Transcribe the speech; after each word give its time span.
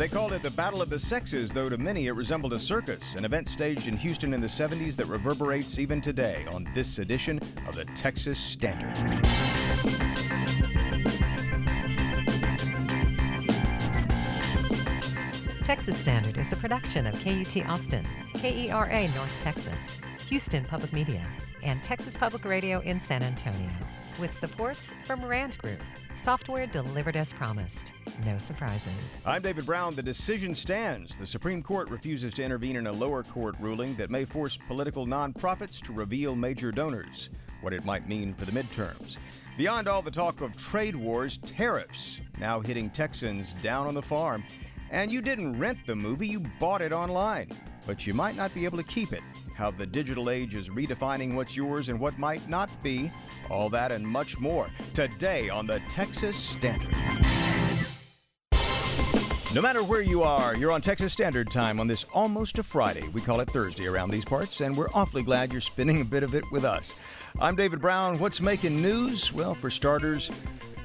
They 0.00 0.08
called 0.08 0.32
it 0.32 0.42
the 0.42 0.50
Battle 0.50 0.80
of 0.80 0.88
the 0.88 0.98
Sexes, 0.98 1.50
though 1.50 1.68
to 1.68 1.76
many 1.76 2.06
it 2.06 2.12
resembled 2.12 2.54
a 2.54 2.58
circus, 2.58 3.02
an 3.16 3.26
event 3.26 3.50
staged 3.50 3.86
in 3.86 3.98
Houston 3.98 4.32
in 4.32 4.40
the 4.40 4.46
70s 4.46 4.96
that 4.96 5.04
reverberates 5.04 5.78
even 5.78 6.00
today 6.00 6.46
on 6.50 6.66
this 6.74 6.98
edition 6.98 7.38
of 7.68 7.76
the 7.76 7.84
Texas 7.96 8.38
Standard. 8.38 8.96
Texas 15.62 15.98
Standard 15.98 16.38
is 16.38 16.50
a 16.54 16.56
production 16.56 17.06
of 17.06 17.12
KUT 17.22 17.68
Austin, 17.68 18.06
KERA 18.36 19.14
North 19.14 19.38
Texas, 19.42 20.00
Houston 20.30 20.64
Public 20.64 20.94
Media, 20.94 21.26
and 21.62 21.82
Texas 21.82 22.16
Public 22.16 22.46
Radio 22.46 22.80
in 22.80 23.00
San 23.00 23.22
Antonio, 23.22 23.68
with 24.18 24.32
support 24.32 24.78
from 25.04 25.22
Rand 25.22 25.58
Group, 25.58 25.82
software 26.20 26.66
delivered 26.66 27.16
as 27.16 27.32
promised. 27.32 27.94
No 28.26 28.36
surprises. 28.36 29.22
I'm 29.24 29.40
David 29.40 29.64
Brown. 29.64 29.94
The 29.94 30.02
decision 30.02 30.54
stands. 30.54 31.16
The 31.16 31.26
Supreme 31.26 31.62
Court 31.62 31.88
refuses 31.88 32.34
to 32.34 32.42
intervene 32.42 32.76
in 32.76 32.86
a 32.88 32.92
lower 32.92 33.22
court 33.22 33.54
ruling 33.58 33.96
that 33.96 34.10
may 34.10 34.26
force 34.26 34.58
political 34.68 35.06
nonprofits 35.06 35.80
to 35.84 35.94
reveal 35.94 36.36
major 36.36 36.72
donors, 36.72 37.30
what 37.62 37.72
it 37.72 37.86
might 37.86 38.06
mean 38.06 38.34
for 38.34 38.44
the 38.44 38.52
midterms. 38.52 39.16
Beyond 39.56 39.88
all 39.88 40.02
the 40.02 40.10
talk 40.10 40.42
of 40.42 40.54
trade 40.56 40.94
wars, 40.94 41.38
tariffs 41.46 42.20
now 42.38 42.60
hitting 42.60 42.90
Texans 42.90 43.54
down 43.62 43.86
on 43.86 43.94
the 43.94 44.02
farm. 44.02 44.44
And 44.90 45.10
you 45.10 45.22
didn't 45.22 45.58
rent 45.58 45.78
the 45.86 45.96
movie, 45.96 46.28
you 46.28 46.40
bought 46.58 46.82
it 46.82 46.92
online. 46.92 47.48
But 47.86 48.06
you 48.06 48.12
might 48.12 48.36
not 48.36 48.52
be 48.52 48.66
able 48.66 48.76
to 48.76 48.84
keep 48.84 49.14
it. 49.14 49.22
How 49.54 49.70
the 49.70 49.86
digital 49.86 50.30
age 50.30 50.54
is 50.54 50.68
redefining 50.68 51.34
what's 51.34 51.56
yours 51.56 51.88
and 51.88 52.00
what 52.00 52.18
might 52.18 52.48
not 52.48 52.70
be. 52.82 53.10
All 53.50 53.68
that 53.70 53.92
and 53.92 54.06
much 54.06 54.38
more 54.38 54.70
today 54.94 55.48
on 55.48 55.66
the 55.66 55.80
Texas 55.88 56.36
Standard. 56.36 56.96
No 59.52 59.60
matter 59.60 59.82
where 59.82 60.00
you 60.00 60.22
are, 60.22 60.54
you're 60.54 60.70
on 60.70 60.80
Texas 60.80 61.12
Standard 61.12 61.50
Time 61.50 61.80
on 61.80 61.88
this 61.88 62.04
almost 62.14 62.58
a 62.58 62.62
Friday. 62.62 63.08
We 63.12 63.20
call 63.20 63.40
it 63.40 63.50
Thursday 63.50 63.88
around 63.88 64.10
these 64.10 64.24
parts, 64.24 64.60
and 64.60 64.76
we're 64.76 64.90
awfully 64.94 65.24
glad 65.24 65.50
you're 65.50 65.60
spending 65.60 66.00
a 66.00 66.04
bit 66.04 66.22
of 66.22 66.36
it 66.36 66.44
with 66.52 66.64
us. 66.64 66.92
I'm 67.40 67.56
David 67.56 67.80
Brown. 67.80 68.18
What's 68.20 68.40
making 68.40 68.80
news? 68.80 69.32
Well, 69.32 69.56
for 69.56 69.68
starters, 69.68 70.30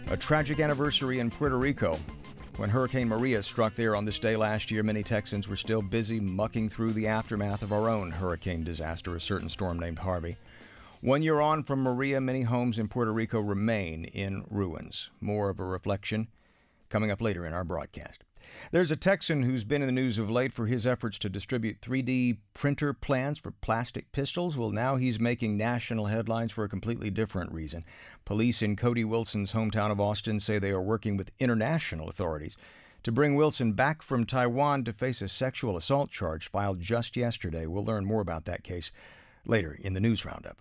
a 0.08 0.18
tragic 0.18 0.60
anniversary 0.60 1.20
in 1.20 1.30
Puerto 1.30 1.60
Rico. 1.60 2.00
When 2.58 2.70
Hurricane 2.70 3.10
Maria 3.10 3.44
struck 3.44 3.76
there 3.76 3.98
on 3.98 4.06
this 4.06 4.18
day 4.18 4.38
last 4.38 4.72
year, 4.72 4.82
many 4.82 5.04
Texans 5.04 5.50
were 5.50 5.58
still 5.58 5.82
busy 5.82 6.22
mucking 6.22 6.70
through 6.70 6.94
the 6.94 7.08
aftermath 7.08 7.62
of 7.62 7.74
our 7.74 7.90
own 7.90 8.12
hurricane 8.12 8.64
disaster, 8.64 9.14
a 9.14 9.20
certain 9.20 9.50
storm 9.50 9.78
named 9.78 10.00
Harvey. 10.00 10.38
One 11.02 11.22
year 11.22 11.42
on 11.42 11.64
from 11.64 11.84
Maria, 11.84 12.22
many 12.22 12.44
homes 12.44 12.80
in 12.80 12.88
Puerto 12.88 13.12
Rico 13.12 13.42
remain 13.42 14.06
in 14.06 14.46
ruins. 14.50 15.10
More 15.20 15.50
of 15.50 15.60
a 15.60 15.66
reflection 15.66 16.30
coming 16.90 17.12
up 17.12 17.22
later 17.22 17.46
in 17.46 17.54
our 17.54 17.66
broadcast. 17.66 18.25
There's 18.72 18.92
a 18.92 18.96
Texan 18.96 19.44
who's 19.44 19.64
been 19.64 19.84
in 19.84 19.88
the 19.88 19.92
news 19.92 20.18
of 20.18 20.30
late 20.30 20.52
for 20.52 20.66
his 20.66 20.88
efforts 20.88 21.20
to 21.20 21.30
distribute 21.30 21.82
3D 21.82 22.38
printer 22.54 22.94
plans 22.94 23.38
for 23.38 23.52
plastic 23.52 24.12
pistols. 24.12 24.58
Well, 24.58 24.72
now 24.72 24.96
he's 24.96 25.20
making 25.20 25.56
national 25.56 26.08
headlines 26.08 26.52
for 26.52 26.64
a 26.64 26.70
completely 26.70 27.12
different 27.12 27.52
reason. 27.52 27.84
Police 28.26 28.64
in 28.64 28.76
Cody 28.76 29.04
Wilson's 29.04 29.54
hometown 29.54 29.92
of 29.92 30.02
Austin 30.02 30.40
say 30.40 30.58
they 30.58 30.72
are 30.72 30.82
working 30.82 31.16
with 31.16 31.32
international 31.38 32.10
authorities 32.10 32.58
to 33.04 33.12
bring 33.12 33.36
Wilson 33.36 33.74
back 33.74 34.02
from 34.02 34.26
Taiwan 34.26 34.84
to 34.86 34.94
face 34.94 35.22
a 35.22 35.28
sexual 35.28 35.78
assault 35.78 36.10
charge 36.10 36.50
filed 36.50 36.80
just 36.80 37.16
yesterday. 37.16 37.68
We'll 37.68 37.86
learn 37.86 38.06
more 38.06 38.22
about 38.22 38.46
that 38.46 38.64
case 38.64 38.92
later 39.46 39.78
in 39.80 39.94
the 39.94 40.00
news 40.00 40.26
roundup. 40.26 40.58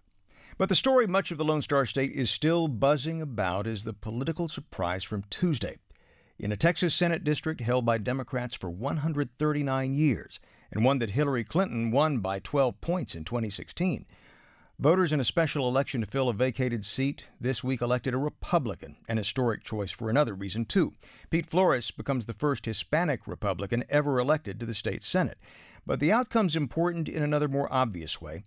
But 0.58 0.68
the 0.68 0.76
story 0.76 1.06
much 1.06 1.30
of 1.30 1.38
the 1.38 1.44
Lone 1.44 1.62
Star 1.62 1.86
State 1.86 2.12
is 2.12 2.30
still 2.30 2.68
buzzing 2.68 3.22
about 3.22 3.66
is 3.66 3.84
the 3.84 3.94
political 3.94 4.48
surprise 4.48 5.02
from 5.02 5.24
Tuesday 5.30 5.78
in 6.38 6.52
a 6.52 6.56
Texas 6.56 6.94
Senate 6.94 7.24
district 7.24 7.60
held 7.60 7.84
by 7.84 7.98
Democrats 7.98 8.54
for 8.54 8.70
139 8.70 9.94
years, 9.94 10.40
and 10.72 10.84
one 10.84 10.98
that 10.98 11.10
Hillary 11.10 11.44
Clinton 11.44 11.90
won 11.90 12.18
by 12.18 12.38
12 12.38 12.80
points 12.80 13.14
in 13.14 13.24
2016. 13.24 14.06
Voters 14.78 15.12
in 15.12 15.20
a 15.20 15.24
special 15.24 15.68
election 15.68 16.00
to 16.00 16.06
fill 16.06 16.28
a 16.28 16.32
vacated 16.32 16.84
seat 16.84 17.24
this 17.40 17.62
week 17.62 17.80
elected 17.80 18.12
a 18.12 18.18
Republican, 18.18 18.96
an 19.08 19.18
historic 19.18 19.62
choice 19.62 19.92
for 19.92 20.10
another 20.10 20.34
reason, 20.34 20.64
too. 20.64 20.92
Pete 21.30 21.46
Flores 21.46 21.92
becomes 21.92 22.26
the 22.26 22.32
first 22.32 22.66
Hispanic 22.66 23.28
Republican 23.28 23.84
ever 23.88 24.18
elected 24.18 24.58
to 24.58 24.66
the 24.66 24.74
state 24.74 25.04
Senate. 25.04 25.38
But 25.86 26.00
the 26.00 26.10
outcome's 26.10 26.56
important 26.56 27.08
in 27.08 27.22
another 27.22 27.46
more 27.46 27.72
obvious 27.72 28.20
way. 28.20 28.44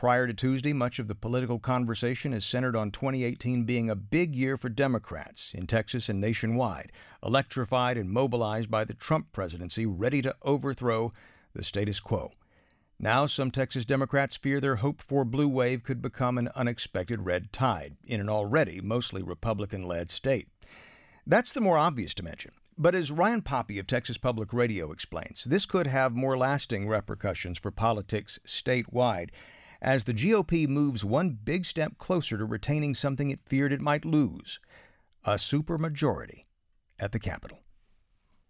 Prior 0.00 0.26
to 0.26 0.32
Tuesday, 0.32 0.72
much 0.72 0.98
of 0.98 1.08
the 1.08 1.14
political 1.14 1.58
conversation 1.58 2.32
is 2.32 2.42
centered 2.42 2.74
on 2.74 2.90
2018 2.90 3.64
being 3.64 3.90
a 3.90 3.94
big 3.94 4.34
year 4.34 4.56
for 4.56 4.70
Democrats 4.70 5.50
in 5.52 5.66
Texas 5.66 6.08
and 6.08 6.18
nationwide, 6.18 6.90
electrified 7.22 7.98
and 7.98 8.08
mobilized 8.08 8.70
by 8.70 8.82
the 8.82 8.94
Trump 8.94 9.30
presidency, 9.30 9.84
ready 9.84 10.22
to 10.22 10.34
overthrow 10.40 11.12
the 11.52 11.62
status 11.62 12.00
quo. 12.00 12.32
Now, 12.98 13.26
some 13.26 13.50
Texas 13.50 13.84
Democrats 13.84 14.38
fear 14.38 14.58
their 14.58 14.76
hoped 14.76 15.02
for 15.02 15.22
blue 15.22 15.48
wave 15.48 15.82
could 15.82 16.00
become 16.00 16.38
an 16.38 16.48
unexpected 16.56 17.26
red 17.26 17.52
tide 17.52 17.98
in 18.02 18.22
an 18.22 18.30
already 18.30 18.80
mostly 18.80 19.22
Republican 19.22 19.82
led 19.82 20.10
state. 20.10 20.48
That's 21.26 21.52
the 21.52 21.60
more 21.60 21.76
obvious 21.76 22.14
dimension. 22.14 22.52
But 22.78 22.94
as 22.94 23.12
Ryan 23.12 23.42
Poppe 23.42 23.78
of 23.78 23.86
Texas 23.86 24.16
Public 24.16 24.54
Radio 24.54 24.92
explains, 24.92 25.44
this 25.44 25.66
could 25.66 25.88
have 25.88 26.14
more 26.16 26.38
lasting 26.38 26.88
repercussions 26.88 27.58
for 27.58 27.70
politics 27.70 28.38
statewide 28.46 29.28
as 29.82 30.04
the 30.04 30.14
GOP 30.14 30.68
moves 30.68 31.04
one 31.04 31.38
big 31.42 31.64
step 31.64 31.98
closer 31.98 32.36
to 32.36 32.44
retaining 32.44 32.94
something 32.94 33.30
it 33.30 33.40
feared 33.46 33.72
it 33.72 33.80
might 33.80 34.04
lose 34.04 34.60
a 35.24 35.34
supermajority 35.34 36.44
at 36.98 37.12
the 37.12 37.18
Capitol. 37.18 37.60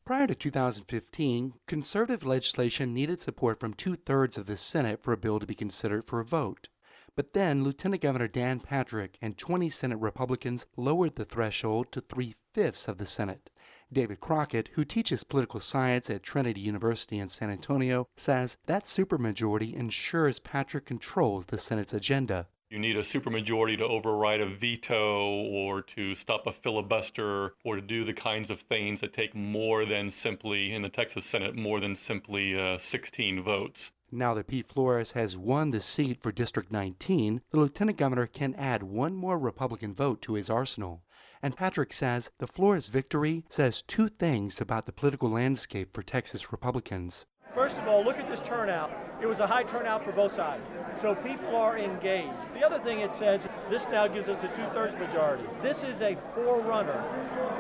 Prior 0.05 0.27
to 0.27 0.35
2015, 0.35 1.55
conservative 1.67 2.25
legislation 2.25 2.93
needed 2.93 3.21
support 3.21 3.61
from 3.61 3.75
two 3.75 3.95
thirds 3.95 4.37
of 4.37 4.47
the 4.47 4.57
Senate 4.57 5.01
for 5.01 5.13
a 5.13 5.17
bill 5.17 5.39
to 5.39 5.47
be 5.47 5.55
considered 5.55 6.05
for 6.05 6.19
a 6.19 6.25
vote. 6.25 6.69
But 7.15 7.33
then 7.33 7.63
Lieutenant 7.63 8.03
Governor 8.03 8.29
Dan 8.29 8.61
Patrick 8.61 9.19
and 9.21 9.37
20 9.37 9.71
Senate 9.71 9.99
Republicans 9.99 10.67
lowered 10.77 11.17
the 11.17 11.25
threshold 11.25 11.93
to 11.93 12.01
three 12.01 12.35
fifths 12.53 12.89
of 12.89 12.99
the 12.99 13.07
Senate. 13.07 13.51
David 13.93 14.21
Crockett, 14.21 14.69
who 14.75 14.85
teaches 14.85 15.25
political 15.25 15.59
science 15.59 16.09
at 16.11 16.23
Trinity 16.23 16.61
University 16.61 17.19
in 17.19 17.29
San 17.29 17.51
Antonio, 17.51 18.09
says 18.17 18.57
that 18.67 18.85
supermajority 18.85 19.75
ensures 19.75 20.39
Patrick 20.39 20.87
controls 20.87 21.47
the 21.47 21.59
Senate's 21.59 21.95
agenda. 21.95 22.47
You 22.71 22.79
need 22.79 22.97
a 22.97 23.01
supermajority 23.01 23.79
to 23.79 23.85
override 23.85 24.41
a 24.41 24.47
veto 24.47 25.43
or 25.43 25.83
to 25.83 26.15
stop 26.15 26.47
a 26.47 26.53
filibuster 26.53 27.55
or 27.65 27.75
to 27.75 27.83
do 27.83 28.05
the 28.05 28.13
kinds 28.13 28.49
of 28.49 28.61
things 28.61 29.01
that 29.01 29.13
take 29.13 29.35
more 29.35 29.85
than 29.85 30.09
simply, 30.13 30.73
in 30.73 30.83
the 30.83 30.89
Texas 30.89 31.27
Senate, 31.27 31.57
more 31.57 31.81
than 31.81 31.97
simply 31.97 32.57
uh, 32.57 32.79
16 32.79 33.43
votes. 33.43 33.91
Now 34.13 34.35
that 34.35 34.47
Pete 34.47 34.69
Flores 34.69 35.13
has 35.13 35.37
won 35.37 35.73
the 35.73 35.81
seat 35.81 36.23
for 36.23 36.31
District 36.31 36.71
19, 36.71 37.43
the 37.51 37.59
lieutenant 37.59 37.99
governor 37.99 38.29
can 38.29 38.55
add 38.55 38.85
one 38.85 39.15
more 39.15 39.39
Republican 39.39 39.93
vote 39.93 40.23
to 40.23 40.35
his 40.35 40.49
arsenal. 40.49 41.03
And 41.43 41.57
Patrick 41.57 41.93
says 41.93 42.31
the 42.39 42.47
Flores 42.47 42.89
victory 42.89 43.45
says 43.49 43.83
two 43.83 44.09
things 44.09 44.61
about 44.61 44.87
the 44.87 44.93
political 44.93 45.31
landscape 45.31 45.95
for 45.95 46.03
Texas 46.03 46.53
Republicans. 46.53 47.25
First 47.55 47.79
of 47.79 47.89
all, 47.89 48.05
look 48.05 48.19
at 48.19 48.31
this 48.31 48.41
turnout. 48.43 48.93
It 49.23 49.27
was 49.27 49.41
a 49.41 49.47
high 49.47 49.65
turnout 49.65 50.05
for 50.05 50.13
both 50.13 50.35
sides. 50.35 50.63
So 51.01 51.15
people 51.15 51.57
are 51.57 51.79
engaged. 51.79 52.33
The 52.55 52.65
other 52.65 52.79
thing 52.79 53.01
it 53.01 53.15
says, 53.15 53.49
this 53.71 53.87
now 53.91 54.07
gives 54.07 54.29
us 54.29 54.43
a 54.45 54.49
two 54.49 54.67
thirds 54.75 54.97
majority. 54.99 55.45
This 55.63 55.83
is 55.83 56.01
a 56.03 56.17
forerunner, 56.35 57.05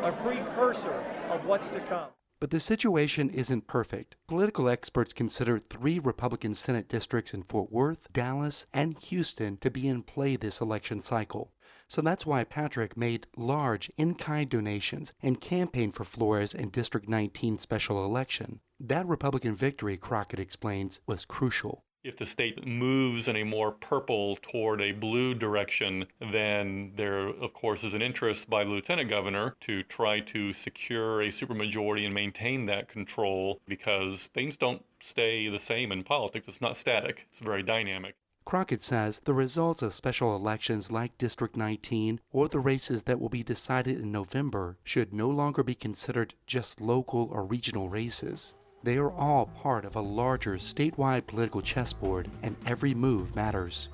a 0.02 0.12
precursor 0.22 1.02
of 1.30 1.44
what's 1.46 1.68
to 1.68 1.80
come. 1.80 2.08
But 2.38 2.50
the 2.50 2.60
situation 2.60 3.28
isn't 3.28 3.66
perfect. 3.66 4.16
Political 4.26 4.68
experts 4.70 5.12
consider 5.12 5.58
three 5.58 5.98
Republican 5.98 6.54
Senate 6.54 6.88
districts 6.88 7.34
in 7.34 7.42
Fort 7.42 7.70
Worth, 7.70 8.10
Dallas, 8.12 8.64
and 8.72 8.98
Houston 8.98 9.58
to 9.58 9.70
be 9.70 9.88
in 9.88 10.02
play 10.02 10.36
this 10.36 10.60
election 10.60 11.02
cycle. 11.02 11.52
So 11.90 12.00
that's 12.00 12.24
why 12.24 12.44
Patrick 12.44 12.96
made 12.96 13.26
large 13.36 13.90
in 13.96 14.14
kind 14.14 14.48
donations 14.48 15.12
and 15.20 15.40
campaigned 15.40 15.96
for 15.96 16.04
Flores 16.04 16.54
in 16.54 16.68
District 16.68 17.08
19 17.08 17.58
special 17.58 18.04
election. 18.04 18.60
That 18.78 19.08
Republican 19.08 19.56
victory, 19.56 19.96
Crockett 19.96 20.38
explains, 20.38 21.00
was 21.08 21.24
crucial. 21.24 21.82
If 22.04 22.16
the 22.16 22.26
state 22.26 22.64
moves 22.64 23.26
in 23.26 23.34
a 23.34 23.42
more 23.42 23.72
purple 23.72 24.36
toward 24.36 24.80
a 24.80 24.92
blue 24.92 25.34
direction, 25.34 26.06
then 26.20 26.92
there, 26.94 27.26
of 27.26 27.52
course, 27.54 27.82
is 27.82 27.92
an 27.92 28.02
interest 28.02 28.48
by 28.48 28.62
the 28.62 28.70
lieutenant 28.70 29.10
governor 29.10 29.56
to 29.62 29.82
try 29.82 30.20
to 30.20 30.52
secure 30.52 31.20
a 31.20 31.28
supermajority 31.28 32.04
and 32.04 32.14
maintain 32.14 32.66
that 32.66 32.88
control 32.88 33.60
because 33.66 34.28
things 34.28 34.56
don't 34.56 34.84
stay 35.00 35.48
the 35.48 35.58
same 35.58 35.90
in 35.90 36.04
politics. 36.04 36.46
It's 36.46 36.60
not 36.60 36.76
static, 36.76 37.26
it's 37.32 37.40
very 37.40 37.64
dynamic. 37.64 38.14
Crockett 38.50 38.82
says 38.82 39.20
the 39.26 39.32
results 39.32 39.80
of 39.80 39.94
special 39.94 40.34
elections 40.34 40.90
like 40.90 41.16
District 41.18 41.56
19 41.56 42.18
or 42.32 42.48
the 42.48 42.58
races 42.58 43.04
that 43.04 43.20
will 43.20 43.28
be 43.28 43.44
decided 43.44 44.00
in 44.00 44.10
November 44.10 44.76
should 44.82 45.14
no 45.14 45.28
longer 45.28 45.62
be 45.62 45.76
considered 45.76 46.34
just 46.48 46.80
local 46.80 47.28
or 47.30 47.44
regional 47.44 47.88
races. 47.88 48.54
They 48.82 48.96
are 48.96 49.12
all 49.12 49.46
part 49.46 49.84
of 49.84 49.94
a 49.94 50.00
larger 50.00 50.56
statewide 50.56 51.28
political 51.28 51.62
chessboard, 51.62 52.28
and 52.42 52.56
every 52.66 52.92
move 52.92 53.36
matters. 53.36 53.88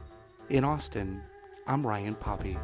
In 0.49 0.65
Austin, 0.65 1.21
I'm 1.67 1.87
Ryan 1.87 2.15
Poppe. 2.15 2.57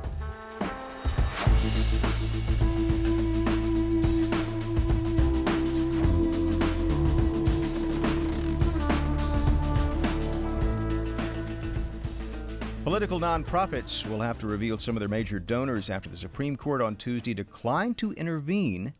Political 12.93 13.21
nonprofits 13.21 14.06
will 14.06 14.21
have 14.21 14.39
to 14.39 14.47
reveal 14.47 14.77
some 14.77 14.94
of 14.97 15.00
their 15.00 15.09
major 15.09 15.41
donors 15.41 15.89
after 15.89 16.11
the 16.11 16.17
Supreme 16.19 16.59
Court 16.59 16.83
on 16.83 16.94
Tuesday 16.94 17.33
declined 17.33 17.97
to 17.97 18.12
intervene 18.12 18.93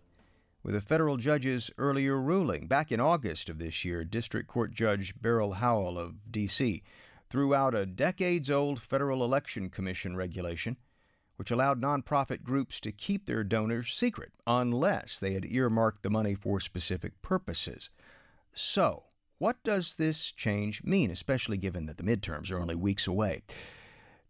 with 0.62 0.75
a 0.75 0.81
federal 0.81 1.19
judge's 1.19 1.71
earlier 1.77 2.19
ruling. 2.19 2.67
Back 2.67 2.91
in 2.91 3.00
August 3.00 3.50
of 3.50 3.59
this 3.59 3.85
year, 3.85 4.03
District 4.03 4.49
Court 4.49 4.73
Judge 4.73 5.12
Beryl 5.21 5.53
Howell 5.53 5.99
of 5.99 6.33
D.C. 6.33 6.83
threw 7.29 7.55
out 7.55 7.75
a 7.75 7.85
decades 7.85 8.50
old 8.50 8.81
Federal 8.81 9.23
Election 9.23 9.69
Commission 9.69 10.17
regulation 10.17 10.79
which 11.37 11.50
allowed 11.50 11.83
nonprofit 11.83 12.43
groups 12.43 12.81
to 12.81 12.93
keep 12.93 13.27
their 13.27 13.44
donors 13.44 13.93
secret 13.93 14.33
unless 14.47 15.19
they 15.19 15.35
had 15.35 15.44
earmarked 15.44 16.03
the 16.03 16.09
money 16.09 16.35
for 16.35 16.61
specific 16.61 17.21
purposes. 17.21 17.91
So, 18.55 19.03
what 19.37 19.62
does 19.62 19.97
this 19.97 20.33
change 20.33 20.83
mean, 20.83 21.11
especially 21.11 21.59
given 21.59 21.85
that 21.85 21.99
the 21.99 22.05
midterms 22.05 22.50
are 22.50 22.59
only 22.59 22.75
weeks 22.75 23.06
away? 23.06 23.43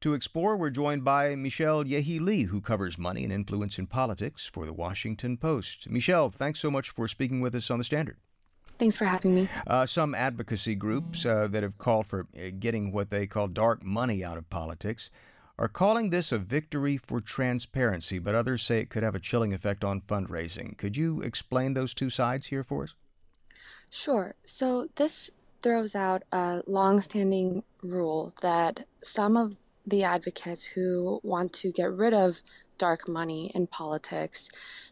To 0.03 0.15
explore, 0.15 0.57
we're 0.57 0.71
joined 0.71 1.05
by 1.05 1.37
Michelle 1.37 1.87
Ye 1.87 2.01
Hee 2.01 2.19
Lee, 2.19 2.43
who 2.43 2.61
covers 2.61 2.99
money 2.99 3.23
and 3.23 3.33
influence 3.33 3.79
in 3.79 3.87
politics 3.87 4.51
for 4.53 4.67
the 4.67 4.73
Washington 4.73 5.37
Post. 5.37 5.89
Michelle, 5.89 6.29
thanks 6.29 6.59
so 6.59 6.73
much 6.73 6.91
for 6.91 7.07
speaking 7.07 7.41
with 7.41 7.55
us 7.55 7.71
on 7.71 7.79
the 7.79 7.85
Standard. 7.85 8.17
Thanks 8.81 8.97
for 8.97 9.05
having 9.05 9.33
me. 9.33 9.49
Uh, 9.65 9.87
some 9.87 10.13
advocacy 10.13 10.75
groups 10.75 11.25
uh, 11.25 11.47
that 11.47 11.63
have 11.63 11.79
called 11.79 12.09
for 12.09 12.27
uh, 12.37 12.51
getting 12.59 12.91
what 12.91 13.11
they 13.11 13.29
call 13.29 13.47
dark 13.47 13.85
money 13.85 14.25
out 14.25 14.39
of 14.39 14.51
politics 14.51 15.09
are 15.57 15.69
calling 15.69 16.11
this 16.11 16.33
a 16.33 16.39
victory 16.39 16.97
for 16.97 17.21
transparency, 17.21 18.19
but 18.19 18.35
others 18.35 18.65
say 18.65 18.81
it 18.81 18.91
could 18.91 19.05
have 19.05 19.15
a 19.15 19.21
chilling 19.21 19.53
effect 19.53 19.85
on 19.85 20.01
fundraising. 20.01 20.77
Could 20.77 20.97
you 20.97 21.21
explain 21.21 21.75
those 21.75 21.95
two 21.95 22.11
sides 22.11 22.49
here 22.49 22.65
for 22.65 22.83
us? 22.83 22.95
Sure. 23.89 24.35
So 24.43 24.89
this 24.97 25.31
throws 25.63 25.95
out 25.95 26.25
a 26.33 26.61
long-standing 26.67 27.63
rule 27.85 28.35
that 28.41 28.85
some 29.01 29.37
of 29.37 29.57
the 29.87 30.05
advocates 30.05 30.65
who 30.65 31.21
want 31.23 31.53
to 31.55 31.73
get 31.73 31.93
rid 31.93 32.15
of 32.15 32.43
dark 32.79 33.09
money 33.09 33.51
in 33.55 33.67
politics 33.67 34.51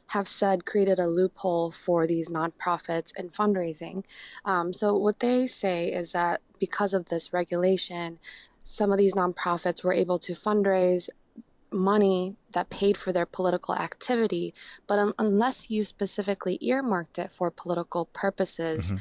have 0.08 0.28
said 0.28 0.64
created 0.64 0.98
a 0.98 1.06
loophole 1.06 1.70
for 1.70 2.06
these 2.06 2.28
nonprofits 2.28 3.12
and 3.16 3.32
fundraising. 3.32 4.04
Um, 4.44 4.72
so, 4.72 4.96
what 4.96 5.20
they 5.20 5.46
say 5.46 5.92
is 5.92 6.12
that 6.12 6.40
because 6.58 6.94
of 6.94 7.06
this 7.06 7.32
regulation, 7.32 8.18
some 8.62 8.92
of 8.92 8.98
these 8.98 9.14
nonprofits 9.14 9.82
were 9.82 9.92
able 9.92 10.18
to 10.20 10.32
fundraise 10.32 11.08
money 11.72 12.36
that 12.52 12.70
paid 12.70 12.96
for 12.96 13.12
their 13.12 13.26
political 13.26 13.74
activity, 13.74 14.52
but 14.86 14.98
un- 14.98 15.14
unless 15.18 15.70
you 15.70 15.84
specifically 15.84 16.58
earmarked 16.60 17.18
it 17.18 17.30
for 17.30 17.50
political 17.50 18.06
purposes, 18.06 18.86
mm-hmm. 18.86 18.96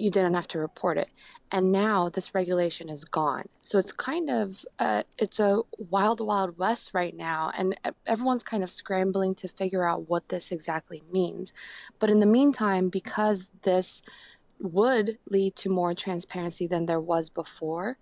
You 0.00 0.10
didn't 0.10 0.34
have 0.34 0.48
to 0.48 0.58
report 0.58 0.98
it. 0.98 1.08
And 1.52 1.72
now 1.72 2.08
this 2.08 2.34
regulation 2.34 2.88
is 2.88 3.04
gone. 3.04 3.48
So 3.60 3.78
it's 3.78 3.92
kind 3.92 4.30
of 4.30 4.64
uh, 4.78 5.02
it's 5.18 5.40
a 5.40 5.62
wild 5.78 6.20
wild 6.20 6.58
west 6.58 6.92
right 6.94 7.16
now 7.16 7.52
and 7.56 7.76
everyone's 8.06 8.44
kind 8.44 8.62
of 8.62 8.70
scrambling 8.70 9.34
to 9.36 9.48
figure 9.48 9.84
out 9.84 10.08
what 10.08 10.28
this 10.28 10.52
exactly 10.52 11.02
means. 11.12 11.52
But 11.98 12.10
in 12.10 12.20
the 12.20 12.26
meantime, 12.26 12.88
because 12.88 13.50
this 13.62 14.02
would 14.60 15.18
lead 15.28 15.56
to 15.56 15.68
more 15.68 15.94
transparency 15.94 16.66
than 16.66 16.86
there 16.86 17.00
was 17.00 17.30
before, 17.30 17.98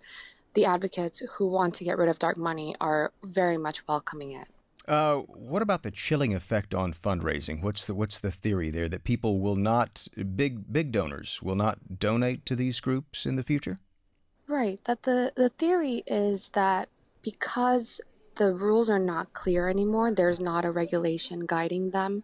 the 0.53 0.65
advocates 0.65 1.21
who 1.37 1.47
want 1.47 1.73
to 1.75 1.83
get 1.83 1.97
rid 1.97 2.09
of 2.09 2.19
dark 2.19 2.37
money 2.37 2.75
are 2.81 3.11
very 3.23 3.57
much 3.57 3.87
welcoming 3.87 4.31
it. 4.31 4.47
Uh, 4.89 5.17
what 5.17 5.61
about 5.61 5.83
the 5.83 5.91
chilling 5.91 6.33
effect 6.33 6.73
on 6.73 6.91
fundraising? 6.91 7.61
What's 7.61 7.85
the 7.85 7.93
what's 7.93 8.19
the 8.19 8.31
theory 8.31 8.71
there 8.71 8.89
that 8.89 9.03
people 9.03 9.39
will 9.39 9.55
not 9.55 10.07
big 10.35 10.73
big 10.73 10.91
donors 10.91 11.43
will 11.43 11.55
not 11.55 11.99
donate 11.99 12.43
to 12.47 12.55
these 12.55 12.79
groups 12.79 13.27
in 13.27 13.35
the 13.35 13.43
future? 13.43 13.77
Right. 14.47 14.81
That 14.85 15.03
the 15.03 15.31
the 15.35 15.49
theory 15.49 16.03
is 16.07 16.49
that 16.49 16.89
because 17.21 18.01
the 18.37 18.51
rules 18.51 18.89
are 18.89 18.97
not 18.97 19.33
clear 19.33 19.69
anymore, 19.69 20.11
there's 20.11 20.39
not 20.39 20.65
a 20.65 20.71
regulation 20.71 21.45
guiding 21.45 21.91
them. 21.91 22.23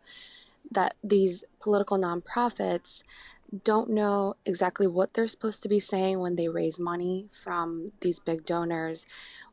That 0.72 0.96
these 1.04 1.44
political 1.62 2.00
nonprofits 2.00 3.04
don't 3.64 3.92
know 3.92 4.36
exactly 4.44 4.88
what 4.88 5.14
they're 5.14 5.28
supposed 5.28 5.62
to 5.64 5.70
be 5.70 5.80
saying 5.80 6.20
when 6.20 6.36
they 6.36 6.48
raise 6.48 6.80
money 6.80 7.28
from 7.32 7.90
these 8.02 8.20
big 8.20 8.44
donors, 8.44 9.06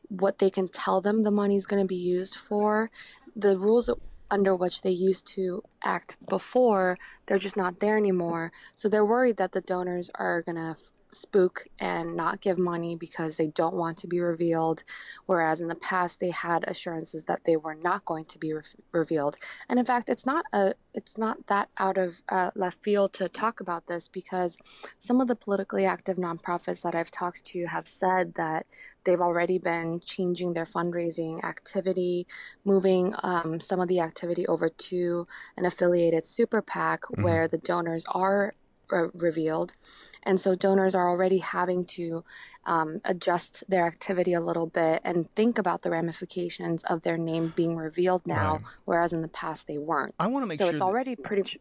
what 0.09 0.39
they 0.39 0.51
can 0.51 0.69
tell 0.69 1.01
them 1.01 1.23
the 1.23 1.31
money 1.31 1.57
is 1.57 1.67
going 1.67 1.83
to 1.83 1.87
be 1.87 1.95
used 1.95 2.37
for. 2.37 2.91
The 3.35 3.57
rules 3.59 3.91
under 4.31 4.57
which 4.57 4.83
they 4.83 4.91
used 4.91 5.27
to 5.29 5.63
act 5.83 6.17
before, 6.29 6.99
they're 7.27 7.39
just 7.39 7.57
not 7.57 7.81
there 7.81 7.97
anymore. 7.97 8.53
So 8.75 8.89
they're 8.89 9.05
worried 9.05 9.37
that 9.37 9.53
the 9.53 9.61
donors 9.61 10.11
are 10.15 10.43
going 10.43 10.57
to 10.57 10.77
spook 11.13 11.67
and 11.79 12.15
not 12.15 12.41
give 12.41 12.59
money 12.59 12.97
because 12.97 13.37
they 13.37 13.47
don't 13.49 13.75
want 13.75 13.97
to 13.99 14.07
be 14.07 14.21
revealed 14.21 14.85
whereas 15.27 15.61
in 15.61 15.69
the 15.69 15.75
past 15.75 16.21
they 16.21 16.31
had 16.31 16.65
assurances 16.67 17.25
that 17.25 17.45
they 17.45 17.57
were 17.57 17.75
not 17.75 18.05
going 18.05 18.25
to 18.25 18.39
be 18.39 18.53
re- 18.53 18.63
revealed 18.93 19.37
and 19.69 19.79
in 19.79 19.85
fact 19.85 20.09
it's 20.09 20.27
not 20.27 20.45
a 20.53 20.75
it's 20.95 21.17
not 21.17 21.47
that 21.47 21.69
out 21.79 21.99
of 21.99 22.23
uh, 22.29 22.51
left 22.55 22.83
field 22.83 23.13
to 23.15 23.29
talk 23.29 23.61
about 23.61 23.87
this 23.87 24.09
because 24.09 24.59
some 24.99 25.21
of 25.21 25.29
the 25.29 25.37
politically 25.37 25.85
active 25.85 26.17
nonprofits 26.17 26.83
that 26.83 26.95
I've 26.95 27.11
talked 27.11 27.45
to 27.47 27.67
have 27.67 27.89
said 27.89 28.35
that 28.35 28.67
they've 29.05 29.21
already 29.21 29.59
been 29.59 30.01
changing 30.05 30.53
their 30.53 30.67
fundraising 30.67 31.43
activity, 31.45 32.27
moving 32.65 33.15
um, 33.23 33.61
some 33.61 33.81
of 33.81 33.89
the 33.89 34.01
activity 34.01 34.47
over 34.47 34.69
to 34.69 35.27
an 35.57 35.65
affiliated 35.65 36.27
super 36.27 36.61
PAC 36.63 37.03
mm-hmm. 37.03 37.23
where 37.23 37.49
the 37.49 37.59
donors 37.59 38.05
are 38.09 38.55
revealed. 39.15 39.75
And 40.25 40.41
so 40.41 40.55
donors 40.55 40.95
are 40.95 41.09
already 41.09 41.39
having 41.39 41.85
to 41.87 42.25
um, 42.65 43.01
adjust 43.05 43.65
their 43.69 43.87
activity 43.87 44.33
a 44.33 44.41
little 44.41 44.67
bit 44.67 45.01
and 45.05 45.29
think 45.35 45.59
about 45.59 45.83
the 45.83 45.91
ramifications 45.91 46.85
of 46.85 47.03
their 47.03 47.19
name 47.19 47.53
being 47.57 47.77
revealed 47.77 48.25
now, 48.25 48.53
right. 48.53 48.63
whereas 48.85 49.13
in 49.13 49.23
the 49.23 49.29
past 49.29 49.67
they 49.67 49.79
weren't. 49.79 50.15
I 50.21 50.29
want 50.29 50.45
to 50.45 50.47
make 50.47 50.59
so 50.59 50.67
sure. 50.67 50.71
So 50.71 50.75
it's 50.75 50.83
already 50.83 51.17
pretty 51.17 51.61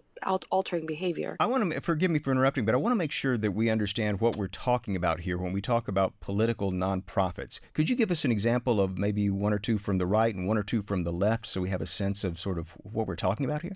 altering 0.52 0.86
behavior. 0.86 1.36
I 1.40 1.48
want 1.48 1.72
to 1.72 1.82
forgive 1.82 2.12
me 2.12 2.20
for 2.20 2.32
interrupting, 2.32 2.66
but 2.66 2.76
I 2.76 2.78
want 2.78 2.92
to 2.92 2.98
make 2.98 3.12
sure 3.12 3.38
that 3.38 3.52
we 3.52 3.72
understand 3.72 4.22
what 4.22 4.36
we're 4.36 4.48
talking 4.48 4.96
about 4.96 5.22
here 5.22 5.40
when 5.40 5.54
we 5.54 5.62
talk 5.62 5.88
about 5.88 6.20
political 6.20 6.72
nonprofits. 6.72 7.60
Could 7.74 7.90
you 7.90 7.96
give 7.96 8.12
us 8.12 8.24
an 8.24 8.32
example 8.32 8.80
of 8.80 9.00
maybe 9.00 9.32
one 9.32 9.54
or 9.54 9.60
two 9.60 9.80
from 9.80 9.98
the 9.98 10.06
right 10.06 10.36
and 10.36 10.48
one 10.48 10.58
or 10.58 10.64
two 10.64 10.84
from 10.84 11.04
the 11.04 11.12
left 11.12 11.48
so 11.48 11.62
we 11.62 11.70
have 11.70 11.82
a 11.82 11.88
sense 11.88 12.24
of 12.24 12.40
sort 12.40 12.60
of 12.60 12.70
what 12.78 13.08
we're 13.08 13.16
talking 13.16 13.46
about 13.46 13.64
here? 13.64 13.74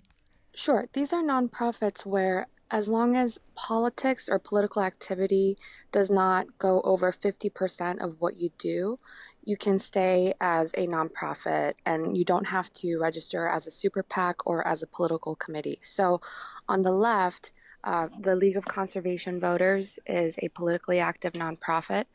Sure. 0.53 0.87
These 0.93 1.11
are 1.11 1.23
nonprofits 1.23 2.05
where 2.05 2.47
as 2.71 2.87
long 2.87 3.15
as 3.15 3.39
politics 3.53 4.27
or 4.27 4.39
political 4.39 4.81
activity 4.81 5.57
does 5.91 6.09
not 6.09 6.47
go 6.57 6.81
over 6.81 7.11
50% 7.11 8.03
of 8.03 8.15
what 8.19 8.37
you 8.37 8.49
do, 8.57 8.99
you 9.43 9.55
can 9.55 9.77
stay 9.77 10.33
as 10.41 10.73
a 10.73 10.87
nonprofit 10.87 11.73
and 11.85 12.17
you 12.17 12.25
don't 12.25 12.47
have 12.47 12.73
to 12.73 12.97
register 12.97 13.47
as 13.47 13.67
a 13.67 13.71
super 13.71 14.01
PAC 14.01 14.45
or 14.47 14.67
as 14.67 14.81
a 14.81 14.87
political 14.87 15.35
committee. 15.35 15.79
So 15.83 16.21
on 16.67 16.81
the 16.81 16.91
left, 16.91 17.51
uh, 17.83 18.07
the 18.19 18.35
League 18.35 18.57
of 18.57 18.65
Conservation 18.65 19.39
Voters 19.39 19.99
is 20.07 20.35
a 20.41 20.49
politically 20.49 20.99
active 20.99 21.33
nonprofit. 21.33 22.05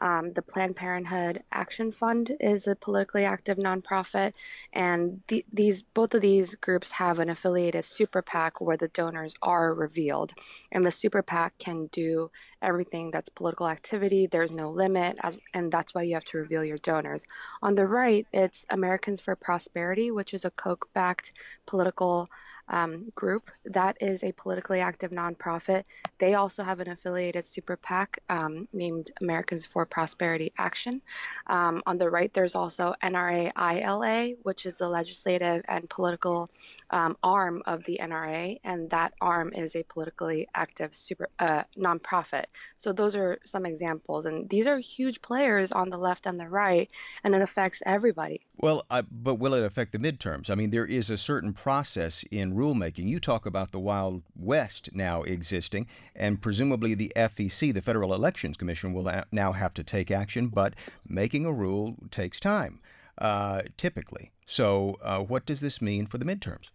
Um, 0.00 0.32
the 0.34 0.42
Planned 0.42 0.76
Parenthood 0.76 1.42
Action 1.50 1.90
Fund 1.90 2.36
is 2.38 2.66
a 2.66 2.76
politically 2.76 3.24
active 3.24 3.56
nonprofit, 3.56 4.32
and 4.72 5.22
the, 5.28 5.44
these 5.52 5.82
both 5.82 6.14
of 6.14 6.20
these 6.20 6.54
groups 6.54 6.92
have 6.92 7.18
an 7.18 7.30
affiliated 7.30 7.84
super 7.84 8.20
PAC 8.20 8.60
where 8.60 8.76
the 8.76 8.88
donors 8.88 9.34
are 9.40 9.72
revealed, 9.72 10.34
and 10.70 10.84
the 10.84 10.90
super 10.90 11.22
PAC 11.22 11.56
can 11.58 11.86
do 11.86 12.30
everything 12.60 13.10
that's 13.10 13.28
political 13.30 13.68
activity. 13.68 14.26
There's 14.26 14.52
no 14.52 14.68
limit, 14.68 15.16
as, 15.22 15.40
and 15.54 15.72
that's 15.72 15.94
why 15.94 16.02
you 16.02 16.14
have 16.14 16.24
to 16.26 16.38
reveal 16.38 16.64
your 16.64 16.78
donors. 16.78 17.26
On 17.62 17.74
the 17.74 17.86
right, 17.86 18.26
it's 18.32 18.66
Americans 18.68 19.20
for 19.20 19.34
Prosperity, 19.34 20.10
which 20.10 20.34
is 20.34 20.44
a 20.44 20.50
Koch-backed 20.50 21.32
political 21.66 22.28
um, 22.68 23.12
group. 23.14 23.50
That 23.64 23.96
is 24.00 24.22
a 24.22 24.32
politically 24.32 24.80
active 24.80 25.10
nonprofit. 25.10 25.84
They 26.18 26.34
also 26.34 26.62
have 26.62 26.80
an 26.80 26.88
affiliated 26.88 27.44
super 27.44 27.76
PAC 27.76 28.18
um, 28.28 28.68
named 28.72 29.10
Americans 29.20 29.66
for 29.66 29.86
Prosperity 29.86 30.52
Action. 30.58 31.02
Um, 31.46 31.82
on 31.86 31.98
the 31.98 32.10
right, 32.10 32.32
there's 32.32 32.54
also 32.54 32.94
NRA 33.02 33.52
ILA, 33.56 34.36
which 34.42 34.66
is 34.66 34.78
the 34.78 34.88
legislative 34.88 35.64
and 35.68 35.88
political 35.88 36.50
um, 36.90 37.16
arm 37.22 37.62
of 37.66 37.84
the 37.84 37.98
NRA, 38.00 38.60
and 38.62 38.90
that 38.90 39.12
arm 39.20 39.52
is 39.54 39.74
a 39.74 39.82
politically 39.82 40.48
active 40.54 40.94
super 40.94 41.28
uh, 41.38 41.62
nonprofit. 41.76 42.44
So 42.76 42.92
those 42.92 43.16
are 43.16 43.38
some 43.44 43.66
examples, 43.66 44.26
and 44.26 44.48
these 44.48 44.66
are 44.66 44.78
huge 44.78 45.20
players 45.22 45.72
on 45.72 45.90
the 45.90 45.98
left 45.98 46.26
and 46.26 46.38
the 46.38 46.48
right, 46.48 46.88
and 47.24 47.34
it 47.34 47.42
affects 47.42 47.82
everybody. 47.84 48.42
Well, 48.58 48.86
I, 48.90 49.02
but 49.02 49.34
will 49.34 49.54
it 49.54 49.64
affect 49.64 49.92
the 49.92 49.98
midterms? 49.98 50.48
I 50.48 50.54
mean, 50.54 50.70
there 50.70 50.86
is 50.86 51.10
a 51.10 51.16
certain 51.16 51.52
process 51.52 52.24
in 52.30 52.54
rulemaking. 52.56 53.08
You 53.08 53.20
talk 53.20 53.46
about 53.46 53.70
the 53.70 53.78
Wild 53.78 54.22
West 54.34 54.88
now 54.92 55.22
existing, 55.22 55.86
and 56.14 56.40
presumably 56.40 56.94
the 56.94 57.12
FEC, 57.14 57.72
the 57.72 57.82
Federal 57.82 58.14
Elections 58.14 58.56
Commission, 58.56 58.92
will 58.92 59.10
now 59.30 59.52
have 59.52 59.74
to 59.74 59.84
take 59.84 60.10
action, 60.10 60.48
but 60.48 60.74
making 61.06 61.44
a 61.44 61.52
rule 61.52 61.96
takes 62.10 62.40
time, 62.40 62.80
uh, 63.18 63.62
typically. 63.76 64.32
So, 64.46 64.96
uh, 65.02 65.20
what 65.20 65.44
does 65.46 65.60
this 65.60 65.82
mean 65.82 66.06
for 66.06 66.18
the 66.18 66.24
midterms? 66.24 66.70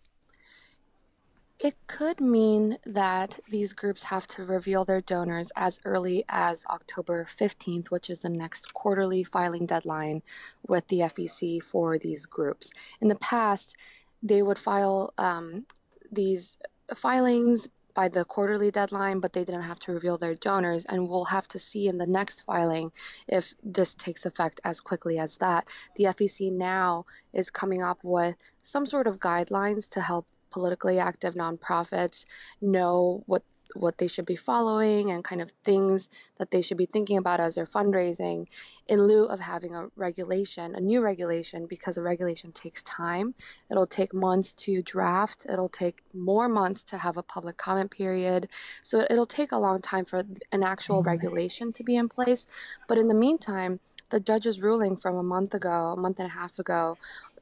It 1.63 1.75
could 1.85 2.19
mean 2.19 2.79
that 2.87 3.39
these 3.47 3.73
groups 3.73 4.01
have 4.03 4.25
to 4.27 4.43
reveal 4.43 4.83
their 4.83 4.99
donors 4.99 5.51
as 5.55 5.79
early 5.85 6.25
as 6.27 6.65
October 6.71 7.27
15th, 7.29 7.91
which 7.91 8.09
is 8.09 8.21
the 8.21 8.29
next 8.29 8.73
quarterly 8.73 9.23
filing 9.23 9.67
deadline 9.67 10.23
with 10.67 10.87
the 10.87 11.01
FEC 11.01 11.61
for 11.61 11.99
these 11.99 12.25
groups. 12.25 12.71
In 12.99 13.09
the 13.09 13.15
past, 13.15 13.77
they 14.21 14.41
would 14.41 14.57
file 14.57 15.13
um, 15.17 15.65
these 16.11 16.57
filings 16.95 17.67
by 17.93 18.07
the 18.07 18.23
quarterly 18.25 18.71
deadline, 18.71 19.19
but 19.19 19.33
they 19.33 19.43
didn't 19.43 19.63
have 19.63 19.79
to 19.79 19.91
reveal 19.91 20.17
their 20.17 20.33
donors. 20.33 20.85
And 20.85 21.07
we'll 21.09 21.25
have 21.25 21.47
to 21.49 21.59
see 21.59 21.87
in 21.87 21.97
the 21.97 22.07
next 22.07 22.41
filing 22.41 22.91
if 23.27 23.53
this 23.63 23.93
takes 23.93 24.25
effect 24.25 24.61
as 24.63 24.79
quickly 24.79 25.19
as 25.19 25.37
that. 25.37 25.67
The 25.95 26.05
FEC 26.05 26.51
now 26.51 27.05
is 27.33 27.49
coming 27.49 27.81
up 27.81 27.99
with 28.03 28.35
some 28.59 28.85
sort 28.85 29.07
of 29.07 29.19
guidelines 29.19 29.89
to 29.89 30.01
help 30.01 30.27
politically 30.51 30.99
active 30.99 31.33
nonprofits 31.33 32.25
know 32.61 33.23
what 33.25 33.43
what 33.75 33.97
they 33.97 34.07
should 34.07 34.25
be 34.25 34.35
following 34.35 35.11
and 35.11 35.23
kind 35.23 35.41
of 35.41 35.51
things 35.63 36.09
that 36.37 36.51
they 36.51 36.61
should 36.61 36.77
be 36.77 36.85
thinking 36.85 37.17
about 37.17 37.39
as 37.39 37.55
they're 37.55 37.65
fundraising 37.65 38.47
in 38.87 39.07
lieu 39.07 39.25
of 39.25 39.39
having 39.39 39.75
a 39.75 39.87
regulation, 39.95 40.75
a 40.75 40.79
new 40.79 41.01
regulation, 41.01 41.65
because 41.67 41.97
a 41.97 42.01
regulation 42.01 42.51
takes 42.51 42.83
time. 42.83 43.33
It'll 43.69 43.87
take 43.87 44.13
months 44.13 44.53
to 44.55 44.81
draft, 44.81 45.45
it'll 45.51 45.69
take 45.69 46.01
more 46.13 46.49
months 46.49 46.83
to 46.83 46.97
have 46.97 47.17
a 47.17 47.23
public 47.23 47.57
comment 47.57 47.91
period. 47.91 48.49
So 48.81 49.05
it'll 49.09 49.25
take 49.25 49.51
a 49.51 49.57
long 49.57 49.81
time 49.81 50.05
for 50.05 50.23
an 50.51 50.63
actual 50.63 51.03
regulation 51.03 51.71
to 51.73 51.83
be 51.83 51.95
in 51.95 52.09
place. 52.09 52.45
But 52.87 52.97
in 52.97 53.07
the 53.07 53.13
meantime, 53.13 53.79
the 54.09 54.19
judge's 54.19 54.61
ruling 54.61 54.97
from 54.97 55.15
a 55.15 55.23
month 55.23 55.53
ago, 55.53 55.93
a 55.93 55.97
month 55.97 56.19
and 56.19 56.27
a 56.27 56.31
half 56.31 56.59
ago, 56.59 56.97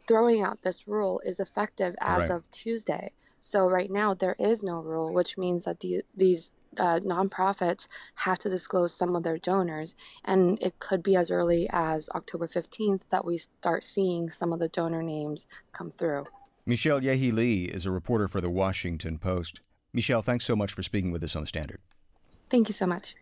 throwing 0.07 0.41
out 0.41 0.61
this 0.61 0.87
rule 0.87 1.21
is 1.23 1.39
effective 1.39 1.95
as 2.01 2.29
right. 2.29 2.35
of 2.35 2.49
Tuesday. 2.51 3.11
So 3.41 3.67
right 3.67 3.91
now 3.91 4.13
there 4.13 4.35
is 4.39 4.63
no 4.63 4.79
rule, 4.79 5.13
which 5.13 5.37
means 5.37 5.65
that 5.65 5.79
the, 5.79 6.03
these 6.15 6.51
uh, 6.77 6.99
nonprofits 6.99 7.87
have 8.15 8.39
to 8.39 8.49
disclose 8.49 8.93
some 8.93 9.15
of 9.15 9.23
their 9.23 9.37
donors, 9.37 9.95
and 10.25 10.57
it 10.61 10.79
could 10.79 11.01
be 11.03 11.15
as 11.15 11.31
early 11.31 11.67
as 11.71 12.09
October 12.15 12.47
15th 12.47 13.01
that 13.11 13.25
we 13.25 13.37
start 13.37 13.83
seeing 13.83 14.29
some 14.29 14.53
of 14.53 14.59
the 14.59 14.69
donor 14.69 15.03
names 15.03 15.47
come 15.73 15.91
through. 15.91 16.25
Michelle 16.65 17.03
Ye 17.03 17.17
Hee 17.17 17.31
Lee 17.31 17.63
is 17.65 17.85
a 17.85 17.91
reporter 17.91 18.27
for 18.27 18.41
the 18.41 18.49
Washington 18.49 19.17
Post. 19.17 19.61
Michelle, 19.93 20.21
thanks 20.21 20.45
so 20.45 20.55
much 20.55 20.71
for 20.71 20.83
speaking 20.83 21.11
with 21.11 21.23
us 21.23 21.35
on 21.35 21.41
the 21.43 21.47
Standard. 21.47 21.79
Thank 22.49 22.67
you 22.67 22.73
so 22.73 22.85
much. 22.85 23.15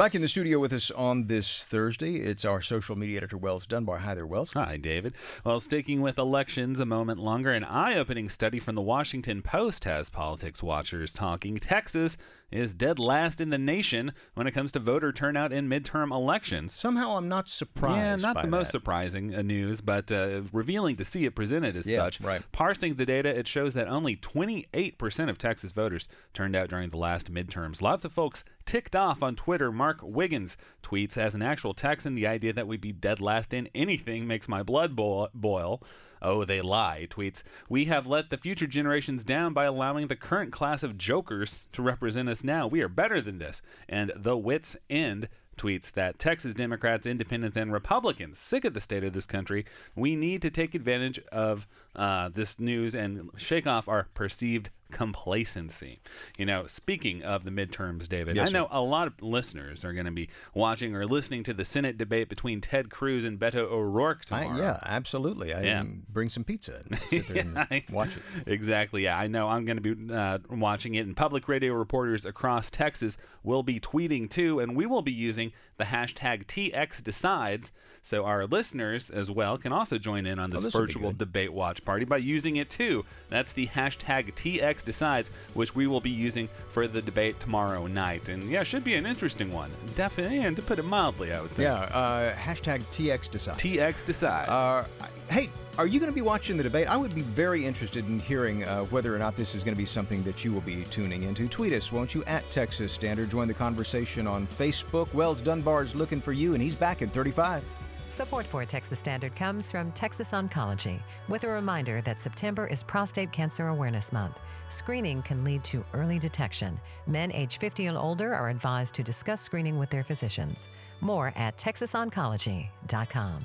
Back 0.00 0.14
in 0.14 0.22
the 0.22 0.28
studio 0.28 0.58
with 0.58 0.72
us 0.72 0.90
on 0.90 1.26
this 1.26 1.66
Thursday, 1.66 2.20
it's 2.20 2.46
our 2.46 2.62
social 2.62 2.96
media 2.96 3.18
editor, 3.18 3.36
Wells 3.36 3.66
Dunbar. 3.66 3.98
Hi 3.98 4.14
there, 4.14 4.26
Wells. 4.26 4.48
Hi, 4.54 4.78
David. 4.78 5.14
Well, 5.44 5.60
sticking 5.60 6.00
with 6.00 6.16
elections 6.16 6.80
a 6.80 6.86
moment 6.86 7.20
longer, 7.20 7.52
an 7.52 7.64
eye 7.64 7.96
opening 7.96 8.30
study 8.30 8.58
from 8.58 8.76
the 8.76 8.80
Washington 8.80 9.42
Post 9.42 9.84
has 9.84 10.08
politics 10.08 10.62
watchers 10.62 11.12
talking. 11.12 11.58
Texas 11.58 12.16
is 12.50 12.72
dead 12.72 12.98
last 12.98 13.42
in 13.42 13.50
the 13.50 13.58
nation 13.58 14.12
when 14.32 14.46
it 14.46 14.52
comes 14.52 14.72
to 14.72 14.78
voter 14.78 15.12
turnout 15.12 15.52
in 15.52 15.68
midterm 15.68 16.10
elections. 16.10 16.74
Somehow 16.78 17.16
I'm 17.16 17.28
not 17.28 17.48
surprised. 17.48 17.96
Yeah, 17.96 18.16
not 18.16 18.36
the 18.36 18.42
that. 18.42 18.48
most 18.48 18.70
surprising 18.70 19.34
uh, 19.34 19.42
news, 19.42 19.82
but 19.82 20.10
uh, 20.10 20.42
revealing 20.50 20.96
to 20.96 21.04
see 21.04 21.26
it 21.26 21.34
presented 21.34 21.76
as 21.76 21.86
yeah, 21.86 21.96
such. 21.96 22.22
Right. 22.22 22.40
Parsing 22.52 22.94
the 22.94 23.04
data, 23.04 23.28
it 23.28 23.46
shows 23.46 23.74
that 23.74 23.86
only 23.86 24.16
28% 24.16 25.28
of 25.28 25.36
Texas 25.36 25.72
voters 25.72 26.08
turned 26.32 26.56
out 26.56 26.70
during 26.70 26.88
the 26.88 26.96
last 26.96 27.32
midterms. 27.32 27.82
Lots 27.82 28.04
of 28.04 28.12
folks 28.12 28.44
ticked 28.64 28.96
off 28.96 29.22
on 29.22 29.36
Twitter. 29.36 29.70
Mark 29.72 29.98
Wiggins 30.02 30.56
tweets, 30.82 31.16
As 31.16 31.34
an 31.34 31.42
actual 31.42 31.74
Texan, 31.74 32.14
the 32.14 32.26
idea 32.26 32.52
that 32.52 32.66
we'd 32.66 32.80
be 32.80 32.92
dead 32.92 33.20
last 33.20 33.52
in 33.52 33.68
anything 33.74 34.26
makes 34.26 34.48
my 34.48 34.62
blood 34.62 34.94
boil. 34.96 35.82
Oh, 36.22 36.44
they 36.44 36.60
lie, 36.60 37.06
tweets, 37.08 37.42
We 37.68 37.86
have 37.86 38.06
let 38.06 38.30
the 38.30 38.36
future 38.36 38.66
generations 38.66 39.24
down 39.24 39.52
by 39.52 39.64
allowing 39.64 40.08
the 40.08 40.16
current 40.16 40.52
class 40.52 40.82
of 40.82 40.98
jokers 40.98 41.66
to 41.72 41.82
represent 41.82 42.28
us 42.28 42.44
now. 42.44 42.66
We 42.66 42.82
are 42.82 42.88
better 42.88 43.20
than 43.20 43.38
this. 43.38 43.62
And 43.88 44.12
the 44.14 44.36
wits 44.36 44.76
end 44.90 45.28
tweets 45.56 45.92
that 45.92 46.18
Texas 46.18 46.54
Democrats, 46.54 47.06
independents, 47.06 47.56
and 47.56 47.72
Republicans, 47.72 48.38
sick 48.38 48.64
of 48.64 48.72
the 48.72 48.80
state 48.80 49.04
of 49.04 49.12
this 49.12 49.26
country, 49.26 49.66
we 49.94 50.16
need 50.16 50.40
to 50.42 50.50
take 50.50 50.74
advantage 50.74 51.18
of 51.30 51.66
uh, 51.96 52.28
this 52.28 52.58
news 52.58 52.94
and 52.94 53.30
shake 53.36 53.66
off 53.66 53.88
our 53.88 54.08
perceived 54.14 54.70
complacency. 54.90 56.00
You 56.38 56.46
know, 56.46 56.66
speaking 56.66 57.22
of 57.22 57.44
the 57.44 57.50
midterms, 57.50 58.08
David, 58.08 58.36
yes, 58.36 58.48
I 58.48 58.52
know 58.52 58.68
a 58.70 58.80
lot 58.80 59.06
of 59.06 59.22
listeners 59.22 59.84
are 59.84 59.92
going 59.92 60.06
to 60.06 60.12
be 60.12 60.28
watching 60.54 60.94
or 60.94 61.06
listening 61.06 61.42
to 61.44 61.54
the 61.54 61.64
Senate 61.64 61.96
debate 61.96 62.28
between 62.28 62.60
Ted 62.60 62.90
Cruz 62.90 63.24
and 63.24 63.38
Beto 63.38 63.70
O'Rourke 63.70 64.24
tomorrow. 64.24 64.56
I, 64.56 64.58
yeah, 64.58 64.78
absolutely. 64.84 65.54
I 65.54 65.62
yeah. 65.62 65.84
bring 66.08 66.28
some 66.28 66.44
pizza 66.44 66.82
and 66.86 67.00
yeah, 67.70 67.80
watch 67.90 68.10
it. 68.16 68.22
Exactly. 68.60 69.04
Yeah, 69.04 69.18
I 69.18 69.26
know. 69.26 69.48
I'm 69.48 69.64
going 69.64 69.80
to 69.80 69.94
be 69.94 70.14
uh, 70.14 70.38
watching 70.50 70.94
it, 70.94 71.06
and 71.06 71.16
public 71.16 71.48
radio 71.48 71.72
reporters 71.74 72.24
across 72.24 72.70
Texas 72.70 73.16
will 73.42 73.62
be 73.62 73.78
tweeting 73.78 74.28
too, 74.28 74.60
and 74.60 74.76
we 74.76 74.86
will 74.86 75.02
be 75.02 75.12
using 75.12 75.52
the 75.78 75.84
hashtag 75.84 76.44
TXDecides, 76.44 77.70
so 78.02 78.24
our 78.24 78.46
listeners 78.46 79.08
as 79.10 79.30
well 79.30 79.56
can 79.56 79.72
also 79.72 79.98
join 79.98 80.26
in 80.26 80.38
on 80.38 80.50
this, 80.50 80.60
oh, 80.60 80.64
this 80.64 80.74
virtual 80.74 81.12
debate 81.12 81.52
watch 81.52 81.79
party 81.80 82.04
by 82.04 82.18
using 82.18 82.56
it 82.56 82.70
too. 82.70 83.04
That's 83.28 83.52
the 83.52 83.66
hashtag 83.66 84.34
TX 84.34 84.84
Decides, 84.84 85.30
which 85.54 85.74
we 85.74 85.86
will 85.86 86.00
be 86.00 86.10
using 86.10 86.48
for 86.70 86.86
the 86.86 87.02
debate 87.02 87.40
tomorrow 87.40 87.86
night. 87.86 88.28
And 88.28 88.44
yeah, 88.44 88.62
should 88.62 88.84
be 88.84 88.94
an 88.94 89.06
interesting 89.06 89.52
one. 89.52 89.70
Definitely, 89.96 90.38
and 90.38 90.56
to 90.56 90.62
put 90.62 90.78
it 90.78 90.84
mildly, 90.84 91.32
I 91.32 91.40
would 91.40 91.50
think. 91.50 91.64
Yeah, 91.64 91.74
uh, 91.74 92.34
hashtag 92.34 92.82
TX 92.92 93.30
Decides. 93.30 93.62
TX 93.62 94.04
Decides. 94.04 94.48
Uh, 94.48 94.86
hey, 95.28 95.50
are 95.78 95.86
you 95.86 95.98
going 95.98 96.10
to 96.10 96.14
be 96.14 96.20
watching 96.20 96.56
the 96.56 96.62
debate? 96.62 96.88
I 96.88 96.96
would 96.96 97.14
be 97.14 97.22
very 97.22 97.64
interested 97.64 98.06
in 98.06 98.20
hearing 98.20 98.64
uh, 98.64 98.84
whether 98.84 99.14
or 99.14 99.18
not 99.18 99.36
this 99.36 99.54
is 99.54 99.64
going 99.64 99.74
to 99.74 99.78
be 99.78 99.86
something 99.86 100.22
that 100.24 100.44
you 100.44 100.52
will 100.52 100.60
be 100.60 100.84
tuning 100.84 101.22
into. 101.22 101.48
Tweet 101.48 101.72
us, 101.72 101.90
won't 101.90 102.14
you, 102.14 102.22
at 102.24 102.48
Texas 102.50 102.92
Standard. 102.92 103.30
Join 103.30 103.48
the 103.48 103.54
conversation 103.54 104.26
on 104.26 104.46
Facebook. 104.46 105.12
Wells 105.14 105.40
Dunbar's 105.40 105.94
looking 105.94 106.20
for 106.20 106.32
you, 106.32 106.54
and 106.54 106.62
he's 106.62 106.74
back 106.74 107.02
in 107.02 107.08
35. 107.08 107.64
Support 108.10 108.44
for 108.46 108.64
Texas 108.64 108.98
Standard 108.98 109.36
comes 109.36 109.70
from 109.70 109.92
Texas 109.92 110.32
Oncology, 110.32 111.00
with 111.28 111.44
a 111.44 111.48
reminder 111.48 112.02
that 112.02 112.20
September 112.20 112.66
is 112.66 112.82
Prostate 112.82 113.30
Cancer 113.30 113.68
Awareness 113.68 114.12
Month. 114.12 114.40
Screening 114.66 115.22
can 115.22 115.44
lead 115.44 115.62
to 115.64 115.84
early 115.94 116.18
detection. 116.18 116.80
Men 117.06 117.30
age 117.30 117.58
50 117.58 117.86
and 117.86 117.96
older 117.96 118.34
are 118.34 118.50
advised 118.50 118.96
to 118.96 119.04
discuss 119.04 119.40
screening 119.40 119.78
with 119.78 119.90
their 119.90 120.02
physicians. 120.02 120.68
More 121.00 121.32
at 121.36 121.56
texasoncology.com. 121.56 123.44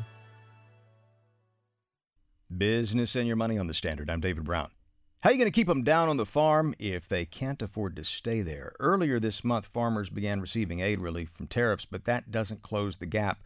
Business 2.58 3.16
and 3.16 3.28
your 3.28 3.36
money 3.36 3.60
on 3.60 3.68
the 3.68 3.74
Standard. 3.76 4.10
I'm 4.10 4.20
David 4.20 4.46
Brown. 4.46 4.72
How 5.20 5.30
are 5.30 5.34
you 5.34 5.40
going 5.40 5.52
to 5.52 5.56
keep 5.56 5.68
them 5.68 5.84
down 5.84 6.10
on 6.10 6.18
the 6.18 6.26
farm 6.26 6.74
if 6.80 7.08
they 7.08 7.26
can't 7.26 7.62
afford 7.62 7.96
to 7.98 8.04
stay 8.04 8.42
there? 8.42 8.74
Earlier 8.80 9.20
this 9.20 9.44
month, 9.44 9.68
farmers 9.68 10.10
began 10.10 10.42
receiving 10.42 10.80
aid 10.80 11.00
relief 11.00 11.30
from 11.30 11.46
tariffs, 11.46 11.86
but 11.86 12.06
that 12.06 12.32
doesn't 12.32 12.64
close 12.64 12.98
the 12.98 13.06
gap 13.06 13.40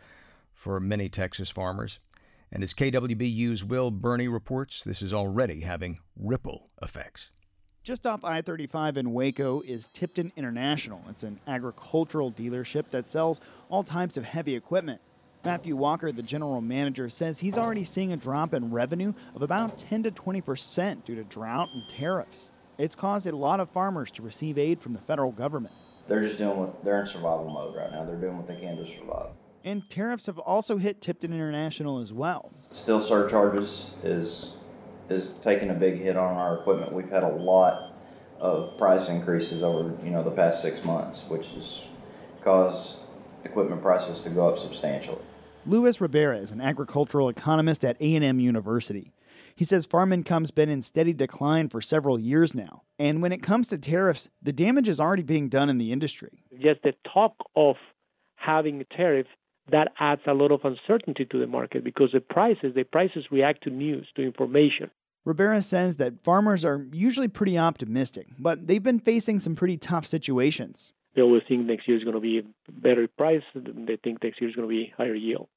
for 0.59 0.77
many 0.81 1.07
Texas 1.07 1.49
farmers. 1.49 1.99
And 2.51 2.63
as 2.63 2.73
KWBU's 2.73 3.63
Will 3.63 3.91
Burney 3.91 4.27
reports, 4.27 4.83
this 4.83 5.01
is 5.01 5.13
already 5.13 5.61
having 5.61 5.99
ripple 6.17 6.67
effects. 6.81 7.29
Just 7.81 8.05
off 8.05 8.25
I 8.25 8.41
35 8.41 8.97
in 8.97 9.13
Waco 9.13 9.61
is 9.61 9.87
Tipton 9.87 10.33
International. 10.35 11.01
It's 11.09 11.23
an 11.23 11.39
agricultural 11.47 12.33
dealership 12.33 12.89
that 12.89 13.07
sells 13.07 13.39
all 13.69 13.83
types 13.83 14.17
of 14.17 14.25
heavy 14.25 14.53
equipment. 14.53 14.99
Matthew 15.45 15.77
Walker, 15.77 16.11
the 16.11 16.21
general 16.21 16.59
manager, 16.59 17.07
says 17.07 17.39
he's 17.39 17.57
already 17.57 17.85
seeing 17.85 18.11
a 18.11 18.17
drop 18.17 18.53
in 18.53 18.71
revenue 18.71 19.13
of 19.33 19.41
about 19.41 19.79
10 19.79 20.03
to 20.03 20.11
20 20.11 20.41
percent 20.41 21.05
due 21.05 21.15
to 21.15 21.23
drought 21.23 21.69
and 21.73 21.87
tariffs. 21.87 22.49
It's 22.77 22.95
caused 22.95 23.27
a 23.27 23.35
lot 23.35 23.61
of 23.61 23.69
farmers 23.69 24.11
to 24.11 24.21
receive 24.21 24.57
aid 24.57 24.81
from 24.81 24.91
the 24.91 24.99
federal 24.99 25.31
government. 25.31 25.73
They're 26.09 26.21
just 26.21 26.37
doing 26.37 26.57
what 26.57 26.83
they're 26.83 26.99
in 26.99 27.07
survival 27.07 27.49
mode 27.49 27.77
right 27.77 27.91
now. 27.91 28.03
They're 28.03 28.19
doing 28.19 28.35
what 28.35 28.47
they 28.47 28.57
can 28.57 28.75
to 28.75 28.85
survive. 28.85 29.29
And 29.63 29.89
tariffs 29.89 30.27
have 30.27 30.39
also 30.39 30.77
hit 30.77 31.01
Tipton 31.01 31.33
International 31.33 31.99
as 31.99 32.13
well. 32.13 32.51
Steel 32.71 33.01
surcharges 33.01 33.87
is 34.03 34.55
is 35.09 35.33
taking 35.41 35.71
a 35.71 35.73
big 35.73 35.97
hit 35.99 36.15
on 36.15 36.35
our 36.35 36.59
equipment. 36.59 36.93
We've 36.93 37.09
had 37.09 37.23
a 37.23 37.29
lot 37.29 37.93
of 38.39 38.77
price 38.77 39.09
increases 39.09 39.63
over 39.63 39.93
you 40.03 40.11
know 40.11 40.23
the 40.23 40.31
past 40.31 40.61
six 40.61 40.83
months, 40.83 41.23
which 41.27 41.47
has 41.47 41.81
caused 42.43 42.99
equipment 43.43 43.81
prices 43.81 44.21
to 44.21 44.29
go 44.29 44.47
up 44.47 44.57
substantially. 44.57 45.21
Luis 45.65 45.99
Ribera 45.99 46.37
is 46.37 46.51
an 46.51 46.61
agricultural 46.61 47.27
economist 47.29 47.83
at 47.83 47.97
A&M 47.99 48.39
University. 48.39 49.11
He 49.55 49.65
says 49.65 49.85
farm 49.85 50.13
income's 50.13 50.51
been 50.51 50.69
in 50.69 50.81
steady 50.81 51.11
decline 51.11 51.67
for 51.67 51.81
several 51.81 52.17
years 52.17 52.55
now. 52.55 52.83
And 52.97 53.21
when 53.21 53.33
it 53.33 53.43
comes 53.43 53.67
to 53.69 53.77
tariffs, 53.77 54.29
the 54.41 54.53
damage 54.53 54.87
is 54.87 55.01
already 55.01 55.23
being 55.23 55.49
done 55.49 55.69
in 55.69 55.77
the 55.77 55.91
industry. 55.91 56.45
Just 56.61 56.81
the 56.83 56.93
talk 57.13 57.35
of 57.57 57.75
having 58.35 58.79
a 58.79 58.85
tariff 58.85 59.27
that 59.71 59.91
adds 59.99 60.21
a 60.27 60.33
lot 60.33 60.51
of 60.51 60.61
uncertainty 60.63 61.25
to 61.25 61.39
the 61.39 61.47
market 61.47 61.83
because 61.83 62.09
the 62.13 62.19
prices, 62.19 62.73
the 62.75 62.83
prices 62.83 63.25
react 63.31 63.63
to 63.63 63.69
news, 63.69 64.07
to 64.15 64.23
information. 64.23 64.89
Ribera 65.25 65.61
says 65.61 65.97
that 65.97 66.23
farmers 66.23 66.63
are 66.63 66.85
usually 66.91 67.27
pretty 67.27 67.57
optimistic, 67.57 68.27
but 68.39 68.67
they've 68.67 68.81
been 68.81 68.99
facing 68.99 69.39
some 69.39 69.55
pretty 69.55 69.77
tough 69.77 70.05
situations. 70.05 70.93
They 71.15 71.21
always 71.21 71.43
think 71.47 71.65
next 71.65 71.87
year 71.87 71.97
is 71.97 72.03
going 72.03 72.15
to 72.15 72.21
be 72.21 72.41
better 72.71 73.07
price. 73.07 73.41
They 73.53 73.97
think 74.03 74.23
next 74.23 74.39
year 74.39 74.49
is 74.49 74.55
going 74.55 74.67
to 74.67 74.73
be 74.73 74.93
higher 74.95 75.15
yield. 75.15 75.49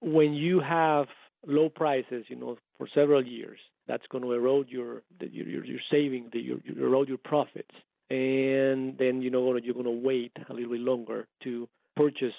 When 0.00 0.34
you 0.34 0.60
have 0.60 1.06
low 1.46 1.68
prices, 1.68 2.24
you 2.28 2.36
know, 2.36 2.56
for 2.78 2.88
several 2.94 3.24
years. 3.24 3.58
That's 3.86 4.06
going 4.10 4.24
to 4.24 4.32
erode 4.32 4.68
your 4.68 5.02
your 5.20 5.64
your 5.64 5.80
saving, 5.90 6.30
the, 6.32 6.40
your, 6.40 6.58
your 6.64 6.86
erode 6.86 7.08
your 7.08 7.18
profits, 7.18 7.70
and 8.10 8.96
then 8.98 9.20
you 9.22 9.30
know 9.30 9.56
you're 9.56 9.74
going 9.74 9.84
to 9.84 9.90
wait 9.90 10.32
a 10.48 10.52
little 10.52 10.70
bit 10.70 10.80
longer 10.80 11.26
to 11.44 11.68
purchase 11.96 12.34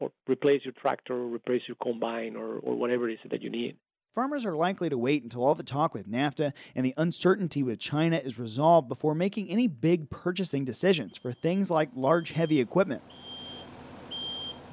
or 0.00 0.10
replace 0.28 0.64
your 0.64 0.74
tractor 0.74 1.14
or 1.14 1.26
replace 1.26 1.62
your 1.66 1.76
combine 1.82 2.36
or, 2.36 2.58
or 2.58 2.74
whatever 2.74 3.08
it 3.08 3.14
is 3.14 3.18
that 3.30 3.42
you 3.42 3.50
need. 3.50 3.76
Farmers 4.14 4.46
are 4.46 4.56
likely 4.56 4.88
to 4.88 4.96
wait 4.96 5.22
until 5.22 5.44
all 5.44 5.54
the 5.54 5.62
talk 5.62 5.92
with 5.92 6.10
NAFTA 6.10 6.54
and 6.74 6.86
the 6.86 6.94
uncertainty 6.96 7.62
with 7.62 7.78
China 7.78 8.16
is 8.16 8.38
resolved 8.38 8.88
before 8.88 9.14
making 9.14 9.50
any 9.50 9.66
big 9.66 10.08
purchasing 10.08 10.64
decisions 10.64 11.18
for 11.18 11.32
things 11.32 11.70
like 11.70 11.90
large 11.94 12.30
heavy 12.30 12.58
equipment. 12.58 13.02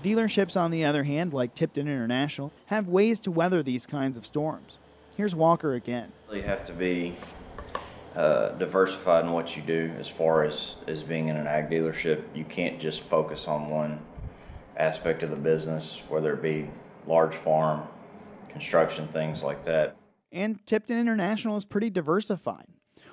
Dealerships, 0.01 0.59
on 0.59 0.71
the 0.71 0.85
other 0.85 1.03
hand, 1.03 1.33
like 1.33 1.55
Tipton 1.55 1.87
International, 1.87 2.53
have 2.67 2.87
ways 2.87 3.19
to 3.21 3.31
weather 3.31 3.61
these 3.61 3.85
kinds 3.85 4.15
of 4.15 4.25
storms. 4.25 4.77
Here's 5.17 5.35
Walker 5.35 5.73
again. 5.73 6.11
You 6.31 6.41
have 6.43 6.65
to 6.67 6.73
be 6.73 7.15
uh, 8.15 8.49
diversified 8.51 9.25
in 9.25 9.31
what 9.31 9.55
you 9.55 9.61
do 9.61 9.91
as 9.99 10.07
far 10.07 10.43
as, 10.43 10.75
as 10.87 11.03
being 11.03 11.27
in 11.27 11.35
an 11.35 11.47
ag 11.47 11.69
dealership. 11.69 12.23
You 12.33 12.45
can't 12.45 12.79
just 12.79 13.01
focus 13.03 13.47
on 13.47 13.69
one 13.69 13.99
aspect 14.77 15.23
of 15.23 15.29
the 15.29 15.35
business, 15.35 16.01
whether 16.09 16.33
it 16.33 16.41
be 16.41 16.69
large 17.07 17.35
farm, 17.35 17.87
construction, 18.49 19.07
things 19.09 19.41
like 19.43 19.65
that. 19.65 19.95
And 20.31 20.65
Tipton 20.65 20.97
International 20.97 21.55
is 21.55 21.65
pretty 21.65 21.89
diversified. 21.89 22.67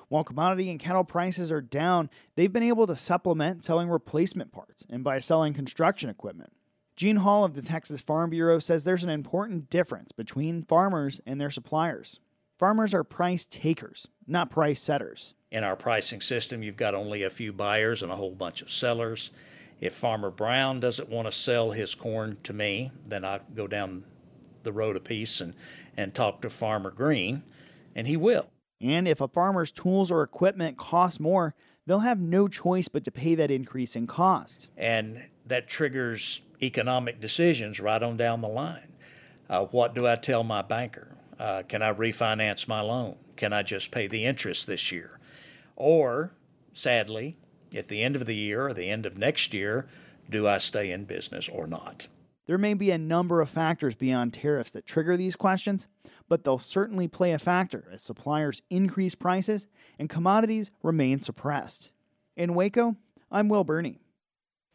While 0.07 0.23
commodity 0.23 0.69
and 0.69 0.79
cattle 0.79 1.03
prices 1.03 1.51
are 1.51 1.61
down, 1.61 2.09
they've 2.35 2.51
been 2.51 2.63
able 2.63 2.85
to 2.87 2.95
supplement 2.95 3.63
selling 3.63 3.89
replacement 3.89 4.51
parts 4.51 4.85
and 4.89 5.03
by 5.03 5.19
selling 5.19 5.53
construction 5.53 6.09
equipment. 6.09 6.51
Gene 6.97 7.17
Hall 7.17 7.45
of 7.45 7.53
the 7.53 7.61
Texas 7.61 8.01
Farm 8.01 8.29
Bureau 8.29 8.59
says 8.59 8.83
there's 8.83 9.03
an 9.03 9.09
important 9.09 9.69
difference 9.69 10.11
between 10.11 10.63
farmers 10.63 11.21
and 11.25 11.39
their 11.39 11.49
suppliers. 11.49 12.19
Farmers 12.59 12.93
are 12.93 13.03
price 13.03 13.45
takers, 13.45 14.07
not 14.27 14.51
price 14.51 14.81
setters. 14.81 15.33
In 15.49 15.63
our 15.63 15.75
pricing 15.75 16.21
system, 16.21 16.61
you've 16.61 16.77
got 16.77 16.93
only 16.93 17.23
a 17.23 17.29
few 17.29 17.53
buyers 17.53 18.03
and 18.03 18.11
a 18.11 18.15
whole 18.15 18.35
bunch 18.35 18.61
of 18.61 18.69
sellers. 18.69 19.31
If 19.81 19.93
Farmer 19.95 20.29
Brown 20.29 20.79
doesn't 20.79 21.09
want 21.09 21.25
to 21.25 21.31
sell 21.31 21.71
his 21.71 21.95
corn 21.95 22.37
to 22.43 22.53
me, 22.53 22.91
then 23.05 23.25
I 23.25 23.39
go 23.53 23.67
down 23.67 24.05
the 24.61 24.71
road 24.71 24.95
a 24.95 24.99
piece 24.99 25.41
and, 25.41 25.55
and 25.97 26.13
talk 26.13 26.41
to 26.43 26.49
Farmer 26.51 26.91
Green, 26.91 27.41
and 27.95 28.07
he 28.07 28.15
will. 28.15 28.51
And 28.79 29.07
if 29.07 29.19
a 29.21 29.27
farmer's 29.27 29.71
tools 29.71 30.11
or 30.11 30.21
equipment 30.21 30.77
cost 30.77 31.19
more, 31.19 31.55
they'll 31.85 31.99
have 31.99 32.19
no 32.19 32.47
choice 32.47 32.87
but 32.87 33.03
to 33.05 33.11
pay 33.11 33.35
that 33.35 33.51
increase 33.51 33.95
in 33.95 34.05
cost. 34.07 34.69
And 34.77 35.25
that 35.45 35.67
triggers 35.67 36.43
economic 36.61 37.19
decisions 37.19 37.79
right 37.79 38.01
on 38.01 38.17
down 38.17 38.41
the 38.41 38.47
line. 38.47 38.93
Uh, 39.49 39.65
what 39.65 39.95
do 39.95 40.07
I 40.07 40.15
tell 40.15 40.43
my 40.43 40.61
banker? 40.61 41.15
Uh, 41.39 41.63
can 41.67 41.81
I 41.81 41.91
refinance 41.91 42.67
my 42.67 42.81
loan? 42.81 43.17
Can 43.35 43.51
I 43.51 43.63
just 43.63 43.89
pay 43.91 44.07
the 44.07 44.25
interest 44.25 44.67
this 44.67 44.91
year? 44.91 45.19
Or, 45.75 46.33
sadly, 46.71 47.35
at 47.75 47.87
the 47.87 48.03
end 48.03 48.15
of 48.15 48.25
the 48.25 48.35
year 48.35 48.67
or 48.67 48.73
the 48.73 48.89
end 48.89 49.05
of 49.05 49.17
next 49.17 49.53
year, 49.53 49.87
do 50.29 50.47
I 50.47 50.57
stay 50.57 50.91
in 50.91 51.05
business 51.05 51.49
or 51.49 51.67
not? 51.67 52.07
There 52.47 52.57
may 52.57 52.73
be 52.73 52.91
a 52.91 52.97
number 52.97 53.41
of 53.41 53.49
factors 53.49 53.95
beyond 53.95 54.33
tariffs 54.33 54.71
that 54.71 54.85
trigger 54.85 55.15
these 55.15 55.35
questions, 55.35 55.87
but 56.27 56.43
they'll 56.43 56.59
certainly 56.59 57.07
play 57.07 57.31
a 57.31 57.39
factor 57.39 57.89
as 57.93 58.01
suppliers 58.01 58.61
increase 58.69 59.15
prices 59.15 59.67
and 59.99 60.09
commodities 60.09 60.71
remain 60.83 61.19
suppressed. 61.19 61.91
In 62.35 62.55
Waco, 62.55 62.95
I'm 63.31 63.47
Will 63.47 63.63
Burney. 63.63 63.99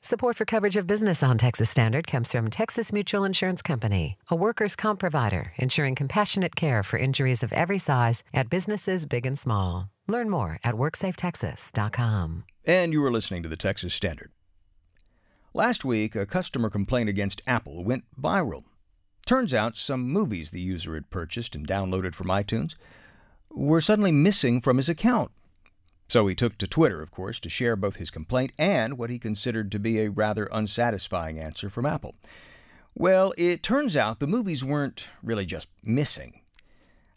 Support 0.02 0.36
for 0.36 0.44
coverage 0.44 0.76
of 0.76 0.86
business 0.86 1.22
on 1.22 1.36
Texas 1.36 1.68
Standard 1.68 2.06
comes 2.06 2.30
from 2.30 2.48
Texas 2.48 2.92
Mutual 2.92 3.24
Insurance 3.24 3.60
Company, 3.60 4.16
a 4.30 4.36
workers' 4.36 4.76
comp 4.76 5.00
provider 5.00 5.52
ensuring 5.56 5.96
compassionate 5.96 6.54
care 6.54 6.84
for 6.84 6.96
injuries 6.96 7.42
of 7.42 7.52
every 7.52 7.78
size 7.78 8.22
at 8.32 8.48
businesses 8.48 9.04
big 9.04 9.26
and 9.26 9.36
small. 9.36 9.90
Learn 10.06 10.30
more 10.30 10.60
at 10.62 10.76
WorksafeTexas.com. 10.76 12.44
And 12.68 12.92
you 12.92 13.04
are 13.04 13.12
listening 13.12 13.44
to 13.44 13.48
the 13.48 13.56
Texas 13.56 13.94
Standard. 13.94 14.32
Last 15.54 15.84
week, 15.84 16.16
a 16.16 16.26
customer 16.26 16.68
complaint 16.68 17.08
against 17.08 17.40
Apple 17.46 17.84
went 17.84 18.02
viral. 18.20 18.64
Turns 19.24 19.54
out 19.54 19.76
some 19.76 20.08
movies 20.08 20.50
the 20.50 20.60
user 20.60 20.94
had 20.94 21.08
purchased 21.08 21.54
and 21.54 21.66
downloaded 21.66 22.16
from 22.16 22.26
iTunes 22.26 22.74
were 23.52 23.80
suddenly 23.80 24.10
missing 24.10 24.60
from 24.60 24.78
his 24.78 24.88
account. 24.88 25.30
So 26.08 26.26
he 26.26 26.34
took 26.34 26.58
to 26.58 26.66
Twitter, 26.66 27.02
of 27.02 27.12
course, 27.12 27.38
to 27.40 27.48
share 27.48 27.76
both 27.76 27.96
his 27.96 28.10
complaint 28.10 28.50
and 28.58 28.98
what 28.98 29.10
he 29.10 29.18
considered 29.20 29.70
to 29.70 29.78
be 29.78 30.00
a 30.00 30.10
rather 30.10 30.48
unsatisfying 30.50 31.38
answer 31.38 31.70
from 31.70 31.86
Apple. 31.86 32.16
Well, 32.96 33.32
it 33.38 33.62
turns 33.62 33.96
out 33.96 34.18
the 34.18 34.26
movies 34.26 34.64
weren't 34.64 35.06
really 35.22 35.46
just 35.46 35.68
missing. 35.84 36.40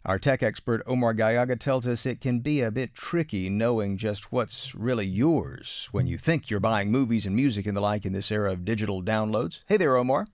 Our 0.06 0.18
tech 0.18 0.42
expert 0.42 0.82
Omar 0.86 1.12
Gallaga 1.12 1.60
tells 1.60 1.86
us 1.86 2.06
it 2.06 2.22
can 2.22 2.40
be 2.40 2.62
a 2.62 2.70
bit 2.70 2.94
tricky 2.94 3.50
knowing 3.50 3.98
just 3.98 4.32
what's 4.32 4.74
really 4.74 5.04
yours 5.04 5.90
when 5.92 6.06
you 6.06 6.16
think 6.16 6.48
you're 6.48 6.58
buying 6.58 6.90
movies 6.90 7.26
and 7.26 7.36
music 7.36 7.66
and 7.66 7.76
the 7.76 7.82
like 7.82 8.06
in 8.06 8.14
this 8.14 8.32
era 8.32 8.52
of 8.52 8.64
digital 8.64 9.02
downloads. 9.02 9.60
Hey 9.66 9.76
there, 9.76 9.94
Omar. 9.98 10.26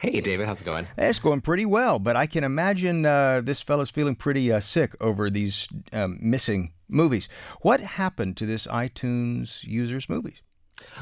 Hey, 0.00 0.18
David, 0.22 0.48
how's 0.48 0.62
it 0.62 0.64
going? 0.64 0.86
It's 0.96 1.18
going 1.18 1.42
pretty 1.42 1.66
well, 1.66 1.98
but 1.98 2.16
I 2.16 2.26
can 2.26 2.42
imagine 2.42 3.04
uh, 3.04 3.42
this 3.44 3.60
fellow's 3.60 3.90
feeling 3.90 4.16
pretty 4.16 4.50
uh, 4.50 4.60
sick 4.60 4.96
over 4.98 5.28
these 5.28 5.68
um, 5.92 6.18
missing 6.18 6.72
movies. 6.88 7.28
What 7.60 7.80
happened 7.80 8.38
to 8.38 8.46
this 8.46 8.66
iTunes 8.66 9.62
user's 9.62 10.08
movies? 10.08 10.40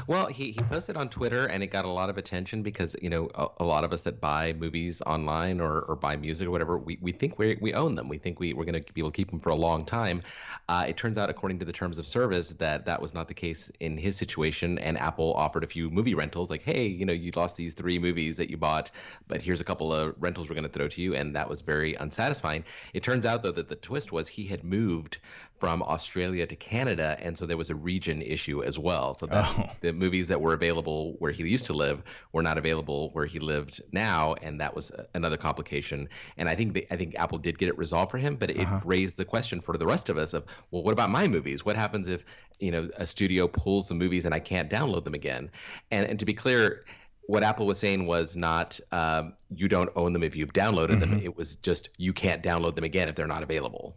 Well, 0.07 0.27
he, 0.27 0.51
he 0.51 0.61
posted 0.61 0.97
on 0.97 1.09
Twitter 1.09 1.45
and 1.45 1.63
it 1.63 1.67
got 1.67 1.85
a 1.85 1.89
lot 1.89 2.09
of 2.09 2.17
attention 2.17 2.63
because, 2.63 2.95
you 3.01 3.09
know, 3.09 3.29
a, 3.35 3.47
a 3.57 3.65
lot 3.65 3.83
of 3.83 3.93
us 3.93 4.03
that 4.03 4.19
buy 4.19 4.53
movies 4.53 5.01
online 5.05 5.59
or, 5.59 5.81
or 5.81 5.95
buy 5.95 6.15
music 6.15 6.47
or 6.47 6.51
whatever, 6.51 6.77
we, 6.77 6.97
we 7.01 7.11
think 7.11 7.37
we 7.39 7.57
we 7.61 7.73
own 7.73 7.95
them. 7.95 8.09
We 8.09 8.17
think 8.17 8.39
we, 8.39 8.53
we're 8.53 8.65
going 8.65 8.83
to 8.83 8.93
be 8.93 9.01
able 9.01 9.11
to 9.11 9.15
keep 9.15 9.29
them 9.29 9.39
for 9.39 9.49
a 9.49 9.55
long 9.55 9.85
time. 9.85 10.21
Uh, 10.69 10.85
it 10.87 10.97
turns 10.97 11.17
out, 11.17 11.29
according 11.29 11.59
to 11.59 11.65
the 11.65 11.73
terms 11.73 11.97
of 11.97 12.07
service, 12.07 12.49
that 12.49 12.85
that 12.85 13.01
was 13.01 13.13
not 13.13 13.27
the 13.27 13.33
case 13.33 13.71
in 13.79 13.97
his 13.97 14.15
situation. 14.15 14.79
And 14.79 14.97
Apple 14.97 15.33
offered 15.33 15.63
a 15.63 15.67
few 15.67 15.89
movie 15.89 16.13
rentals 16.13 16.49
like, 16.49 16.63
hey, 16.63 16.87
you 16.87 17.05
know, 17.05 17.13
you 17.13 17.31
lost 17.35 17.57
these 17.57 17.73
three 17.73 17.99
movies 17.99 18.37
that 18.37 18.49
you 18.49 18.57
bought, 18.57 18.91
but 19.27 19.41
here's 19.41 19.61
a 19.61 19.65
couple 19.65 19.93
of 19.93 20.15
rentals 20.19 20.49
we're 20.49 20.55
going 20.55 20.63
to 20.63 20.69
throw 20.69 20.87
to 20.87 21.01
you. 21.01 21.15
And 21.15 21.35
that 21.35 21.49
was 21.49 21.61
very 21.61 21.95
unsatisfying. 21.95 22.63
It 22.93 23.03
turns 23.03 23.25
out, 23.25 23.43
though, 23.43 23.51
that 23.51 23.69
the 23.69 23.75
twist 23.75 24.11
was 24.11 24.27
he 24.27 24.45
had 24.45 24.63
moved 24.63 25.19
from 25.59 25.83
Australia 25.83 26.47
to 26.47 26.55
Canada, 26.55 27.15
and 27.19 27.37
so 27.37 27.45
there 27.45 27.55
was 27.55 27.69
a 27.69 27.75
region 27.75 28.23
issue 28.23 28.63
as 28.63 28.79
well. 28.79 29.13
So 29.13 29.27
that 29.27 29.45
oh. 29.45 29.69
The 29.79 29.93
movies 29.93 30.27
that 30.27 30.39
were 30.39 30.53
available 30.53 31.15
where 31.19 31.31
he 31.31 31.43
used 31.43 31.65
to 31.65 31.73
live 31.73 32.03
were 32.33 32.41
not 32.41 32.57
available 32.57 33.09
where 33.13 33.25
he 33.25 33.39
lived 33.39 33.81
now, 33.91 34.33
and 34.41 34.59
that 34.59 34.75
was 34.75 34.91
another 35.13 35.37
complication. 35.37 36.09
And 36.37 36.49
I 36.49 36.55
think 36.55 36.85
I 36.91 36.97
think 36.97 37.15
Apple 37.17 37.37
did 37.37 37.57
get 37.57 37.69
it 37.69 37.77
resolved 37.77 38.11
for 38.11 38.17
him, 38.17 38.35
but 38.35 38.49
it 38.49 38.59
uh-huh. 38.59 38.81
raised 38.83 39.17
the 39.17 39.25
question 39.25 39.61
for 39.61 39.77
the 39.77 39.85
rest 39.85 40.09
of 40.09 40.17
us 40.17 40.33
of, 40.33 40.45
well, 40.71 40.83
what 40.83 40.91
about 40.91 41.09
my 41.09 41.27
movies? 41.27 41.65
What 41.65 41.75
happens 41.75 42.09
if 42.09 42.25
you 42.59 42.71
know 42.71 42.89
a 42.97 43.05
studio 43.05 43.47
pulls 43.47 43.87
the 43.87 43.95
movies 43.95 44.25
and 44.25 44.33
I 44.33 44.39
can't 44.39 44.69
download 44.69 45.03
them 45.03 45.13
again? 45.13 45.49
And 45.91 46.05
and 46.05 46.19
to 46.19 46.25
be 46.25 46.33
clear 46.33 46.85
what 47.27 47.43
Apple 47.43 47.65
was 47.65 47.79
saying 47.79 48.07
was 48.07 48.35
not 48.35 48.79
um, 48.91 49.33
you 49.55 49.67
don't 49.67 49.89
own 49.95 50.13
them 50.13 50.23
if 50.23 50.35
you've 50.35 50.53
downloaded 50.53 50.91
mm-hmm. 50.91 51.11
them. 51.11 51.21
It 51.23 51.37
was 51.37 51.55
just 51.55 51.89
you 51.97 52.13
can't 52.13 52.43
download 52.43 52.75
them 52.75 52.83
again 52.83 53.07
if 53.07 53.15
they're 53.15 53.27
not 53.27 53.43
available. 53.43 53.95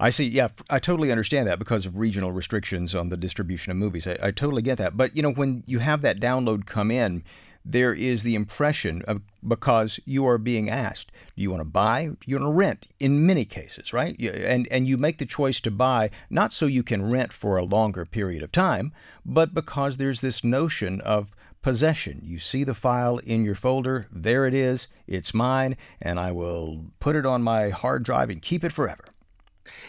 I 0.00 0.10
see. 0.10 0.26
Yeah, 0.26 0.48
I 0.70 0.78
totally 0.78 1.10
understand 1.10 1.48
that 1.48 1.58
because 1.58 1.86
of 1.86 1.98
regional 1.98 2.32
restrictions 2.32 2.94
on 2.94 3.10
the 3.10 3.16
distribution 3.16 3.70
of 3.70 3.76
movies. 3.76 4.06
I, 4.06 4.18
I 4.22 4.30
totally 4.30 4.62
get 4.62 4.78
that. 4.78 4.96
But 4.96 5.16
you 5.16 5.22
know, 5.22 5.32
when 5.32 5.62
you 5.66 5.78
have 5.78 6.02
that 6.02 6.18
download 6.18 6.66
come 6.66 6.90
in, 6.90 7.22
there 7.64 7.94
is 7.94 8.22
the 8.22 8.34
impression 8.34 9.02
of 9.02 9.22
because 9.46 10.00
you 10.04 10.26
are 10.26 10.38
being 10.38 10.68
asked, 10.68 11.12
do 11.36 11.42
you 11.42 11.50
want 11.50 11.60
to 11.60 11.64
buy? 11.64 12.06
Do 12.06 12.16
you 12.26 12.36
want 12.36 12.46
to 12.46 12.52
rent? 12.52 12.88
In 12.98 13.26
many 13.26 13.44
cases, 13.44 13.92
right? 13.92 14.18
And 14.20 14.66
and 14.70 14.88
you 14.88 14.96
make 14.96 15.18
the 15.18 15.26
choice 15.26 15.60
to 15.60 15.70
buy 15.70 16.10
not 16.30 16.52
so 16.52 16.66
you 16.66 16.82
can 16.82 17.08
rent 17.08 17.32
for 17.32 17.56
a 17.56 17.64
longer 17.64 18.04
period 18.04 18.42
of 18.42 18.50
time, 18.50 18.92
but 19.24 19.54
because 19.54 19.96
there's 19.96 20.20
this 20.20 20.42
notion 20.42 21.00
of 21.02 21.30
possession. 21.62 22.20
You 22.22 22.38
see 22.38 22.64
the 22.64 22.74
file 22.74 23.18
in 23.18 23.44
your 23.44 23.54
folder, 23.54 24.06
there 24.12 24.46
it 24.46 24.54
is, 24.54 24.88
it's 25.06 25.32
mine, 25.32 25.76
and 26.00 26.20
I 26.20 26.32
will 26.32 26.86
put 27.00 27.16
it 27.16 27.24
on 27.24 27.42
my 27.42 27.70
hard 27.70 28.02
drive 28.02 28.30
and 28.30 28.42
keep 28.42 28.64
it 28.64 28.72
forever. 28.72 29.04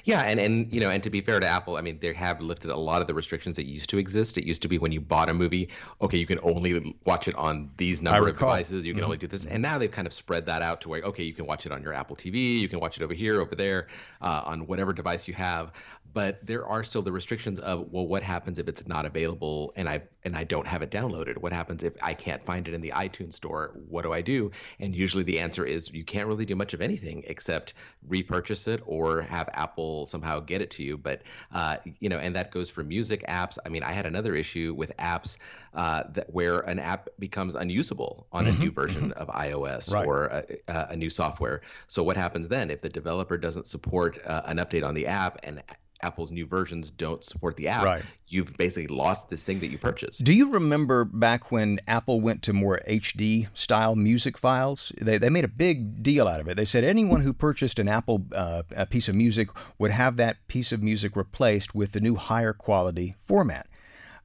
Yeah, 0.03 0.21
and 0.21 0.39
and 0.39 0.71
you 0.71 0.79
know, 0.79 0.89
and 0.89 1.01
to 1.03 1.09
be 1.09 1.21
fair 1.21 1.39
to 1.39 1.47
Apple, 1.47 1.77
I 1.77 1.81
mean, 1.81 1.97
they 1.99 2.13
have 2.13 2.39
lifted 2.41 2.69
a 2.69 2.77
lot 2.77 3.01
of 3.01 3.07
the 3.07 3.13
restrictions 3.13 3.55
that 3.55 3.65
used 3.65 3.89
to 3.89 3.97
exist. 3.97 4.37
It 4.37 4.45
used 4.45 4.61
to 4.61 4.67
be 4.67 4.77
when 4.77 4.91
you 4.91 5.01
bought 5.01 5.29
a 5.29 5.33
movie, 5.33 5.69
okay, 6.01 6.17
you 6.17 6.27
can 6.27 6.39
only 6.43 6.95
watch 7.05 7.27
it 7.27 7.35
on 7.35 7.71
these 7.77 8.01
number 8.01 8.27
of 8.27 8.37
devices. 8.37 8.85
You 8.85 8.93
can 8.93 8.99
mm-hmm. 8.99 9.05
only 9.05 9.17
do 9.17 9.27
this, 9.27 9.45
and 9.45 9.61
now 9.61 9.77
they've 9.77 9.89
kind 9.89 10.05
of 10.05 10.13
spread 10.13 10.45
that 10.45 10.61
out 10.61 10.79
to 10.81 10.89
where 10.89 11.01
okay, 11.01 11.23
you 11.23 11.33
can 11.33 11.45
watch 11.47 11.65
it 11.65 11.71
on 11.71 11.81
your 11.81 11.93
Apple 11.93 12.15
TV, 12.15 12.59
you 12.59 12.69
can 12.69 12.79
watch 12.79 12.97
it 12.97 13.03
over 13.03 13.13
here, 13.13 13.41
over 13.41 13.55
there, 13.55 13.87
uh, 14.21 14.43
on 14.45 14.67
whatever 14.67 14.93
device 14.93 15.27
you 15.27 15.33
have 15.33 15.71
but 16.11 16.45
there 16.45 16.65
are 16.67 16.83
still 16.83 17.01
the 17.01 17.11
restrictions 17.11 17.59
of 17.59 17.91
well 17.91 18.05
what 18.05 18.23
happens 18.23 18.59
if 18.59 18.67
it's 18.67 18.87
not 18.87 19.05
available 19.05 19.73
and 19.75 19.87
i 19.87 20.01
and 20.23 20.35
i 20.35 20.43
don't 20.43 20.67
have 20.67 20.81
it 20.81 20.91
downloaded 20.91 21.37
what 21.37 21.53
happens 21.53 21.83
if 21.83 21.93
i 22.01 22.13
can't 22.13 22.43
find 22.43 22.67
it 22.67 22.73
in 22.73 22.81
the 22.81 22.91
itunes 22.95 23.33
store 23.33 23.71
what 23.87 24.03
do 24.03 24.11
i 24.11 24.21
do 24.21 24.51
and 24.79 24.95
usually 24.95 25.23
the 25.23 25.39
answer 25.39 25.65
is 25.65 25.91
you 25.91 26.03
can't 26.03 26.27
really 26.27 26.45
do 26.45 26.55
much 26.55 26.73
of 26.73 26.81
anything 26.81 27.23
except 27.27 27.73
repurchase 28.07 28.67
it 28.67 28.81
or 28.85 29.21
have 29.21 29.49
Apple 29.53 30.05
somehow 30.05 30.39
get 30.39 30.61
it 30.61 30.71
to 30.71 30.83
you. 30.83 30.97
But 30.97 31.21
uh, 31.51 31.77
you 31.99 32.09
know, 32.09 32.17
and 32.17 32.35
that 32.35 32.51
goes 32.51 32.69
for 32.69 32.83
music 32.83 33.23
apps. 33.27 33.57
I 33.65 33.69
mean, 33.69 33.83
I 33.83 33.93
had 33.93 34.05
another 34.05 34.35
issue 34.35 34.73
with 34.75 34.95
apps 34.97 35.37
uh, 35.73 36.03
that 36.13 36.31
where 36.31 36.59
an 36.61 36.79
app 36.79 37.09
becomes 37.19 37.55
unusable 37.55 38.27
on 38.31 38.45
mm-hmm, 38.45 38.61
a 38.61 38.65
new 38.65 38.71
version 38.71 39.09
mm-hmm. 39.09 39.21
of 39.21 39.27
iOS 39.29 39.91
right. 39.91 40.05
or 40.05 40.25
a, 40.25 40.87
a, 40.91 40.95
new 40.95 41.09
software. 41.09 41.61
So 41.87 42.03
what 42.03 42.15
happens 42.15 42.47
then 42.47 42.69
if 42.69 42.81
the 42.81 42.89
developer 42.89 43.37
doesn't 43.37 43.65
support 43.65 44.19
uh, 44.25 44.43
an 44.45 44.57
update 44.57 44.85
on 44.85 44.93
the 44.93 45.07
app 45.07 45.39
and 45.43 45.63
Apple's 46.03 46.31
new 46.31 46.45
versions 46.45 46.91
don't 46.91 47.23
support 47.23 47.55
the 47.55 47.69
app, 47.69 47.85
right. 47.85 48.03
you've 48.27 48.55
basically 48.57 48.93
lost 48.93 49.29
this 49.29 49.43
thing 49.43 49.59
that 49.61 49.71
you 49.71 49.77
purchased. 49.77 50.23
Do 50.23 50.33
you 50.33 50.51
remember 50.51 51.05
back 51.05 51.51
when 51.51 51.79
Apple 51.87 52.19
went 52.19 52.43
to 52.43 52.53
more 52.53 52.81
HD 52.87 53.47
style 53.53 53.95
music 53.95 54.37
files? 54.37 54.91
They, 55.01 55.17
they 55.17 55.29
made 55.29 55.45
a 55.45 55.49
big 55.49 56.03
deal 56.03 56.27
out 56.27 56.41
of 56.41 56.47
it. 56.49 56.57
They 56.57 56.65
said 56.65 56.83
anyone 56.83 57.21
who 57.21 57.33
purchased 57.33 57.79
an 57.79 57.87
Apple 57.87 58.25
uh, 58.33 58.63
a 58.75 58.85
piece 58.85 59.07
of 59.07 59.15
music 59.15 59.49
would 59.79 59.91
have 59.91 60.17
that 60.17 60.45
piece 60.47 60.71
of 60.71 60.83
music 60.83 61.15
replaced 61.15 61.73
with 61.73 61.93
the 61.93 62.01
new 62.01 62.15
higher 62.15 62.53
quality 62.53 63.15
format. 63.25 63.67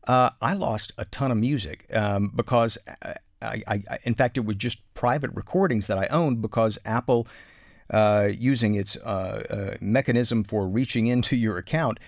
Uh, 0.09 0.31
I 0.41 0.55
lost 0.55 0.93
a 0.97 1.05
ton 1.05 1.31
of 1.31 1.37
music 1.37 1.85
um, 1.93 2.33
because 2.35 2.79
uh, 3.03 3.13
I, 3.43 3.63
I, 3.69 3.99
in 4.05 4.15
fact, 4.15 4.39
it 4.39 4.45
was 4.45 4.57
just 4.57 4.79
private 4.95 5.31
recordings 5.35 5.87
that 5.87 5.99
I 5.99 6.07
owned 6.07 6.41
because 6.41 6.79
Apple 6.85 7.29
uh, 7.91 8.29
using 8.31 8.75
its 8.75 8.97
uh, 8.97 9.45
uh, 9.49 9.77
mechanism 9.81 10.45
for 10.45 10.67
reaching 10.67 11.07
into 11.07 11.37
your 11.37 11.59
account, 11.59 12.01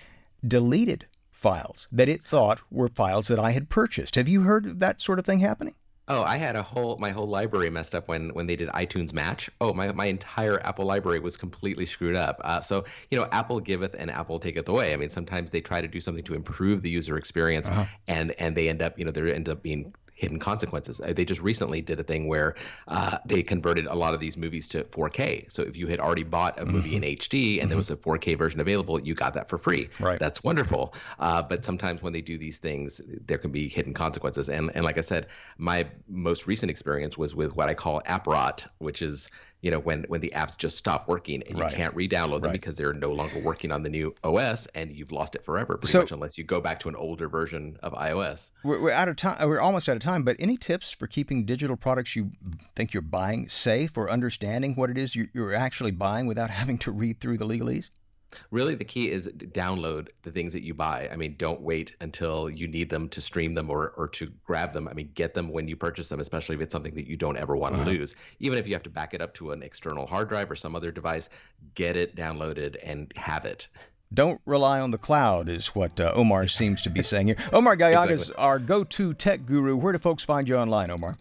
deleted 0.45 1.05
files 1.31 1.87
that 1.91 2.09
it 2.09 2.25
thought 2.25 2.59
were 2.69 2.89
files 2.89 3.27
that 3.27 3.39
I 3.39 3.51
had 3.51 3.69
purchased. 3.69 4.15
Have 4.15 4.27
you 4.27 4.41
heard 4.41 4.79
that 4.79 4.99
sort 4.99 5.19
of 5.19 5.25
thing 5.25 5.39
happening? 5.39 5.75
Oh, 6.11 6.23
I 6.23 6.35
had 6.35 6.57
a 6.57 6.61
whole 6.61 6.97
my 6.97 7.09
whole 7.09 7.27
library 7.27 7.69
messed 7.69 7.95
up 7.95 8.09
when 8.09 8.31
when 8.31 8.45
they 8.45 8.57
did 8.57 8.67
iTunes 8.69 9.13
Match. 9.13 9.49
Oh, 9.61 9.73
my 9.73 9.93
my 9.93 10.07
entire 10.07 10.59
Apple 10.65 10.83
library 10.83 11.19
was 11.19 11.37
completely 11.37 11.85
screwed 11.85 12.17
up. 12.17 12.41
Uh, 12.43 12.59
so 12.59 12.83
you 13.09 13.17
know, 13.17 13.29
Apple 13.31 13.61
giveth 13.61 13.95
and 13.97 14.11
Apple 14.11 14.37
taketh 14.37 14.67
away. 14.67 14.91
I 14.91 14.97
mean, 14.97 15.09
sometimes 15.09 15.51
they 15.51 15.61
try 15.61 15.79
to 15.79 15.87
do 15.87 16.01
something 16.01 16.25
to 16.25 16.33
improve 16.33 16.81
the 16.81 16.89
user 16.89 17.17
experience, 17.17 17.69
uh-huh. 17.69 17.85
and 18.09 18.31
and 18.39 18.57
they 18.57 18.67
end 18.67 18.81
up 18.81 18.99
you 18.99 19.05
know 19.05 19.11
there 19.11 19.33
end 19.33 19.47
up 19.47 19.63
being 19.63 19.93
hidden 20.21 20.37
consequences. 20.37 21.01
Uh, 21.01 21.13
they 21.13 21.25
just 21.25 21.41
recently 21.41 21.81
did 21.81 21.99
a 21.99 22.03
thing 22.03 22.27
where 22.27 22.53
uh, 22.87 23.17
they 23.25 23.41
converted 23.41 23.87
a 23.87 23.95
lot 23.95 24.13
of 24.13 24.19
these 24.19 24.37
movies 24.37 24.67
to 24.67 24.83
4K. 24.83 25.51
So 25.51 25.63
if 25.63 25.75
you 25.75 25.87
had 25.87 25.99
already 25.99 26.21
bought 26.23 26.59
a 26.59 26.65
movie 26.65 26.91
mm-hmm. 26.93 27.03
in 27.03 27.17
HD 27.17 27.53
and 27.53 27.61
mm-hmm. 27.61 27.69
there 27.69 27.77
was 27.77 27.89
a 27.89 27.95
4K 27.95 28.37
version 28.37 28.59
available, 28.59 29.01
you 29.01 29.15
got 29.15 29.33
that 29.33 29.49
for 29.49 29.57
free. 29.57 29.89
Right. 29.99 30.19
That's 30.19 30.43
wonderful. 30.43 30.93
Uh, 31.19 31.41
but 31.41 31.65
sometimes 31.65 32.03
when 32.03 32.13
they 32.13 32.21
do 32.21 32.37
these 32.37 32.59
things, 32.59 33.01
there 33.25 33.39
can 33.39 33.51
be 33.51 33.67
hidden 33.67 33.93
consequences. 33.93 34.47
And 34.47 34.71
and 34.75 34.85
like 34.85 34.99
I 34.99 35.01
said, 35.01 35.27
my 35.57 35.87
most 36.07 36.45
recent 36.45 36.69
experience 36.69 37.17
was 37.17 37.33
with 37.33 37.55
what 37.55 37.67
I 37.67 37.73
call 37.73 38.01
app 38.05 38.27
rot, 38.27 38.67
which 38.77 39.01
is 39.01 39.29
you 39.61 39.71
know 39.71 39.79
when 39.79 40.03
when 40.07 40.21
the 40.21 40.31
apps 40.35 40.57
just 40.57 40.77
stop 40.77 41.07
working 41.07 41.43
and 41.47 41.57
you 41.57 41.63
right. 41.63 41.73
can't 41.73 41.95
re-download 41.95 42.41
them 42.41 42.51
right. 42.51 42.53
because 42.53 42.77
they're 42.77 42.93
no 42.93 43.11
longer 43.11 43.39
working 43.39 43.71
on 43.71 43.83
the 43.83 43.89
new 43.89 44.13
OS 44.23 44.67
and 44.75 44.91
you've 44.91 45.11
lost 45.11 45.35
it 45.35 45.45
forever 45.45 45.77
pretty 45.77 45.91
so, 45.91 45.99
much 46.01 46.11
unless 46.11 46.37
you 46.37 46.43
go 46.43 46.59
back 46.59 46.79
to 46.79 46.89
an 46.89 46.95
older 46.95 47.27
version 47.29 47.77
of 47.83 47.93
iOS. 47.93 48.51
We're, 48.63 48.81
we're 48.81 48.91
out 48.91 49.07
of 49.07 49.15
time. 49.15 49.47
We're 49.47 49.59
almost 49.59 49.87
out 49.87 49.95
of 49.95 50.01
time. 50.01 50.23
But 50.23 50.35
any 50.39 50.57
tips 50.57 50.91
for 50.91 51.07
keeping 51.07 51.45
digital 51.45 51.77
products 51.77 52.15
you 52.15 52.31
think 52.75 52.93
you're 52.93 53.01
buying 53.01 53.49
safe 53.49 53.97
or 53.97 54.09
understanding 54.09 54.75
what 54.75 54.89
it 54.89 54.97
is 54.97 55.15
you're 55.15 55.53
actually 55.53 55.91
buying 55.91 56.25
without 56.25 56.49
having 56.61 56.77
to 56.79 56.91
read 56.91 57.19
through 57.19 57.37
the 57.37 57.45
legalese? 57.45 57.89
Really, 58.51 58.75
the 58.75 58.85
key 58.85 59.11
is 59.11 59.27
download 59.27 60.09
the 60.23 60.31
things 60.31 60.53
that 60.53 60.63
you 60.63 60.73
buy. 60.73 61.09
I 61.11 61.15
mean, 61.15 61.35
don't 61.37 61.61
wait 61.61 61.95
until 62.01 62.49
you 62.49 62.67
need 62.67 62.89
them 62.89 63.09
to 63.09 63.21
stream 63.21 63.53
them 63.53 63.69
or, 63.69 63.93
or 63.97 64.07
to 64.09 64.31
grab 64.45 64.73
them. 64.73 64.87
I 64.87 64.93
mean, 64.93 65.11
get 65.13 65.33
them 65.33 65.49
when 65.49 65.67
you 65.67 65.75
purchase 65.75 66.09
them, 66.09 66.19
especially 66.19 66.55
if 66.55 66.61
it's 66.61 66.71
something 66.71 66.95
that 66.95 67.07
you 67.07 67.17
don't 67.17 67.37
ever 67.37 67.55
want 67.55 67.75
to 67.75 67.81
uh-huh. 67.81 67.91
lose. 67.91 68.15
Even 68.39 68.57
if 68.57 68.67
you 68.67 68.73
have 68.73 68.83
to 68.83 68.89
back 68.89 69.13
it 69.13 69.21
up 69.21 69.33
to 69.35 69.51
an 69.51 69.63
external 69.63 70.05
hard 70.05 70.29
drive 70.29 70.49
or 70.49 70.55
some 70.55 70.75
other 70.75 70.91
device, 70.91 71.29
get 71.75 71.95
it 71.95 72.15
downloaded 72.15 72.77
and 72.83 73.11
have 73.15 73.45
it. 73.45 73.67
Don't 74.13 74.41
rely 74.45 74.81
on 74.81 74.91
the 74.91 74.97
cloud, 74.97 75.47
is 75.47 75.67
what 75.67 75.97
uh, 75.99 76.11
Omar 76.13 76.47
seems 76.49 76.81
to 76.81 76.89
be 76.89 77.01
saying 77.01 77.27
here. 77.27 77.37
Omar 77.53 77.77
Gallaga 77.77 78.11
is 78.11 78.29
our 78.31 78.59
go 78.59 78.83
to 78.83 79.13
tech 79.13 79.45
guru. 79.45 79.77
Where 79.77 79.93
do 79.93 79.99
folks 79.99 80.23
find 80.23 80.49
you 80.49 80.57
online, 80.57 80.91
Omar? 80.91 81.17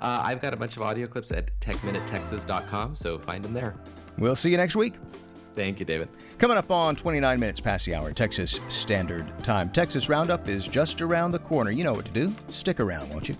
Uh, 0.00 0.20
I've 0.22 0.40
got 0.40 0.52
a 0.52 0.56
bunch 0.56 0.76
of 0.76 0.82
audio 0.82 1.06
clips 1.06 1.30
at 1.30 1.58
techminutetexas.com, 1.60 2.96
so 2.96 3.18
find 3.18 3.44
them 3.44 3.52
there. 3.52 3.74
We'll 4.18 4.36
see 4.36 4.50
you 4.50 4.56
next 4.56 4.76
week. 4.76 4.94
Thank 5.54 5.80
you, 5.80 5.84
David. 5.84 6.08
Coming 6.38 6.56
up 6.56 6.70
on 6.70 6.96
29 6.96 7.38
minutes 7.38 7.60
past 7.60 7.84
the 7.84 7.94
hour, 7.94 8.12
Texas 8.12 8.60
Standard 8.68 9.26
Time. 9.42 9.70
Texas 9.70 10.08
Roundup 10.08 10.48
is 10.48 10.66
just 10.66 11.02
around 11.02 11.32
the 11.32 11.38
corner. 11.38 11.70
You 11.70 11.84
know 11.84 11.92
what 11.92 12.06
to 12.06 12.12
do. 12.12 12.34
Stick 12.48 12.80
around, 12.80 13.10
won't 13.10 13.28
you? 13.28 13.36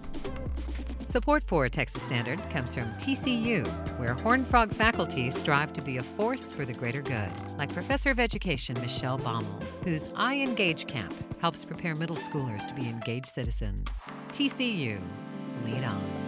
Support 1.04 1.44
for 1.44 1.68
Texas 1.68 2.02
Standard 2.02 2.38
comes 2.50 2.74
from 2.74 2.84
TCU, 2.94 3.66
where 3.98 4.14
Horn 4.14 4.44
Frog 4.44 4.72
faculty 4.72 5.30
strive 5.30 5.72
to 5.72 5.82
be 5.82 5.96
a 5.96 6.02
force 6.02 6.52
for 6.52 6.64
the 6.64 6.72
greater 6.72 7.02
good, 7.02 7.30
like 7.58 7.72
Professor 7.72 8.10
of 8.10 8.20
Education 8.20 8.80
Michelle 8.80 9.18
Baumel, 9.18 9.62
whose 9.84 10.08
I 10.14 10.36
Engage 10.36 10.86
camp 10.86 11.12
helps 11.40 11.64
prepare 11.64 11.94
middle 11.94 12.16
schoolers 12.16 12.66
to 12.66 12.74
be 12.74 12.88
engaged 12.88 13.26
citizens. 13.26 13.88
TCU, 14.30 15.00
lead 15.64 15.84
on. 15.84 16.21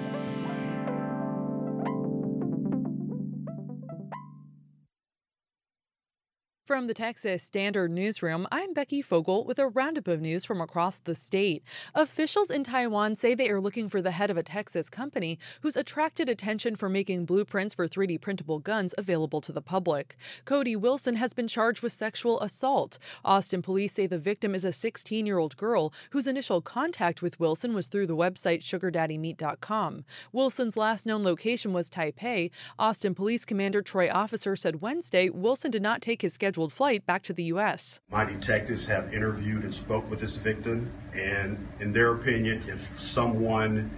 From 6.66 6.86
the 6.86 6.94
Texas 6.94 7.42
Standard 7.42 7.90
Newsroom, 7.90 8.48
I'm 8.50 8.72
Becky 8.72 9.02
Fogel 9.02 9.44
with 9.44 9.58
a 9.58 9.68
roundup 9.68 10.08
of 10.08 10.22
news 10.22 10.46
from 10.46 10.62
across 10.62 10.96
the 10.96 11.14
state. 11.14 11.62
Officials 11.94 12.50
in 12.50 12.64
Taiwan 12.64 13.16
say 13.16 13.34
they 13.34 13.50
are 13.50 13.60
looking 13.60 13.90
for 13.90 14.00
the 14.00 14.12
head 14.12 14.30
of 14.30 14.38
a 14.38 14.42
Texas 14.42 14.88
company 14.88 15.38
who's 15.60 15.76
attracted 15.76 16.30
attention 16.30 16.74
for 16.74 16.88
making 16.88 17.26
blueprints 17.26 17.74
for 17.74 17.86
3D 17.86 18.18
printable 18.18 18.60
guns 18.60 18.94
available 18.96 19.42
to 19.42 19.52
the 19.52 19.60
public. 19.60 20.16
Cody 20.46 20.74
Wilson 20.74 21.16
has 21.16 21.34
been 21.34 21.48
charged 21.48 21.82
with 21.82 21.92
sexual 21.92 22.40
assault. 22.40 22.98
Austin 23.26 23.60
police 23.60 23.92
say 23.92 24.06
the 24.06 24.16
victim 24.16 24.54
is 24.54 24.64
a 24.64 24.72
16 24.72 25.26
year 25.26 25.36
old 25.36 25.58
girl 25.58 25.92
whose 26.12 26.26
initial 26.26 26.62
contact 26.62 27.20
with 27.20 27.38
Wilson 27.38 27.74
was 27.74 27.88
through 27.88 28.06
the 28.06 28.16
website 28.16 28.62
sugardaddymeet.com. 28.62 30.06
Wilson's 30.32 30.78
last 30.78 31.04
known 31.04 31.22
location 31.22 31.74
was 31.74 31.90
Taipei. 31.90 32.50
Austin 32.78 33.14
Police 33.14 33.44
Commander 33.44 33.82
Troy 33.82 34.10
Officer 34.10 34.56
said 34.56 34.80
Wednesday 34.80 35.28
Wilson 35.28 35.70
did 35.70 35.82
not 35.82 36.00
take 36.00 36.22
his 36.22 36.32
schedule 36.32 36.53
scheduled 36.54 36.72
flight 36.72 37.04
back 37.04 37.20
to 37.20 37.32
the 37.32 37.42
U.S. 37.54 38.00
My 38.12 38.24
detectives 38.24 38.86
have 38.86 39.12
interviewed 39.12 39.64
and 39.64 39.74
spoke 39.74 40.08
with 40.08 40.20
this 40.20 40.36
victim, 40.36 40.92
and 41.12 41.66
in 41.80 41.92
their 41.92 42.14
opinion, 42.14 42.62
if 42.68 43.00
someone 43.00 43.90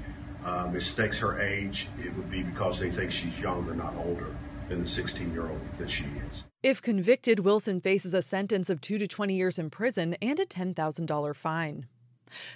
uh, 0.42 0.66
mistakes 0.72 1.18
her 1.18 1.38
age, 1.38 1.88
it 2.02 2.16
would 2.16 2.30
be 2.30 2.42
because 2.42 2.80
they 2.80 2.90
think 2.90 3.12
she's 3.12 3.38
younger, 3.38 3.74
not 3.74 3.94
older 3.96 4.34
than 4.70 4.80
the 4.80 4.88
16 4.88 5.34
year 5.34 5.46
old 5.46 5.60
that 5.78 5.90
she 5.90 6.04
is. 6.04 6.44
If 6.62 6.80
convicted, 6.80 7.40
Wilson 7.40 7.78
faces 7.78 8.14
a 8.14 8.22
sentence 8.22 8.70
of 8.70 8.80
2 8.80 8.96
to 9.00 9.06
20 9.06 9.34
years 9.34 9.58
in 9.58 9.68
prison 9.68 10.16
and 10.22 10.40
a 10.40 10.46
$10,000 10.46 11.36
fine. 11.36 11.86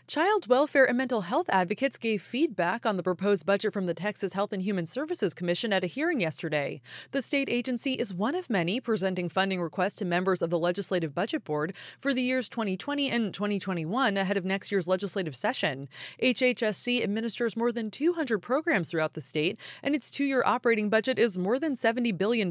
Child 0.06 0.48
welfare 0.48 0.84
and 0.84 0.98
mental 0.98 1.22
health 1.22 1.46
advocates 1.48 1.96
gave 1.96 2.22
feedback 2.22 2.84
on 2.84 2.96
the 2.96 3.02
proposed 3.02 3.46
budget 3.46 3.72
from 3.72 3.86
the 3.86 3.94
Texas 3.94 4.32
Health 4.32 4.52
and 4.52 4.62
Human 4.62 4.86
Services 4.86 5.34
Commission 5.34 5.72
at 5.72 5.84
a 5.84 5.86
hearing 5.86 6.20
yesterday. 6.20 6.80
The 7.12 7.22
state 7.22 7.48
agency 7.48 7.92
is 7.94 8.12
one 8.12 8.34
of 8.34 8.50
many 8.50 8.80
presenting 8.80 9.28
funding 9.28 9.60
requests 9.60 9.96
to 9.96 10.04
members 10.04 10.42
of 10.42 10.50
the 10.50 10.58
Legislative 10.58 11.14
Budget 11.14 11.44
Board 11.44 11.74
for 12.00 12.12
the 12.12 12.22
years 12.22 12.48
2020 12.48 13.10
and 13.10 13.32
2021 13.32 14.16
ahead 14.16 14.36
of 14.36 14.44
next 14.44 14.72
year's 14.72 14.88
legislative 14.88 15.36
session. 15.36 15.88
HHSC 16.22 17.02
administers 17.02 17.56
more 17.56 17.72
than 17.72 17.90
200 17.90 18.40
programs 18.40 18.90
throughout 18.90 19.14
the 19.14 19.20
state, 19.20 19.58
and 19.82 19.94
its 19.94 20.10
two 20.10 20.24
year 20.24 20.42
operating 20.44 20.88
budget 20.88 21.18
is 21.18 21.38
more 21.38 21.58
than 21.58 21.74
$70 21.74 22.16
billion. 22.16 22.50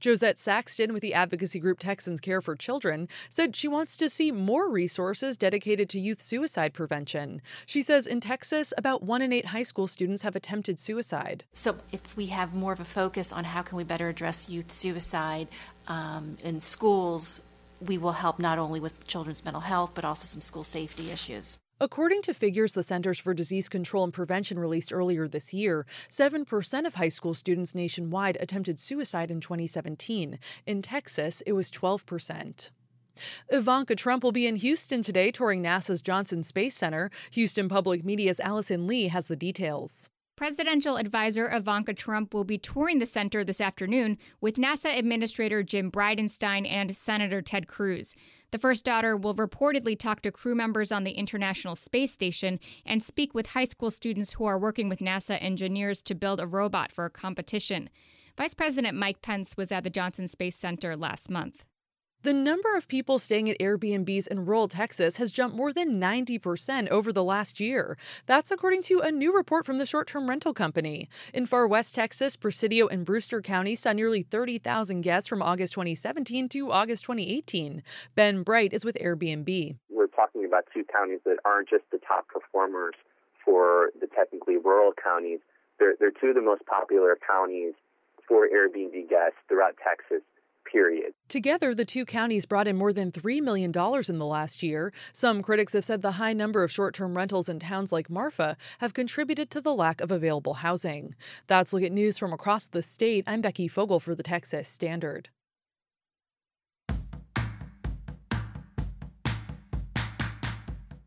Josette 0.00 0.38
Saxton 0.38 0.92
with 0.92 1.02
the 1.02 1.14
advocacy 1.14 1.58
group 1.58 1.78
Texans 1.78 2.20
Care 2.20 2.40
for 2.40 2.54
Children 2.54 3.08
said 3.28 3.56
she 3.56 3.68
wants 3.68 3.96
to 3.96 4.08
see 4.08 4.30
more 4.30 4.70
resources 4.70 5.36
dedicated 5.36 5.88
to 5.88 5.98
youth 6.00 6.22
suicide 6.28 6.74
prevention. 6.74 7.40
She 7.66 7.82
says 7.82 8.06
in 8.06 8.20
Texas, 8.20 8.72
about 8.76 9.02
one 9.02 9.22
in 9.22 9.32
eight 9.32 9.46
high 9.46 9.62
school 9.62 9.86
students 9.86 10.22
have 10.22 10.36
attempted 10.36 10.78
suicide. 10.78 11.44
So, 11.52 11.76
if 11.90 12.16
we 12.16 12.26
have 12.26 12.54
more 12.54 12.72
of 12.72 12.80
a 12.80 12.84
focus 12.84 13.32
on 13.32 13.44
how 13.44 13.62
can 13.62 13.76
we 13.76 13.84
better 13.84 14.08
address 14.08 14.48
youth 14.48 14.70
suicide 14.70 15.48
um, 15.86 16.36
in 16.42 16.60
schools, 16.60 17.42
we 17.80 17.98
will 17.98 18.12
help 18.12 18.38
not 18.38 18.58
only 18.58 18.80
with 18.80 19.06
children's 19.06 19.44
mental 19.44 19.62
health, 19.62 19.92
but 19.94 20.04
also 20.04 20.24
some 20.24 20.40
school 20.40 20.64
safety 20.64 21.10
issues. 21.10 21.58
According 21.80 22.22
to 22.22 22.34
figures 22.34 22.72
the 22.72 22.82
Centers 22.82 23.20
for 23.20 23.32
Disease 23.34 23.68
Control 23.68 24.02
and 24.02 24.12
Prevention 24.12 24.58
released 24.58 24.92
earlier 24.92 25.28
this 25.28 25.54
year, 25.54 25.86
7% 26.10 26.86
of 26.86 26.96
high 26.96 27.08
school 27.08 27.34
students 27.34 27.72
nationwide 27.72 28.36
attempted 28.40 28.80
suicide 28.80 29.30
in 29.30 29.40
2017. 29.40 30.40
In 30.66 30.82
Texas, 30.82 31.40
it 31.46 31.52
was 31.52 31.70
12%. 31.70 32.70
Ivanka 33.48 33.94
Trump 33.94 34.22
will 34.22 34.32
be 34.32 34.46
in 34.46 34.56
Houston 34.56 35.02
today 35.02 35.30
touring 35.30 35.62
NASA's 35.62 36.02
Johnson 36.02 36.42
Space 36.42 36.76
Center. 36.76 37.10
Houston 37.32 37.68
Public 37.68 38.04
Media's 38.04 38.40
Allison 38.40 38.86
Lee 38.86 39.08
has 39.08 39.28
the 39.28 39.36
details. 39.36 40.08
Presidential 40.38 40.98
advisor 40.98 41.50
Ivanka 41.50 41.92
Trump 41.92 42.32
will 42.32 42.44
be 42.44 42.58
touring 42.58 43.00
the 43.00 43.06
center 43.06 43.42
this 43.42 43.60
afternoon 43.60 44.16
with 44.40 44.54
NASA 44.54 44.96
Administrator 44.96 45.64
Jim 45.64 45.90
Bridenstine 45.90 46.64
and 46.64 46.94
Senator 46.94 47.42
Ted 47.42 47.66
Cruz. 47.66 48.14
The 48.52 48.58
first 48.60 48.84
daughter 48.84 49.16
will 49.16 49.34
reportedly 49.34 49.98
talk 49.98 50.22
to 50.22 50.30
crew 50.30 50.54
members 50.54 50.92
on 50.92 51.02
the 51.02 51.10
International 51.10 51.74
Space 51.74 52.12
Station 52.12 52.60
and 52.86 53.02
speak 53.02 53.34
with 53.34 53.48
high 53.48 53.64
school 53.64 53.90
students 53.90 54.34
who 54.34 54.44
are 54.44 54.60
working 54.60 54.88
with 54.88 55.00
NASA 55.00 55.42
engineers 55.42 56.00
to 56.02 56.14
build 56.14 56.38
a 56.38 56.46
robot 56.46 56.92
for 56.92 57.04
a 57.04 57.10
competition. 57.10 57.90
Vice 58.36 58.54
President 58.54 58.96
Mike 58.96 59.20
Pence 59.22 59.56
was 59.56 59.72
at 59.72 59.82
the 59.82 59.90
Johnson 59.90 60.28
Space 60.28 60.54
Center 60.54 60.96
last 60.96 61.28
month. 61.28 61.64
The 62.24 62.32
number 62.32 62.76
of 62.76 62.88
people 62.88 63.20
staying 63.20 63.48
at 63.48 63.60
Airbnbs 63.60 64.26
in 64.26 64.44
rural 64.44 64.66
Texas 64.66 65.18
has 65.18 65.30
jumped 65.30 65.56
more 65.56 65.72
than 65.72 66.00
90% 66.00 66.88
over 66.88 67.12
the 67.12 67.22
last 67.22 67.60
year. 67.60 67.96
That's 68.26 68.50
according 68.50 68.82
to 68.82 68.98
a 68.98 69.12
new 69.12 69.32
report 69.32 69.64
from 69.64 69.78
the 69.78 69.86
short 69.86 70.08
term 70.08 70.28
rental 70.28 70.52
company. 70.52 71.08
In 71.32 71.46
far 71.46 71.68
west 71.68 71.94
Texas, 71.94 72.34
Presidio 72.34 72.88
and 72.88 73.04
Brewster 73.04 73.40
counties 73.40 73.78
saw 73.78 73.92
nearly 73.92 74.24
30,000 74.24 75.02
guests 75.02 75.28
from 75.28 75.42
August 75.42 75.74
2017 75.74 76.48
to 76.48 76.72
August 76.72 77.04
2018. 77.04 77.84
Ben 78.16 78.44
Breit 78.44 78.72
is 78.72 78.84
with 78.84 78.96
Airbnb. 79.00 79.76
We're 79.88 80.08
talking 80.08 80.44
about 80.44 80.64
two 80.74 80.84
counties 80.92 81.20
that 81.24 81.36
aren't 81.44 81.68
just 81.68 81.84
the 81.92 81.98
top 81.98 82.26
performers 82.26 82.94
for 83.44 83.90
the 84.00 84.08
technically 84.08 84.56
rural 84.56 84.92
counties, 84.92 85.38
they're, 85.78 85.94
they're 86.00 86.10
two 86.10 86.28
of 86.28 86.34
the 86.34 86.42
most 86.42 86.66
popular 86.66 87.16
counties 87.24 87.74
for 88.26 88.48
Airbnb 88.48 89.08
guests 89.08 89.38
throughout 89.48 89.76
Texas 89.82 90.22
period. 90.70 91.12
Together, 91.28 91.74
the 91.74 91.84
two 91.84 92.04
counties 92.04 92.46
brought 92.46 92.68
in 92.68 92.76
more 92.76 92.92
than 92.92 93.12
$3 93.12 93.40
million 93.42 93.70
in 93.70 94.18
the 94.18 94.26
last 94.26 94.62
year. 94.62 94.92
Some 95.12 95.42
critics 95.42 95.72
have 95.72 95.84
said 95.84 96.02
the 96.02 96.12
high 96.12 96.32
number 96.32 96.62
of 96.62 96.70
short 96.70 96.94
term 96.94 97.16
rentals 97.16 97.48
in 97.48 97.58
towns 97.58 97.92
like 97.92 98.08
Marfa 98.08 98.56
have 98.78 98.94
contributed 98.94 99.50
to 99.50 99.60
the 99.60 99.74
lack 99.74 100.00
of 100.00 100.10
available 100.10 100.54
housing. 100.54 101.14
That's 101.46 101.72
Look 101.72 101.82
at 101.82 101.92
News 101.92 102.18
from 102.18 102.32
across 102.32 102.66
the 102.66 102.82
state. 102.82 103.24
I'm 103.26 103.40
Becky 103.40 103.68
Fogel 103.68 104.00
for 104.00 104.14
the 104.14 104.22
Texas 104.22 104.68
Standard. 104.68 105.30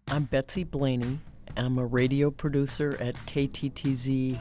I'm 0.07 0.25
Betsy 0.25 0.65
Blaney. 0.65 1.19
I'm 1.55 1.77
a 1.77 1.85
radio 1.85 2.31
producer 2.31 2.97
at 2.99 3.15
KTTZ 3.27 4.39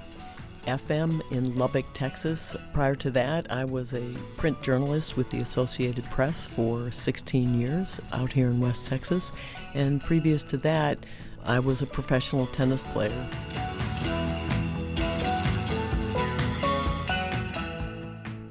FM 0.66 1.20
in 1.33 1.57
Lubbock, 1.57 1.87
Texas. 1.94 2.57
Prior 2.73 2.94
to 2.96 3.11
that, 3.11 3.51
I 3.51 3.64
was 3.64 3.94
a 3.94 4.14
print 4.37 4.61
journalist 4.62 5.16
with 5.16 5.31
the 5.31 5.38
Associated 5.38 6.05
Press 6.11 6.46
for 6.46 6.90
16 6.90 7.61
years 7.61 8.01
out 8.12 8.33
here 8.33 8.49
in 8.49 8.61
West 8.61 8.87
Texas. 8.87 9.33
And 9.75 10.03
previous 10.03 10.42
to 10.44 10.57
that, 10.59 11.05
I 11.44 11.59
was 11.59 11.83
a 11.83 11.87
professional 11.87 12.46
tennis 12.49 12.83
player. 12.83 13.29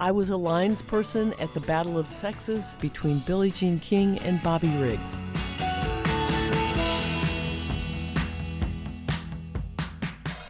I 0.02 0.12
was 0.12 0.30
a 0.30 0.38
lines 0.38 0.82
person 0.82 1.34
at 1.39 1.54
the 1.54 1.60
Battle 1.60 1.98
of 1.98 2.10
Sexes 2.10 2.76
between 2.80 3.19
Billie 3.19 3.52
Jean 3.52 3.80
King 3.80 4.17
and 4.19 4.41
Bobby 4.41 4.69
Riggs. 4.78 5.22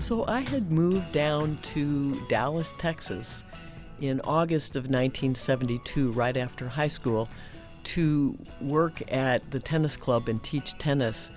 So 0.10 0.26
I 0.28 0.40
had 0.40 0.72
moved 0.72 1.12
down 1.12 1.60
to 1.62 2.20
Dallas, 2.30 2.74
Texas 2.80 3.44
in 4.02 4.20
August 4.22 4.76
of 4.76 4.86
1972, 4.86 6.10
right 6.14 6.36
after 6.36 6.68
high 6.68 6.88
school, 6.88 7.30
to 7.84 8.36
work 8.60 9.04
at 9.12 9.52
the 9.52 9.60
tennis 9.60 9.96
club 9.96 10.28
and 10.28 10.42
teach 10.42 10.76
tennis 10.80 11.30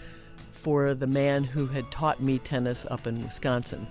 for 0.52 0.94
the 0.94 1.06
man 1.06 1.44
who 1.44 1.66
had 1.66 1.90
taught 1.90 2.22
me 2.22 2.38
tennis 2.38 2.86
up 2.90 3.06
in 3.06 3.22
Wisconsin. 3.22 3.86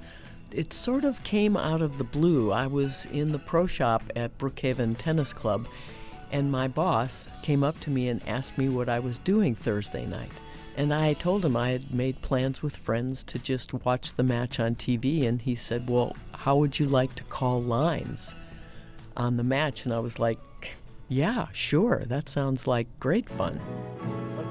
It 0.52 0.74
sort 0.74 1.06
of 1.06 1.24
came 1.24 1.56
out 1.56 1.84
of 1.84 2.00
the 2.00 2.04
blue. 2.04 2.52
I 2.52 2.66
was 2.66 3.06
in 3.14 3.32
the 3.32 3.38
pro 3.38 3.68
shop 3.68 4.02
at 4.16 4.36
Brookhaven 4.40 4.98
Tennis 4.98 5.32
Club, 5.32 5.68
and 6.32 6.52
my 6.52 6.68
boss 6.68 7.26
came 7.42 7.64
up 7.64 7.80
to 7.82 7.90
me 7.90 8.10
and 8.10 8.28
asked 8.28 8.58
me 8.58 8.70
what 8.70 8.90
I 8.90 9.00
was 9.00 9.20
doing 9.20 9.56
Thursday 9.56 10.06
night. 10.06 10.32
And 10.78 10.94
I 10.94 11.14
told 11.14 11.44
him 11.44 11.58
I 11.58 11.72
had 11.72 11.94
made 11.94 12.22
plans 12.22 12.64
with 12.64 12.76
friends 12.76 13.24
to 13.24 13.40
just 13.40 13.74
watch 13.86 14.14
the 14.14 14.24
match 14.24 14.60
on 14.60 14.76
TV. 14.76 15.28
And 15.28 15.42
he 15.42 15.56
said, 15.56 15.90
Well, 15.90 16.16
how 16.34 16.56
would 16.58 16.80
you 16.80 16.88
like 16.88 17.14
to 17.16 17.24
call 17.26 17.62
lines 17.62 18.34
on 19.18 19.36
the 19.36 19.44
match? 19.44 19.86
And 19.86 19.94
I 19.94 20.00
was 20.00 20.18
like, 20.18 20.40
Yeah, 21.10 21.48
sure. 21.52 22.04
That 22.06 22.30
sounds 22.30 22.68
like 22.68 22.88
great 23.00 23.30
fun. 23.30 23.60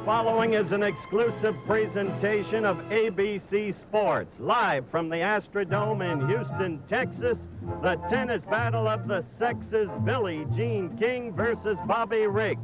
Following 0.05 0.55
is 0.55 0.73
an 0.73 0.83
exclusive 0.83 1.55
presentation 1.67 2.65
of 2.65 2.79
ABC 2.89 3.79
Sports, 3.79 4.35
live 4.39 4.85
from 4.91 5.09
the 5.09 5.17
Astrodome 5.17 6.11
in 6.11 6.27
Houston, 6.29 6.83
Texas. 6.89 7.39
The 7.83 7.97
tennis 8.09 8.45
battle 8.45 8.89
of 8.89 9.07
the 9.07 9.25
sexes 9.39 9.91
Billie 10.05 10.47
Jean 10.57 10.97
King 10.99 11.35
versus 11.35 11.79
Bobby 11.87 12.27
Riggs 12.27 12.61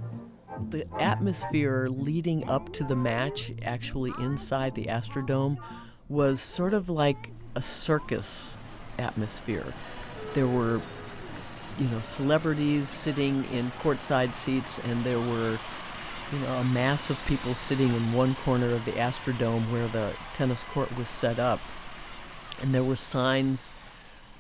the 0.71 0.87
atmosphere 1.01 1.89
leading 1.91 2.49
up 2.49 2.73
to 2.73 2.85
the 2.85 2.97
match, 2.97 3.53
actually 3.63 4.13
inside 4.19 4.75
the 4.75 4.87
Astrodome, 4.87 5.59
was 6.09 6.41
sort 6.41 6.75
of 6.75 6.89
like 6.89 7.33
a 7.55 7.63
circus 7.63 8.55
atmosphere. 8.99 9.67
There 10.35 10.47
were, 10.47 10.81
you 11.79 11.87
know, 11.89 12.01
celebrities 12.01 12.89
sitting 12.89 13.45
in 13.53 13.71
courtside 13.83 14.35
seats, 14.35 14.79
and 14.85 15.03
there 15.05 15.21
were, 15.21 15.59
you 16.33 16.39
know, 16.41 16.55
a 16.55 16.65
mass 16.65 17.11
of 17.11 17.19
people 17.27 17.55
sitting 17.55 17.89
in 17.89 18.13
one 18.13 18.35
corner 18.37 18.73
of 18.73 18.85
the 18.85 18.93
Astrodome 18.93 19.71
where 19.71 19.89
the 19.89 20.13
tennis 20.35 20.65
court 20.65 20.97
was 20.97 21.09
set 21.09 21.39
up. 21.39 21.61
And 22.61 22.75
there 22.75 22.85
were 22.85 22.97
signs 22.97 23.71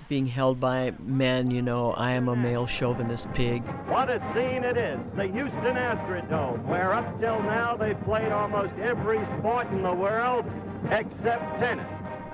being 0.08 0.26
held 0.26 0.60
by 0.60 0.92
men, 1.00 1.50
you 1.50 1.62
know, 1.62 1.92
I 1.92 2.12
am 2.12 2.28
a 2.28 2.36
male 2.36 2.66
chauvinist 2.66 3.32
pig. 3.32 3.62
What 3.88 4.08
a 4.08 4.20
scene 4.32 4.62
it 4.62 4.76
is, 4.76 5.00
the 5.12 5.26
Houston 5.26 5.76
Astrodome, 5.76 6.64
where 6.64 6.94
up 6.94 7.20
till 7.20 7.42
now 7.42 7.76
they've 7.76 8.00
played 8.02 8.30
almost 8.30 8.74
every 8.76 9.24
sport 9.38 9.68
in 9.70 9.82
the 9.82 9.92
world 9.92 10.44
except 10.90 11.58
tennis. 11.58 11.86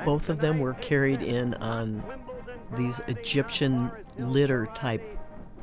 Both 0.05 0.29
of 0.29 0.39
them 0.39 0.59
were 0.59 0.75
carried 0.75 1.23
in 1.23 1.55
on 1.55 2.03
these 2.77 3.01
Egyptian 3.09 3.91
litter 4.19 4.67
type 4.75 5.03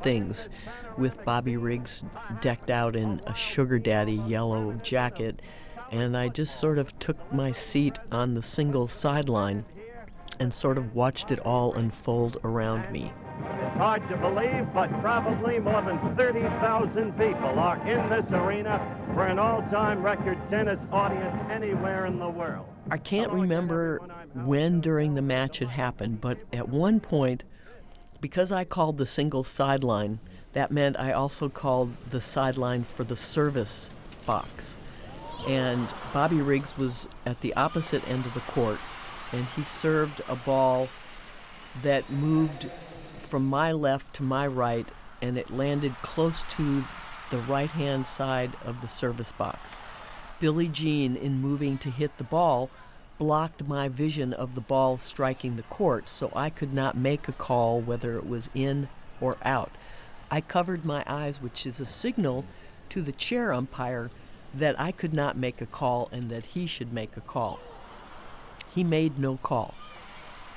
things 0.01 0.49
with 0.97 1.23
Bobby 1.25 1.57
Riggs 1.57 2.03
decked 2.41 2.69
out 2.69 2.95
in 2.95 3.21
a 3.25 3.33
sugar 3.33 3.79
daddy 3.79 4.21
yellow 4.27 4.73
jacket. 4.83 5.41
And 5.91 6.15
I 6.15 6.29
just 6.29 6.59
sort 6.59 6.77
of 6.77 6.97
took 6.99 7.33
my 7.33 7.51
seat 7.51 7.97
on 8.11 8.33
the 8.33 8.41
single 8.41 8.87
sideline 8.87 9.65
and 10.39 10.53
sort 10.53 10.77
of 10.77 10.95
watched 10.95 11.31
it 11.31 11.39
all 11.39 11.73
unfold 11.73 12.37
around 12.43 12.91
me. 12.91 13.11
It's 13.61 13.77
hard 13.77 14.07
to 14.09 14.17
believe, 14.17 14.67
but 14.73 14.89
probably 15.01 15.59
more 15.59 15.81
than 15.81 15.97
30,000 16.15 17.11
people 17.13 17.59
are 17.59 17.77
in 17.87 18.09
this 18.09 18.29
arena 18.31 18.79
for 19.13 19.25
an 19.25 19.39
all 19.39 19.61
time 19.63 20.01
record 20.03 20.37
tennis 20.49 20.79
audience 20.91 21.37
anywhere 21.49 22.05
in 22.05 22.19
the 22.19 22.29
world. 22.29 22.67
I 22.91 22.97
can't 22.97 23.31
remember 23.31 23.99
when 24.33 24.81
during 24.81 25.15
the 25.15 25.21
match 25.21 25.61
it 25.61 25.69
happened, 25.69 26.19
but 26.19 26.37
at 26.51 26.67
one 26.67 26.99
point, 26.99 27.43
because 28.21 28.51
I 28.51 28.63
called 28.63 28.97
the 28.97 29.05
single 29.05 29.43
sideline, 29.43 30.19
that 30.53 30.71
meant 30.71 30.99
I 30.99 31.11
also 31.11 31.49
called 31.49 31.93
the 32.09 32.21
sideline 32.21 32.83
for 32.83 33.03
the 33.03 33.15
service 33.15 33.89
box. 34.25 34.77
And 35.47 35.87
Bobby 36.13 36.41
Riggs 36.41 36.77
was 36.77 37.07
at 37.25 37.41
the 37.41 37.53
opposite 37.53 38.07
end 38.07 38.25
of 38.25 38.33
the 38.33 38.39
court, 38.41 38.79
and 39.31 39.45
he 39.55 39.63
served 39.63 40.21
a 40.27 40.35
ball 40.35 40.89
that 41.81 42.09
moved 42.09 42.69
from 43.19 43.45
my 43.45 43.71
left 43.71 44.13
to 44.15 44.23
my 44.23 44.47
right 44.47 44.87
and 45.21 45.37
it 45.37 45.51
landed 45.51 45.95
close 46.01 46.43
to 46.43 46.83
the 47.29 47.37
right 47.37 47.69
hand 47.69 48.07
side 48.07 48.51
of 48.65 48.81
the 48.81 48.87
service 48.87 49.31
box. 49.31 49.75
Billie 50.39 50.67
Jean, 50.67 51.15
in 51.15 51.41
moving 51.41 51.77
to 51.79 51.91
hit 51.91 52.17
the 52.17 52.23
ball, 52.23 52.69
blocked 53.19 53.67
my 53.67 53.89
vision 53.89 54.33
of 54.33 54.55
the 54.55 54.61
ball 54.61 54.97
striking 54.97 55.57
the 55.57 55.63
court, 55.63 56.09
so 56.09 56.31
I 56.33 56.49
could 56.49 56.73
not 56.73 56.97
make 56.97 57.27
a 57.27 57.33
call 57.33 57.81
whether 57.81 58.17
it 58.17 58.25
was 58.25 58.49
in 58.55 58.87
or 59.21 59.37
out. 59.43 59.71
I 60.31 60.41
covered 60.41 60.85
my 60.85 61.03
eyes, 61.05 61.41
which 61.41 61.67
is 61.67 61.81
a 61.81 61.85
signal 61.85 62.45
to 62.87 63.01
the 63.01 63.11
chair 63.11 63.53
umpire 63.53 64.09
that 64.53 64.79
I 64.79 64.91
could 64.91 65.13
not 65.13 65.37
make 65.37 65.61
a 65.61 65.65
call 65.65 66.07
and 66.11 66.29
that 66.31 66.45
he 66.45 66.65
should 66.65 66.93
make 66.93 67.17
a 67.17 67.21
call. 67.21 67.59
He 68.73 68.83
made 68.83 69.19
no 69.19 69.37
call. 69.37 69.73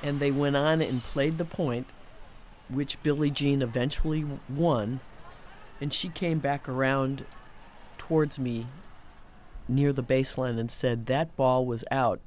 And 0.03 0.21
they 0.21 0.31
went 0.31 0.57
on 0.57 0.81
and 0.81 1.03
played 1.03 1.39
the 1.39 1.45
point, 1.45 1.87
which 2.69 3.03
Billie 3.03 3.31
Jean 3.31 3.61
eventually 3.61 4.25
won. 4.49 5.01
And 5.81 5.93
she 5.93 6.09
came 6.09 6.39
back 6.39 6.69
around 6.69 7.27
towards 7.99 8.39
me 8.39 8.67
near 9.69 9.93
the 9.93 10.03
baseline 10.03 10.59
and 10.59 10.71
said, 10.71 11.07
That 11.07 11.37
ball 11.37 11.67
was 11.67 11.85
out. 11.91 12.21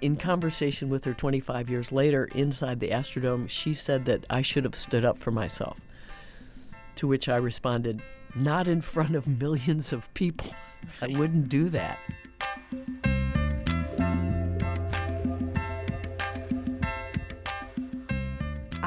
In 0.00 0.16
conversation 0.16 0.88
with 0.88 1.04
her 1.04 1.12
25 1.12 1.68
years 1.68 1.90
later 1.90 2.26
inside 2.34 2.78
the 2.78 2.90
Astrodome, 2.90 3.48
she 3.48 3.74
said 3.74 4.04
that 4.04 4.24
I 4.30 4.42
should 4.42 4.62
have 4.62 4.76
stood 4.76 5.04
up 5.04 5.18
for 5.18 5.32
myself. 5.32 5.80
To 6.96 7.08
which 7.08 7.28
I 7.28 7.36
responded, 7.36 8.00
Not 8.36 8.68
in 8.68 8.80
front 8.80 9.16
of 9.16 9.26
millions 9.26 9.92
of 9.92 10.12
people. 10.14 10.54
I 11.02 11.08
wouldn't 11.08 11.48
do 11.48 11.68
that. 11.70 11.98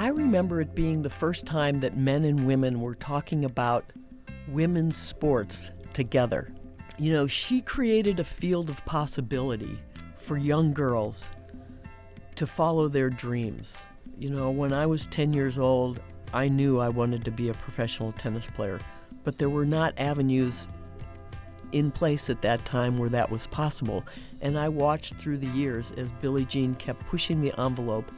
I 0.02 0.08
remember 0.08 0.60
it 0.60 0.74
being 0.74 1.04
the 1.04 1.12
first 1.12 1.46
time 1.46 1.80
that 1.82 1.96
men 1.96 2.26
and 2.26 2.48
women 2.48 2.82
were 2.82 2.96
talking 2.96 3.46
about 3.46 3.94
women's 4.48 4.98
sports 4.98 5.70
together. 5.94 6.52
You 6.98 7.14
know, 7.14 7.28
she 7.28 7.62
created 7.62 8.20
a 8.20 8.24
field 8.24 8.72
of 8.72 8.84
possibility 8.84 9.78
for 10.16 10.38
young 10.38 10.74
girls 10.74 11.30
to 12.34 12.48
follow 12.48 12.88
their 12.88 13.12
dreams. 13.12 13.86
You 14.18 14.32
know, 14.32 14.50
when 14.50 14.74
I 14.74 14.88
was 14.88 15.06
10 15.06 15.34
years 15.34 15.60
old, 15.60 16.02
I 16.34 16.48
knew 16.48 16.80
I 16.80 16.90
wanted 16.90 17.24
to 17.26 17.32
be 17.32 17.50
a 17.50 17.54
professional 17.54 18.12
tennis 18.12 18.50
player, 18.50 18.80
but 19.24 19.38
there 19.38 19.52
were 19.52 19.68
not 19.68 19.94
avenues 20.00 20.68
in 21.74 21.92
place 21.92 22.28
at 22.28 22.42
that 22.42 22.66
time 22.66 22.98
where 22.98 23.10
that 23.10 23.30
was 23.30 23.46
possible. 23.46 24.04
And 24.42 24.58
I 24.58 24.68
watched 24.68 25.18
through 25.18 25.38
the 25.38 25.50
years 25.50 25.92
as 25.92 26.12
Billie 26.12 26.46
Jean 26.46 26.74
kept 26.74 27.06
pushing 27.06 27.40
the 27.40 27.54
envelope 27.62 28.12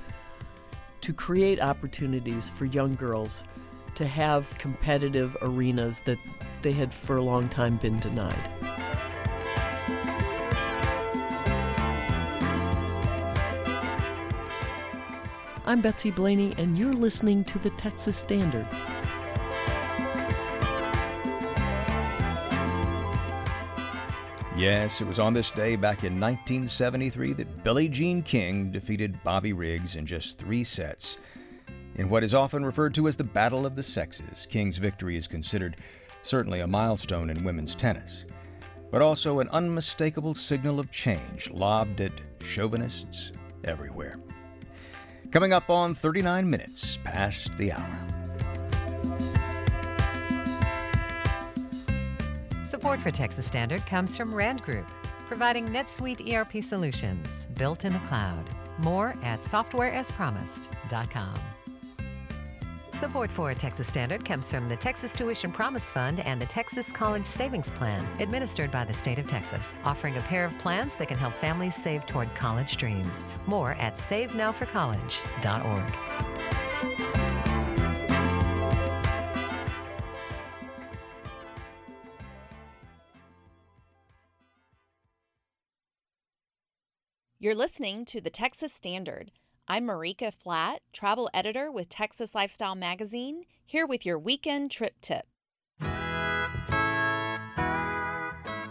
to 1.03 1.11
create 1.11 1.59
opportunities 1.59 2.49
for 2.49 2.63
young 2.63 2.95
girls 2.95 3.43
to 3.93 4.07
have 4.07 4.57
competitive 4.57 5.35
arenas 5.41 5.99
that 6.05 6.17
they 6.61 6.71
had 6.71 6.93
for 6.93 7.17
a 7.17 7.21
long 7.21 7.49
time 7.49 7.75
been 7.75 7.99
denied. 7.99 8.49
I'm 15.65 15.81
Betsy 15.81 16.09
Blaney, 16.09 16.53
and 16.57 16.77
you're 16.77 16.93
listening 16.93 17.43
to 17.45 17.59
the 17.59 17.71
Texas 17.71 18.15
Standard. 18.15 18.67
Yes, 24.63 25.01
it 25.01 25.07
was 25.07 25.19
on 25.19 25.33
this 25.33 25.51
day 25.51 25.75
back 25.75 26.05
in 26.05 26.21
1973 26.21 27.33
that 27.33 27.65
Billie 27.65 27.89
Jean 27.89 28.23
King 28.23 28.71
defeated 28.71 29.21
Bobby 29.21 29.51
Riggs 29.51 29.97
in 29.97 30.05
just 30.05 30.39
three 30.39 30.63
sets. 30.63 31.17
In 31.95 32.07
what 32.07 32.23
is 32.23 32.33
often 32.33 32.63
referred 32.63 32.93
to 32.93 33.09
as 33.09 33.17
the 33.17 33.25
Battle 33.25 33.65
of 33.65 33.75
the 33.75 33.83
Sexes, 33.83 34.47
King's 34.49 34.77
victory 34.77 35.17
is 35.17 35.27
considered 35.27 35.75
certainly 36.21 36.61
a 36.61 36.67
milestone 36.67 37.29
in 37.29 37.43
women's 37.43 37.75
tennis, 37.75 38.23
but 38.89 39.01
also 39.01 39.41
an 39.41 39.49
unmistakable 39.49 40.33
signal 40.33 40.79
of 40.79 40.89
change 40.91 41.49
lobbed 41.49 41.99
at 41.99 42.21
chauvinists 42.41 43.33
everywhere. 43.65 44.17
Coming 45.31 45.51
up 45.51 45.69
on 45.69 45.93
39 45.93 46.49
minutes 46.49 46.99
past 47.03 47.51
the 47.57 47.73
hour. 47.73 48.23
Support 52.73 53.01
for 53.03 53.11
Texas 53.11 53.45
Standard 53.45 53.85
comes 53.85 54.17
from 54.17 54.33
Rand 54.33 54.63
Group, 54.63 54.87
providing 55.27 55.67
NetSuite 55.67 56.33
ERP 56.33 56.63
solutions 56.63 57.47
built 57.55 57.85
in 57.85 57.93
the 57.93 57.99
cloud. 57.99 58.49
More 58.79 59.13
at 59.21 59.41
softwareaspromised.com. 59.41 61.35
Support 62.89 63.29
for 63.29 63.53
Texas 63.53 63.85
Standard 63.85 64.25
comes 64.25 64.49
from 64.49 64.67
the 64.67 64.75
Texas 64.75 65.13
Tuition 65.13 65.51
Promise 65.51 65.91
Fund 65.91 66.21
and 66.21 66.41
the 66.41 66.47
Texas 66.47 66.91
College 66.91 67.27
Savings 67.27 67.69
Plan, 67.69 68.03
administered 68.19 68.71
by 68.71 68.83
the 68.83 68.93
state 68.93 69.19
of 69.19 69.27
Texas, 69.27 69.75
offering 69.83 70.17
a 70.17 70.21
pair 70.21 70.43
of 70.43 70.57
plans 70.57 70.95
that 70.95 71.09
can 71.09 71.17
help 71.17 71.35
families 71.35 71.75
save 71.75 72.07
toward 72.07 72.33
college 72.33 72.77
dreams. 72.77 73.23
More 73.45 73.73
at 73.73 73.97
savenowforcollege.org. 73.97 76.32
You're 87.43 87.55
listening 87.55 88.05
to 88.05 88.21
the 88.21 88.29
Texas 88.29 88.71
Standard. 88.71 89.29
I'm 89.67 89.85
Marika 89.85 90.31
Flatt, 90.33 90.79
travel 90.93 91.29
editor 91.33 91.69
with 91.69 91.89
Texas 91.89 92.33
Lifestyle 92.33 92.73
Magazine, 92.73 93.43
here 93.65 93.85
with 93.85 94.05
your 94.05 94.17
weekend 94.17 94.71
trip 94.71 94.93
tip. 95.01 95.25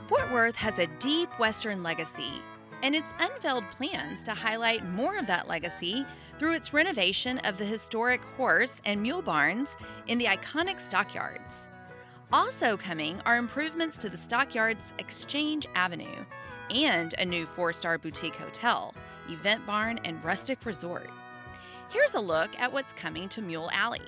Fort 0.08 0.32
Worth 0.32 0.56
has 0.56 0.78
a 0.78 0.86
deep 1.00 1.28
Western 1.38 1.82
legacy, 1.82 2.40
and 2.82 2.94
it's 2.94 3.12
unveiled 3.18 3.70
plans 3.72 4.22
to 4.22 4.32
highlight 4.32 4.88
more 4.88 5.18
of 5.18 5.26
that 5.26 5.48
legacy 5.48 6.06
through 6.38 6.54
its 6.54 6.72
renovation 6.72 7.40
of 7.40 7.58
the 7.58 7.66
historic 7.66 8.24
horse 8.24 8.80
and 8.86 9.02
mule 9.02 9.20
barns 9.20 9.76
in 10.06 10.16
the 10.16 10.24
iconic 10.24 10.80
stockyards. 10.80 11.68
Also 12.32 12.78
coming 12.78 13.20
are 13.26 13.36
improvements 13.36 13.98
to 13.98 14.08
the 14.08 14.16
stockyards 14.16 14.94
Exchange 14.98 15.66
Avenue 15.74 16.24
and 16.72 17.14
a 17.18 17.24
new 17.24 17.46
four 17.46 17.72
star 17.72 17.98
boutique 17.98 18.36
hotel, 18.36 18.94
event 19.28 19.66
barn, 19.66 20.00
and 20.04 20.22
rustic 20.24 20.64
resort. 20.64 21.10
Here's 21.90 22.14
a 22.14 22.20
look 22.20 22.58
at 22.58 22.72
what's 22.72 22.92
coming 22.92 23.28
to 23.30 23.42
Mule 23.42 23.70
Alley. 23.72 24.00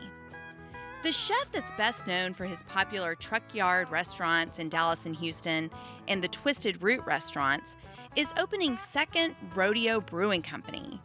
The 1.03 1.13
chef 1.13 1.53
that's 1.53 1.71
best 1.73 2.07
known 2.07 2.33
for 2.33 2.47
his 2.47 2.63
popular 2.63 3.15
Truck 3.15 3.55
Yard 3.55 3.91
restaurants 3.91 4.59
in 4.59 4.71
Dallas 4.71 5.05
and 5.05 5.15
Houston 5.17 5.71
and 6.09 6.25
the 6.25 6.29
Twisted 6.29 6.83
Root 6.83 7.05
restaurants 7.05 7.77
is 8.17 8.29
opening 8.39 8.79
second 8.79 9.37
Rodeo 9.55 10.01
Brewing 10.01 10.41
Company. 10.41 10.99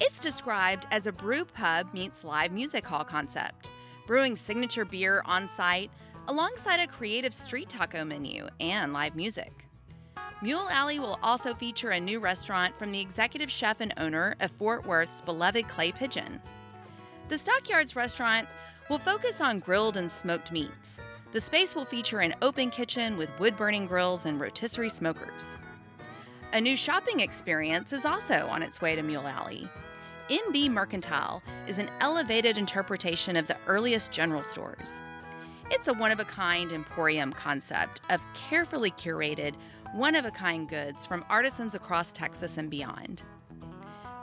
It's 0.00 0.20
described 0.20 0.86
as 0.90 1.06
a 1.06 1.12
brew 1.12 1.46
pub 1.46 1.94
meets 1.94 2.24
live 2.24 2.52
music 2.52 2.86
hall 2.86 3.04
concept, 3.04 3.70
brewing 4.06 4.36
signature 4.36 4.84
beer 4.84 5.22
on 5.24 5.48
site 5.48 5.90
alongside 6.28 6.80
a 6.80 6.86
creative 6.86 7.32
street 7.32 7.68
taco 7.68 8.04
menu 8.04 8.48
and 8.60 8.92
live 8.92 9.16
music. 9.16 9.66
Mule 10.42 10.68
Alley 10.70 10.98
will 10.98 11.20
also 11.22 11.54
feature 11.54 11.90
a 11.90 12.00
new 12.00 12.18
restaurant 12.18 12.76
from 12.76 12.90
the 12.90 12.98
executive 12.98 13.48
chef 13.48 13.80
and 13.80 13.94
owner 13.96 14.34
of 14.40 14.50
Fort 14.50 14.84
Worth's 14.84 15.22
beloved 15.22 15.68
Clay 15.68 15.92
Pigeon. 15.92 16.42
The 17.28 17.38
Stockyards 17.38 17.94
restaurant 17.94 18.48
will 18.90 18.98
focus 18.98 19.40
on 19.40 19.60
grilled 19.60 19.96
and 19.96 20.10
smoked 20.10 20.50
meats. 20.50 20.98
The 21.30 21.38
space 21.38 21.76
will 21.76 21.84
feature 21.84 22.18
an 22.18 22.34
open 22.42 22.70
kitchen 22.70 23.16
with 23.16 23.30
wood 23.38 23.56
burning 23.56 23.86
grills 23.86 24.26
and 24.26 24.40
rotisserie 24.40 24.88
smokers. 24.88 25.58
A 26.52 26.60
new 26.60 26.76
shopping 26.76 27.20
experience 27.20 27.92
is 27.92 28.04
also 28.04 28.48
on 28.48 28.64
its 28.64 28.80
way 28.80 28.96
to 28.96 29.02
Mule 29.02 29.28
Alley. 29.28 29.68
MB 30.28 30.70
Mercantile 30.70 31.40
is 31.68 31.78
an 31.78 31.88
elevated 32.00 32.58
interpretation 32.58 33.36
of 33.36 33.46
the 33.46 33.56
earliest 33.68 34.10
general 34.10 34.42
stores. 34.42 35.00
It's 35.70 35.86
a 35.88 35.94
one 35.94 36.10
of 36.10 36.20
a 36.20 36.24
kind 36.24 36.72
emporium 36.72 37.32
concept 37.32 38.00
of 38.10 38.20
carefully 38.34 38.90
curated, 38.90 39.54
one 39.92 40.14
of 40.14 40.24
a 40.24 40.30
kind 40.30 40.66
goods 40.68 41.04
from 41.04 41.22
artisans 41.28 41.74
across 41.74 42.12
Texas 42.12 42.56
and 42.56 42.70
beyond. 42.70 43.24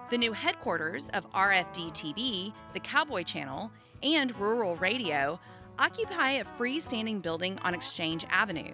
The 0.10 0.18
new 0.18 0.34
headquarters 0.34 1.10
of 1.10 1.32
RFD 1.32 1.92
TV, 1.92 2.52
the 2.74 2.80
Cowboy 2.80 3.22
Channel, 3.22 3.72
and 4.02 4.36
Rural 4.40 4.78
Radio 4.78 5.40
occupy 5.78 6.32
a 6.32 6.44
freestanding 6.44 7.22
building 7.22 7.60
on 7.62 7.76
Exchange 7.76 8.26
Avenue. 8.32 8.74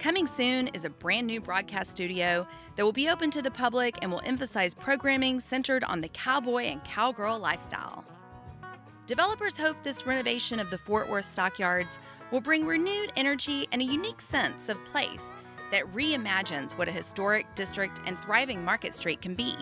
Coming 0.00 0.26
soon 0.26 0.66
is 0.68 0.84
a 0.84 0.90
brand 0.90 1.28
new 1.28 1.40
broadcast 1.40 1.92
studio 1.92 2.44
that 2.74 2.84
will 2.84 2.92
be 2.92 3.08
open 3.08 3.30
to 3.30 3.42
the 3.42 3.50
public 3.50 3.96
and 4.02 4.10
will 4.10 4.22
emphasize 4.24 4.74
programming 4.74 5.38
centered 5.38 5.84
on 5.84 6.00
the 6.00 6.08
cowboy 6.08 6.64
and 6.64 6.82
cowgirl 6.82 7.38
lifestyle. 7.38 8.04
Developers 9.06 9.56
hope 9.56 9.76
this 9.84 10.06
renovation 10.06 10.58
of 10.58 10.70
the 10.70 10.78
Fort 10.78 11.08
Worth 11.08 11.26
stockyards 11.26 12.00
will 12.32 12.40
bring 12.40 12.66
renewed 12.66 13.12
energy 13.16 13.68
and 13.70 13.80
a 13.80 13.84
unique 13.84 14.20
sense 14.20 14.68
of 14.68 14.84
place 14.86 15.22
that 15.70 15.92
reimagines 15.94 16.76
what 16.76 16.88
a 16.88 16.92
historic 16.92 17.46
district 17.54 18.00
and 18.06 18.18
thriving 18.18 18.64
Market 18.64 18.94
Street 18.94 19.20
can 19.20 19.34
be. 19.34 19.54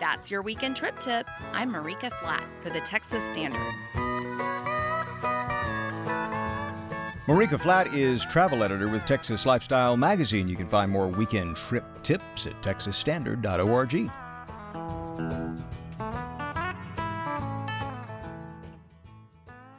That's 0.00 0.30
your 0.30 0.42
weekend 0.42 0.76
trip 0.76 0.98
tip. 0.98 1.28
I'm 1.52 1.72
Marika 1.72 2.10
Flatt 2.18 2.44
for 2.60 2.70
the 2.70 2.80
Texas 2.80 3.22
Standard. 3.28 3.74
Marika 7.26 7.58
Flatt 7.60 7.94
is 7.94 8.26
travel 8.26 8.64
editor 8.64 8.88
with 8.88 9.04
Texas 9.04 9.46
Lifestyle 9.46 9.96
Magazine. 9.96 10.48
You 10.48 10.56
can 10.56 10.68
find 10.68 10.90
more 10.90 11.06
weekend 11.06 11.54
trip 11.54 11.84
tips 12.02 12.46
at 12.46 12.60
texasstandard.org. 12.62 14.10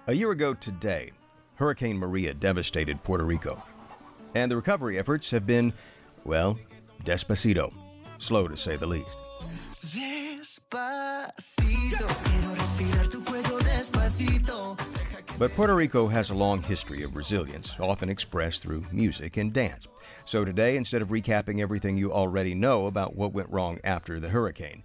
A 0.08 0.14
year 0.14 0.32
ago 0.32 0.54
today, 0.54 1.12
Hurricane 1.56 1.98
Maria 1.98 2.34
devastated 2.34 3.04
Puerto 3.04 3.26
Rico. 3.26 3.62
And 4.36 4.52
the 4.52 4.56
recovery 4.56 4.98
efforts 4.98 5.32
have 5.32 5.46
been, 5.46 5.74
well, 6.24 6.58
despacito. 7.04 7.74
Slow 8.18 8.48
to 8.48 8.58
say 8.58 8.78
the 8.78 8.88
least. 8.88 9.10
But 15.40 15.52
Puerto 15.56 15.76
Rico 15.76 16.08
has 16.08 16.30
a 16.30 16.34
long 16.34 16.62
history 16.62 17.04
of 17.04 17.16
resilience, 17.16 17.74
often 17.80 18.08
expressed 18.08 18.62
through 18.62 18.86
music 18.92 19.38
and 19.38 19.52
dance. 19.52 19.88
So 20.26 20.46
today, 20.46 20.78
instead 20.78 21.02
of 21.02 21.10
recapping 21.10 21.60
everything 21.60 21.98
you 21.98 22.14
already 22.14 22.56
know 22.56 22.86
about 22.86 23.16
what 23.16 23.34
went 23.34 23.50
wrong 23.50 23.80
after 23.84 24.20
the 24.20 24.30
hurricane, 24.30 24.84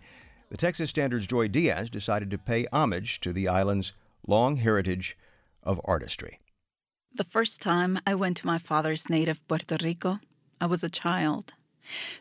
the 0.51 0.57
Texas 0.57 0.91
Standard's 0.91 1.27
Joy 1.27 1.49
Diaz 1.49 1.91
decided 1.91 2.31
to 2.31 2.39
pay 2.39 2.67
homage 2.73 3.21
to 3.21 3.33
the 3.33 3.47
island's 3.47 3.93
long 4.27 4.57
heritage 4.57 5.17
of 5.63 5.81
artistry. 5.85 6.41
The 7.15 7.25
first 7.25 7.61
time 7.61 7.99
I 8.07 8.15
went 8.15 8.37
to 8.39 8.47
my 8.47 8.59
father's 8.59 9.09
native 9.09 9.47
Puerto 9.49 9.77
Rico, 9.83 10.19
I 10.61 10.67
was 10.67 10.85
a 10.85 10.91
child. 10.91 11.53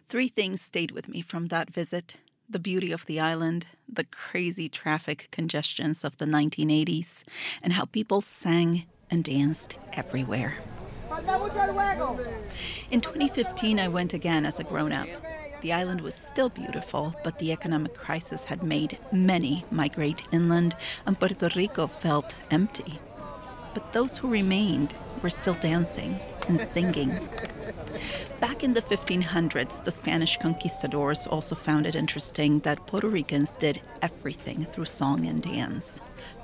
Three 0.07 0.27
things 0.27 0.61
stayed 0.61 0.91
with 0.91 1.07
me 1.07 1.21
from 1.21 1.49
that 1.49 1.69
visit 1.69 2.15
the 2.49 2.59
beauty 2.59 2.93
of 2.93 3.05
the 3.05 3.19
island, 3.19 3.67
the 3.88 4.05
crazy 4.05 4.69
traffic 4.69 5.27
congestions 5.31 6.05
of 6.05 6.17
the 6.17 6.25
1980s, 6.25 7.25
and 7.61 7.73
how 7.73 7.83
people 7.83 8.21
sang 8.21 8.85
and 9.11 9.25
danced 9.25 9.75
everywhere. 9.93 10.55
In 12.89 13.01
2015, 13.01 13.79
I 13.79 13.89
went 13.89 14.13
again 14.13 14.45
as 14.45 14.59
a 14.59 14.63
grown 14.63 14.93
up. 14.93 15.09
The 15.61 15.73
island 15.73 15.99
was 16.01 16.15
still 16.15 16.49
beautiful, 16.49 17.13
but 17.23 17.38
the 17.38 17.51
economic 17.51 17.93
crisis 17.93 18.45
had 18.45 18.63
made 18.63 18.97
many 19.11 19.65
migrate 19.69 20.23
inland, 20.31 20.75
and 21.05 21.19
Puerto 21.19 21.49
Rico 21.55 21.88
felt 21.88 22.35
empty. 22.49 22.99
But 23.78 23.93
those 23.93 24.17
who 24.17 24.28
remained 24.28 24.95
were 25.21 25.30
still 25.30 25.53
dancing 25.53 26.19
and 26.47 26.59
singing. 26.59 27.11
Back 28.39 28.63
in 28.63 28.73
the 28.73 28.82
1500s, 28.82 29.84
the 29.84 29.91
Spanish 29.91 30.36
conquistadors 30.38 31.28
also 31.28 31.53
found 31.53 31.86
it 31.86 31.93
interesting 31.93 32.57
that 32.61 32.88
Puerto 32.88 33.07
Ricans 33.07 33.53
did 33.53 33.80
everything 34.01 34.65
through 34.65 34.86
song 34.86 35.28
and 35.28 35.43
dance. 35.43 36.01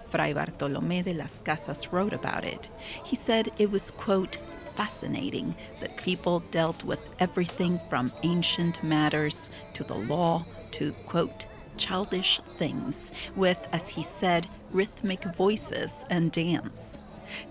Fray 0.10 0.36
Bartolomé 0.36 1.04
de 1.04 1.16
las 1.16 1.42
Casas 1.44 1.92
wrote 1.92 2.14
about 2.14 2.46
it. 2.46 2.70
He 3.04 3.16
said 3.16 3.50
it 3.58 3.72
was, 3.72 3.90
quote, 3.90 4.36
fascinating 4.76 5.56
that 5.80 5.98
people 5.98 6.42
dealt 6.52 6.84
with 6.84 7.02
everything 7.18 7.80
from 7.90 8.12
ancient 8.22 8.84
matters 8.84 9.50
to 9.74 9.84
the 9.84 9.96
law 9.96 10.46
to, 10.74 10.92
quote, 11.08 11.48
childish 11.78 12.40
things, 12.58 13.12
with, 13.36 13.68
as 13.72 13.90
he 13.90 14.04
said, 14.04 14.48
rhythmic 14.72 15.24
voices 15.24 16.06
and 16.12 16.32
dance. 16.32 17.00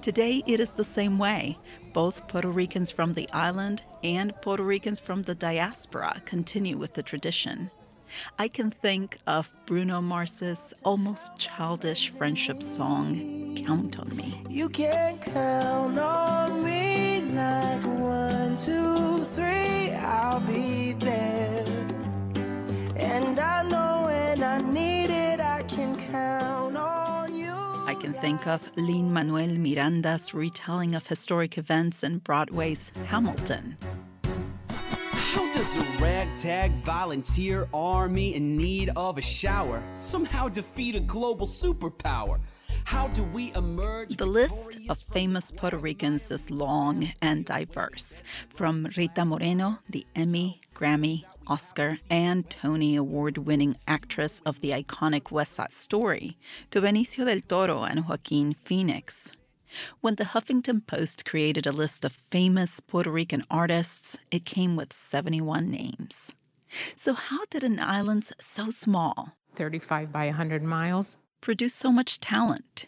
Today, 0.00 0.42
it 0.46 0.60
is 0.60 0.72
the 0.72 0.84
same 0.84 1.18
way. 1.18 1.58
Both 1.92 2.28
Puerto 2.28 2.50
Ricans 2.50 2.90
from 2.90 3.14
the 3.14 3.28
island 3.32 3.82
and 4.02 4.34
Puerto 4.40 4.62
Ricans 4.62 5.00
from 5.00 5.22
the 5.22 5.34
diaspora 5.34 6.22
continue 6.24 6.76
with 6.76 6.94
the 6.94 7.02
tradition. 7.02 7.70
I 8.38 8.48
can 8.48 8.70
think 8.70 9.18
of 9.26 9.52
Bruno 9.66 10.00
Mars's 10.00 10.74
almost 10.84 11.36
childish 11.38 12.10
friendship 12.10 12.62
song, 12.62 13.56
Count 13.64 13.98
on 13.98 14.14
Me. 14.14 14.42
You 14.48 14.68
can 14.68 15.18
count 15.18 15.98
on 15.98 16.62
me 16.62 17.22
like 17.32 17.84
one, 17.98 18.56
two, 18.56 18.91
can 28.02 28.12
think 28.14 28.48
of 28.48 28.68
Lin 28.76 29.12
Manuel 29.12 29.56
Miranda's 29.56 30.34
retelling 30.34 30.96
of 30.96 31.06
historic 31.06 31.56
events 31.56 32.02
in 32.02 32.18
Broadway's 32.18 32.90
Hamilton. 33.06 33.76
How 35.12 35.52
does 35.52 35.76
a 35.76 35.86
ragtag 36.00 36.72
volunteer 36.78 37.68
army 37.72 38.34
in 38.34 38.56
need 38.56 38.90
of 38.96 39.18
a 39.18 39.22
shower 39.22 39.80
somehow 39.96 40.48
defeat 40.48 40.96
a 40.96 41.00
global 41.00 41.46
superpower? 41.46 42.40
How 42.84 43.06
do 43.06 43.22
we 43.22 43.54
emerge? 43.54 44.16
The 44.16 44.26
list 44.26 44.78
of 44.88 44.98
famous 44.98 45.52
Puerto 45.52 45.78
Ricans 45.78 46.28
is 46.32 46.50
long 46.50 47.12
and 47.22 47.44
diverse. 47.44 48.24
From 48.48 48.88
Rita 48.96 49.24
Moreno, 49.24 49.78
the 49.88 50.04
Emmy, 50.16 50.60
Grammy, 50.74 51.24
Oscar, 51.46 51.98
and 52.10 52.48
Tony 52.48 52.96
Award 52.96 53.38
winning 53.38 53.76
actress 53.86 54.40
of 54.46 54.60
the 54.60 54.70
iconic 54.70 55.30
West 55.30 55.54
Side 55.54 55.72
Story, 55.72 56.36
to 56.70 56.80
Benicio 56.80 57.24
del 57.24 57.40
Toro 57.40 57.82
and 57.82 58.08
Joaquin 58.08 58.54
Phoenix. 58.54 59.32
When 60.00 60.16
the 60.16 60.24
Huffington 60.24 60.86
Post 60.86 61.24
created 61.24 61.66
a 61.66 61.72
list 61.72 62.04
of 62.04 62.12
famous 62.12 62.80
Puerto 62.80 63.10
Rican 63.10 63.44
artists, 63.50 64.18
it 64.30 64.44
came 64.44 64.76
with 64.76 64.92
71 64.92 65.70
names. 65.70 66.32
So, 66.96 67.14
how 67.14 67.44
did 67.50 67.64
an 67.64 67.78
island 67.78 68.30
so 68.40 68.70
small, 68.70 69.32
35 69.54 70.12
by 70.12 70.26
100 70.26 70.62
miles, 70.62 71.16
produce 71.40 71.74
so 71.74 71.92
much 71.92 72.20
talent? 72.20 72.86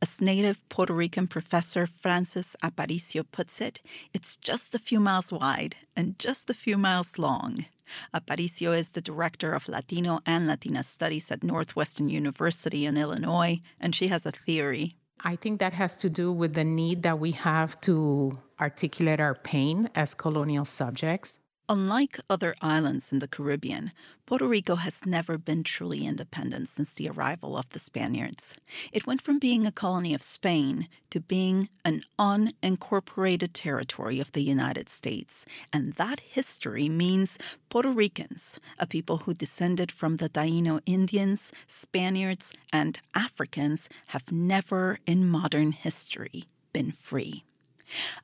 As 0.00 0.20
native 0.20 0.66
Puerto 0.68 0.94
Rican 0.94 1.26
professor 1.26 1.86
Frances 1.86 2.56
Aparicio 2.62 3.24
puts 3.30 3.60
it, 3.60 3.80
it's 4.14 4.36
just 4.36 4.74
a 4.74 4.78
few 4.78 5.00
miles 5.00 5.32
wide 5.32 5.76
and 5.96 6.18
just 6.18 6.48
a 6.48 6.54
few 6.54 6.78
miles 6.78 7.18
long. 7.18 7.66
Aparicio 8.14 8.76
is 8.76 8.90
the 8.90 9.00
director 9.00 9.52
of 9.52 9.68
Latino 9.68 10.20
and 10.26 10.46
Latina 10.46 10.82
studies 10.82 11.30
at 11.30 11.42
Northwestern 11.42 12.08
University 12.08 12.86
in 12.86 12.96
Illinois, 12.96 13.60
and 13.80 13.94
she 13.94 14.08
has 14.08 14.26
a 14.26 14.30
theory. 14.30 14.96
I 15.20 15.36
think 15.36 15.58
that 15.60 15.72
has 15.72 15.96
to 15.96 16.08
do 16.08 16.32
with 16.32 16.54
the 16.54 16.64
need 16.64 17.02
that 17.02 17.18
we 17.18 17.32
have 17.32 17.80
to 17.82 18.32
articulate 18.60 19.20
our 19.20 19.34
pain 19.34 19.90
as 19.94 20.14
colonial 20.14 20.64
subjects. 20.64 21.40
Unlike 21.70 22.20
other 22.30 22.54
islands 22.62 23.12
in 23.12 23.18
the 23.18 23.28
Caribbean, 23.28 23.92
Puerto 24.24 24.48
Rico 24.48 24.76
has 24.76 25.04
never 25.04 25.36
been 25.36 25.62
truly 25.62 26.06
independent 26.06 26.70
since 26.70 26.94
the 26.94 27.10
arrival 27.10 27.58
of 27.58 27.68
the 27.68 27.78
Spaniards. 27.78 28.54
It 28.90 29.06
went 29.06 29.20
from 29.20 29.38
being 29.38 29.66
a 29.66 29.72
colony 29.72 30.14
of 30.14 30.22
Spain 30.22 30.88
to 31.10 31.20
being 31.20 31.68
an 31.84 32.04
unincorporated 32.18 33.50
territory 33.52 34.18
of 34.18 34.32
the 34.32 34.42
United 34.42 34.88
States. 34.88 35.44
And 35.70 35.92
that 35.94 36.20
history 36.20 36.88
means 36.88 37.36
Puerto 37.68 37.90
Ricans, 37.90 38.58
a 38.78 38.86
people 38.86 39.18
who 39.18 39.34
descended 39.34 39.92
from 39.92 40.16
the 40.16 40.30
Taino 40.30 40.80
Indians, 40.86 41.52
Spaniards, 41.66 42.50
and 42.72 42.98
Africans, 43.14 43.90
have 44.08 44.32
never 44.32 45.00
in 45.06 45.28
modern 45.28 45.72
history 45.72 46.44
been 46.72 46.92
free. 46.92 47.44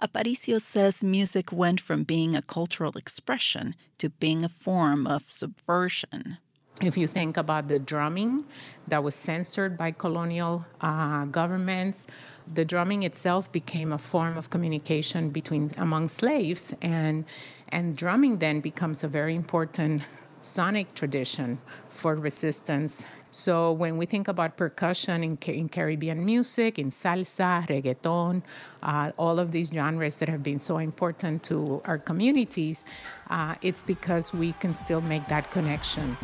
Aparicio 0.01 0.61
says 0.61 1.03
music 1.03 1.53
went 1.53 1.81
from 1.81 2.03
being 2.05 2.37
a 2.37 2.43
cultural 2.43 2.93
expression 2.97 3.75
to 3.99 4.11
being 4.11 4.45
a 4.45 4.49
form 4.49 5.07
of 5.07 5.31
subversion. 5.31 6.39
If 6.83 6.97
you 6.99 7.07
think 7.07 7.37
about 7.37 7.69
the 7.69 7.79
drumming 7.79 8.45
that 8.89 9.05
was 9.05 9.15
censored 9.15 9.79
by 9.79 9.93
colonial 9.93 10.67
uh, 10.81 11.25
governments, 11.27 12.09
the 12.53 12.65
drumming 12.65 13.05
itself 13.05 13.51
became 13.53 13.93
a 13.93 13.99
form 13.99 14.37
of 14.37 14.51
communication 14.51 15.31
between 15.31 15.71
among 15.77 16.09
slaves, 16.09 16.75
and 16.83 17.25
and 17.69 17.97
drumming 17.97 18.39
then 18.39 18.61
becomes 18.61 19.05
a 19.05 19.09
very 19.09 19.35
important 19.35 20.03
sonic 20.43 20.95
tradition 20.95 21.59
for 21.89 22.15
resistance 22.17 23.07
so 23.35 23.73
when 23.73 23.97
we 23.97 24.07
think 24.07 24.29
about 24.29 24.57
percussion 24.57 25.25
in, 25.25 25.37
in 25.47 25.69
Caribbean 25.69 26.25
music, 26.25 26.79
in 26.79 26.91
salsa, 26.91 27.67
reggaeton, 27.67 28.43
uh, 28.83 29.11
all 29.17 29.41
of 29.41 29.51
these 29.51 29.71
genres 29.71 30.17
that 30.17 30.29
have 30.29 30.43
been 30.43 30.61
so 30.61 30.79
important 30.79 31.43
to 31.45 31.83
our 31.85 31.99
communities, 31.99 32.85
uh, 33.31 33.57
it's 33.61 33.83
because 33.83 34.33
we 34.33 34.53
can 34.55 34.73
still 34.73 35.01
make 35.01 35.27
that 35.27 35.51
connection. 35.51 36.17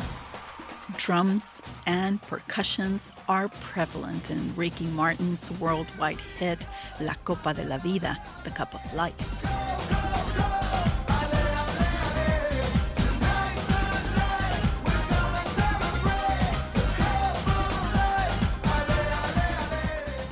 Drums 0.97 1.61
and 1.85 2.21
percussions 2.23 3.11
are 3.27 3.49
prevalent 3.49 4.31
in 4.31 4.55
Ricky 4.55 4.85
Martin's 4.85 5.51
worldwide 5.59 6.19
hit 6.39 6.65
La 7.01 7.13
Copa 7.25 7.53
de 7.53 7.65
la 7.65 7.77
Vida, 7.77 8.17
The 8.43 8.51
Cup 8.51 8.73
of 8.73 8.93
Life. 8.93 10.10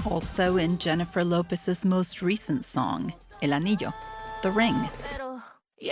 Also 0.09 0.57
in 0.57 0.79
Jennifer 0.79 1.23
Lopez's 1.23 1.85
most 1.85 2.23
recent 2.23 2.65
song, 2.65 3.13
El 3.43 3.51
Anillo, 3.51 3.93
The 4.41 4.49
Ring. 4.49 4.75
¿Y 5.79 5.89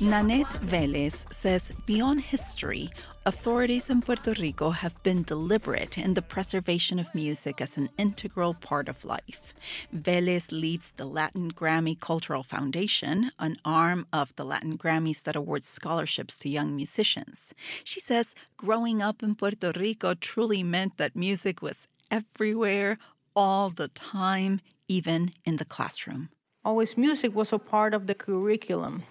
Nanette 0.00 0.46
Velez 0.62 1.26
says 1.32 1.72
beyond 1.84 2.20
history, 2.20 2.88
authorities 3.26 3.90
in 3.90 4.00
Puerto 4.00 4.32
Rico 4.38 4.70
have 4.70 5.02
been 5.02 5.24
deliberate 5.24 5.98
in 5.98 6.14
the 6.14 6.22
preservation 6.22 7.00
of 7.00 7.12
music 7.16 7.60
as 7.60 7.76
an 7.76 7.88
integral 7.98 8.54
part 8.54 8.88
of 8.88 9.04
life. 9.04 9.52
Velez 9.92 10.52
leads 10.52 10.92
the 10.92 11.04
Latin 11.04 11.50
Grammy 11.50 11.98
Cultural 11.98 12.44
Foundation, 12.44 13.32
an 13.40 13.56
arm 13.64 14.06
of 14.12 14.34
the 14.36 14.44
Latin 14.44 14.78
Grammys 14.78 15.24
that 15.24 15.34
awards 15.34 15.66
scholarships 15.66 16.38
to 16.38 16.48
young 16.48 16.76
musicians. 16.76 17.52
She 17.82 17.98
says 17.98 18.36
growing 18.56 19.02
up 19.02 19.20
in 19.24 19.34
Puerto 19.34 19.72
Rico 19.74 20.14
truly 20.14 20.62
meant 20.62 20.96
that 20.98 21.16
music 21.16 21.60
was 21.60 21.88
everywhere, 22.08 22.98
all 23.34 23.68
the 23.68 23.88
time, 23.88 24.60
even 24.86 25.32
in 25.44 25.56
the 25.56 25.64
classroom. 25.64 26.28
Always 26.64 26.96
music 26.96 27.34
was 27.34 27.52
a 27.52 27.58
part 27.58 27.94
of 27.94 28.06
the 28.06 28.14
curriculum 28.14 29.02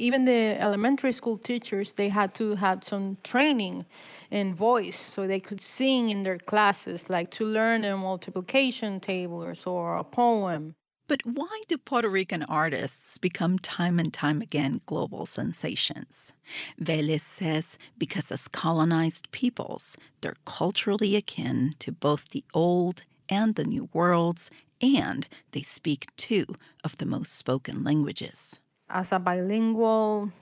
even 0.00 0.24
the 0.24 0.56
elementary 0.60 1.12
school 1.12 1.38
teachers 1.38 1.94
they 1.94 2.08
had 2.08 2.34
to 2.34 2.54
have 2.54 2.82
some 2.82 3.16
training 3.22 3.84
in 4.30 4.54
voice 4.54 4.98
so 4.98 5.26
they 5.26 5.40
could 5.40 5.60
sing 5.60 6.08
in 6.08 6.22
their 6.22 6.38
classes 6.38 7.10
like 7.10 7.30
to 7.30 7.44
learn 7.44 7.84
a 7.84 7.96
multiplication 7.96 8.98
tables 9.00 9.66
or 9.66 9.96
a 9.96 10.04
poem 10.04 10.74
but 11.10 11.26
why 11.26 11.62
do 11.66 11.76
Puerto 11.76 12.08
Rican 12.08 12.44
artists 12.44 13.18
become 13.18 13.58
time 13.58 13.98
and 13.98 14.14
time 14.14 14.40
again 14.40 14.80
global 14.86 15.26
sensations? 15.26 16.34
Velez 16.80 17.22
says 17.22 17.76
because 17.98 18.30
as 18.30 18.46
colonized 18.46 19.28
peoples, 19.32 19.96
they're 20.20 20.36
culturally 20.44 21.16
akin 21.16 21.72
to 21.80 21.90
both 21.90 22.28
the 22.28 22.44
old 22.54 23.02
and 23.28 23.56
the 23.56 23.64
new 23.64 23.88
worlds, 23.92 24.52
and 24.80 25.26
they 25.50 25.62
speak 25.62 26.06
two 26.16 26.46
of 26.84 26.96
the 26.98 27.06
most 27.06 27.34
spoken 27.34 27.82
languages 27.82 28.60
as 28.90 29.12
a 29.12 29.18
bilingual 29.18 30.32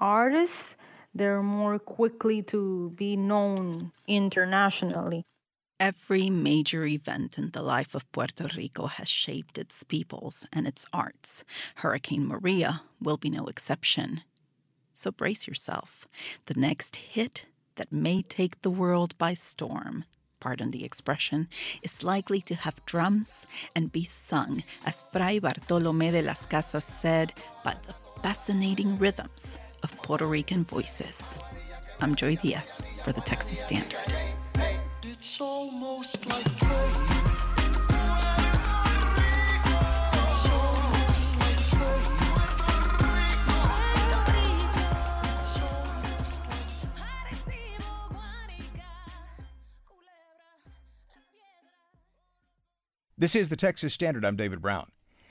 artist, 0.00 0.76
they're 1.14 1.42
more 1.42 1.78
quickly 1.78 2.42
to 2.42 2.90
be 2.96 3.16
known 3.16 3.92
internationally. 4.06 5.24
Every 5.78 6.30
major 6.30 6.84
event 6.84 7.38
in 7.38 7.50
the 7.50 7.62
life 7.62 7.94
of 7.94 8.10
Puerto 8.12 8.48
Rico 8.56 8.86
has 8.86 9.08
shaped 9.08 9.58
its 9.58 9.82
peoples 9.82 10.46
and 10.52 10.66
its 10.66 10.86
arts. 10.92 11.44
Hurricane 11.76 12.26
Maria 12.26 12.82
will 13.00 13.16
be 13.16 13.30
no 13.30 13.46
exception. 13.46 14.22
So 14.94 15.10
brace 15.10 15.48
yourself. 15.48 16.06
The 16.46 16.54
next 16.54 16.96
hit 16.96 17.46
that 17.74 17.92
may 17.92 18.22
take 18.22 18.62
the 18.62 18.70
world 18.70 19.18
by 19.18 19.34
storm, 19.34 20.04
pardon 20.42 20.72
the 20.72 20.84
expression, 20.84 21.46
is 21.84 22.02
likely 22.02 22.40
to 22.40 22.54
have 22.56 22.84
drums 22.84 23.46
and 23.76 23.92
be 23.92 24.02
sung, 24.02 24.64
as 24.84 25.04
Fray 25.12 25.38
Bartolome 25.38 26.10
de 26.10 26.20
las 26.20 26.44
Casas 26.46 26.84
said, 26.84 27.32
by 27.62 27.76
the 27.86 27.94
fascinating 28.22 28.98
rhythms 28.98 29.56
of 29.84 29.96
Puerto 30.02 30.26
Rican 30.26 30.64
voices. 30.64 31.38
I'm 32.00 32.16
Joy 32.16 32.34
Diaz 32.42 32.82
for 33.04 33.12
the 33.12 33.20
Texas 33.20 33.60
Standard. 33.60 34.00
This 53.22 53.36
is 53.36 53.50
the 53.50 53.56
Texas 53.56 53.94
Standard. 53.94 54.24
I'm 54.24 54.34
David 54.34 54.60
Brown. 54.60 54.90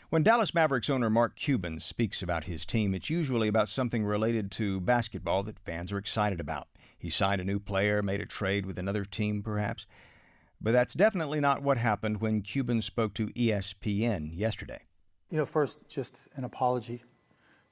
When 0.09 0.23
Dallas 0.23 0.53
Mavericks 0.53 0.89
owner 0.89 1.09
Mark 1.09 1.35
Cuban 1.35 1.81
speaks 1.81 2.23
about 2.23 2.45
his 2.45 2.65
team, 2.65 2.95
it's 2.95 3.09
usually 3.09 3.49
about 3.49 3.67
something 3.67 4.05
related 4.05 4.49
to 4.51 4.79
basketball 4.79 5.43
that 5.43 5.59
fans 5.59 5.91
are 5.91 5.97
excited 5.97 6.39
about. 6.39 6.69
He 6.97 7.09
signed 7.09 7.41
a 7.41 7.43
new 7.43 7.59
player, 7.59 8.01
made 8.01 8.21
a 8.21 8.25
trade 8.25 8.65
with 8.65 8.79
another 8.79 9.03
team, 9.03 9.43
perhaps. 9.43 9.87
But 10.61 10.71
that's 10.71 10.93
definitely 10.93 11.41
not 11.41 11.63
what 11.63 11.77
happened 11.77 12.21
when 12.21 12.43
Cuban 12.43 12.81
spoke 12.81 13.13
to 13.15 13.27
ESPN 13.27 14.29
yesterday. 14.33 14.83
You 15.29 15.39
know, 15.39 15.45
first, 15.45 15.79
just 15.89 16.17
an 16.37 16.45
apology 16.45 17.03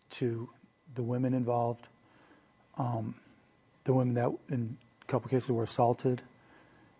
to 0.09 0.49
the 0.95 1.01
women 1.01 1.33
involved, 1.33 1.87
um, 2.77 3.15
the 3.85 3.93
women 3.93 4.15
that 4.15 4.29
in 4.49 4.77
a 5.01 5.05
couple 5.05 5.29
cases 5.29 5.49
were 5.49 5.63
assaulted, 5.63 6.21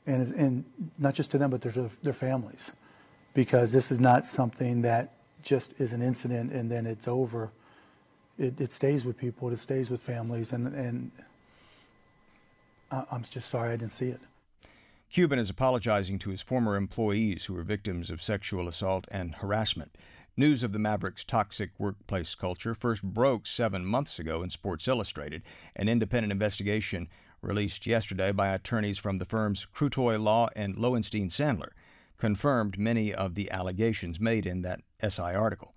and, 0.07 0.33
and 0.35 0.63
not 0.97 1.15
just 1.15 1.31
to 1.31 1.37
them, 1.37 1.49
but 1.49 1.61
their, 1.61 1.89
their 2.01 2.13
families 2.13 2.71
because 3.33 3.71
this 3.71 3.91
is 3.91 3.99
not 3.99 4.27
something 4.27 4.81
that 4.81 5.13
just 5.41 5.79
is 5.79 5.93
an 5.93 6.01
incident 6.01 6.51
and 6.51 6.69
then 6.69 6.85
it's 6.85 7.07
over. 7.07 7.51
It, 8.37 8.59
it 8.59 8.71
stays 8.71 9.05
with 9.05 9.17
people, 9.17 9.49
it 9.49 9.59
stays 9.59 9.89
with 9.89 10.01
families, 10.01 10.51
and, 10.51 10.73
and 10.73 11.11
I'm 12.91 13.23
just 13.23 13.49
sorry 13.49 13.73
I 13.73 13.75
didn't 13.75 13.91
see 13.91 14.09
it. 14.09 14.19
Cuban 15.11 15.39
is 15.39 15.49
apologizing 15.49 16.19
to 16.19 16.29
his 16.29 16.41
former 16.41 16.75
employees 16.75 17.45
who 17.45 17.53
were 17.53 17.63
victims 17.63 18.09
of 18.09 18.21
sexual 18.21 18.67
assault 18.67 19.07
and 19.11 19.35
harassment. 19.35 19.95
News 20.37 20.63
of 20.63 20.71
the 20.71 20.79
Mavericks' 20.79 21.23
toxic 21.23 21.71
workplace 21.77 22.35
culture 22.35 22.73
first 22.73 23.03
broke 23.03 23.45
seven 23.45 23.85
months 23.85 24.19
ago 24.19 24.43
in 24.43 24.49
Sports 24.49 24.87
Illustrated. 24.87 25.41
An 25.75 25.89
independent 25.89 26.31
investigation 26.31 27.09
released 27.41 27.87
yesterday 27.87 28.31
by 28.31 28.49
attorneys 28.53 28.97
from 28.97 29.17
the 29.17 29.25
firms 29.25 29.67
Krutoy 29.75 30.21
Law 30.21 30.49
and 30.55 30.77
Lowenstein 30.77 31.29
Sandler 31.29 31.71
confirmed 32.19 32.77
many 32.77 33.13
of 33.13 33.33
the 33.33 33.49
allegations 33.49 34.19
made 34.19 34.45
in 34.45 34.61
that 34.61 34.81
SI 35.01 35.21
article. 35.21 35.73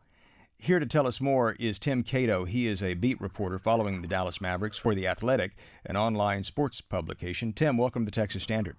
Here 0.59 0.79
to 0.79 0.87
tell 0.87 1.07
us 1.07 1.21
more 1.21 1.57
is 1.59 1.79
Tim 1.79 2.03
Cato. 2.03 2.45
He 2.45 2.69
is 2.69 2.83
a 2.83 2.95
beat 2.95 3.21
reporter 3.21 3.59
following 3.59 4.01
the 4.01 4.09
Dallas 4.09 4.41
Mavericks 4.41 4.79
for 4.79 4.95
The 4.95 5.09
Athletic, 5.09 5.57
an 5.85 5.97
online 5.97 6.45
sports 6.45 6.81
publication. 6.81 7.53
Tim, 7.53 7.77
welcome 7.77 8.05
to 8.05 8.11
the 8.11 8.15
Texas 8.15 8.45
Standard. 8.45 8.77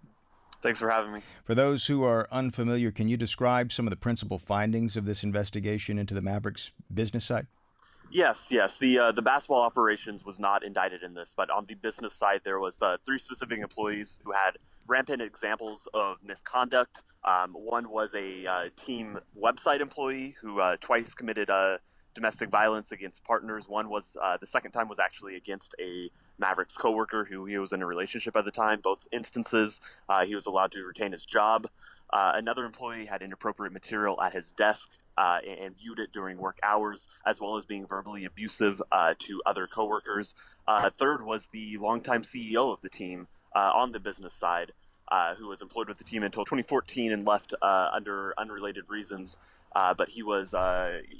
Thanks 0.62 0.80
for 0.80 0.90
having 0.90 1.12
me. 1.12 1.20
For 1.44 1.56
those 1.56 1.88
who 1.88 2.04
are 2.04 2.30
unfamiliar, 2.32 2.92
can 2.92 3.10
you 3.10 3.18
describe 3.18 3.74
some 3.74 3.86
of 3.86 3.92
the 3.92 3.98
principal 3.98 4.40
findings 4.40 4.96
of 4.96 5.06
this 5.06 5.24
investigation 5.24 6.00
into 6.00 6.14
the 6.14 6.22
Mavericks 6.22 6.72
business 6.94 7.26
side? 7.26 7.48
Yes, 8.10 8.50
yes. 8.50 8.78
The 8.78 9.00
uh, 9.00 9.12
the 9.12 9.22
basketball 9.22 9.62
operations 9.62 10.24
was 10.24 10.40
not 10.40 10.64
indicted 10.64 11.04
in 11.04 11.14
this, 11.14 11.34
but 11.36 11.50
on 11.50 11.66
the 11.66 11.74
business 11.74 12.14
side, 12.14 12.42
there 12.46 12.60
was 12.60 12.82
uh, 12.82 12.96
three 13.06 13.18
specific 13.18 13.60
employees 13.60 14.20
who 14.24 14.32
had 14.32 14.58
rampant 14.88 15.22
examples 15.22 15.88
of 15.94 16.18
misconduct. 16.24 17.00
Um, 17.24 17.52
one 17.54 17.90
was 17.90 18.14
a 18.16 18.46
uh, 18.46 18.70
team 18.76 19.20
website 19.40 19.82
employee 19.82 20.36
who 20.42 20.60
uh, 20.60 20.76
twice 20.82 21.14
committed 21.14 21.50
uh, 21.50 21.78
domestic 22.14 22.50
violence 22.50 22.92
against 22.92 23.24
partners. 23.24 23.68
One 23.68 23.90
was 23.90 24.18
uh, 24.22 24.38
the 24.38 24.48
second 24.48 24.72
time 24.72 24.88
was 24.88 25.00
actually 25.00 25.36
against 25.36 25.76
a 25.80 26.10
Mavericks 26.38 26.76
coworker 26.76 27.26
who 27.26 27.46
he 27.46 27.58
was 27.58 27.74
in 27.74 27.82
a 27.82 27.86
relationship 27.86 28.36
at 28.36 28.46
the 28.46 28.52
time. 28.52 28.80
Both 28.84 29.08
instances, 29.12 29.82
uh, 30.10 30.26
he 30.26 30.36
was 30.36 30.46
allowed 30.46 30.72
to 30.74 30.84
retain 30.84 31.12
his 31.12 31.26
job. 31.26 31.68
Uh, 32.12 32.34
another 32.36 32.64
employee 32.64 33.06
had 33.06 33.24
inappropriate 33.24 33.74
material 33.74 34.22
at 34.22 34.34
his 34.34 34.52
desk 34.52 34.90
uh, 35.18 35.40
and 35.62 35.76
viewed 35.76 35.98
it 35.98 36.12
during 36.14 36.38
work 36.38 36.60
hours, 36.62 37.08
as 37.26 37.40
well 37.40 37.58
as 37.58 37.66
being 37.66 37.88
verbally 37.88 38.26
abusive 38.26 38.82
uh, 38.92 39.16
to 39.18 39.42
other 39.48 39.66
coworkers. 39.66 40.36
Uh, 40.68 40.90
third 40.92 41.26
was 41.26 41.48
the 41.52 41.76
longtime 41.80 42.22
CEO 42.22 42.72
of 42.72 42.80
the 42.82 42.90
team 42.90 43.28
on 43.56 43.92
the 43.92 44.00
business 44.00 44.34
side, 44.34 44.72
uh, 45.10 45.36
who 45.36 45.48
was 45.48 45.62
employed 45.62 45.88
with 45.88 45.98
the 45.98 46.04
team 46.04 46.24
until 46.24 46.46
2014 46.46 47.12
and 47.12 47.26
left 47.26 47.54
under 47.62 48.34
unrelated 48.38 48.90
reasons. 48.90 49.38
but 49.74 50.10
he 50.10 50.24
was, 50.24 50.54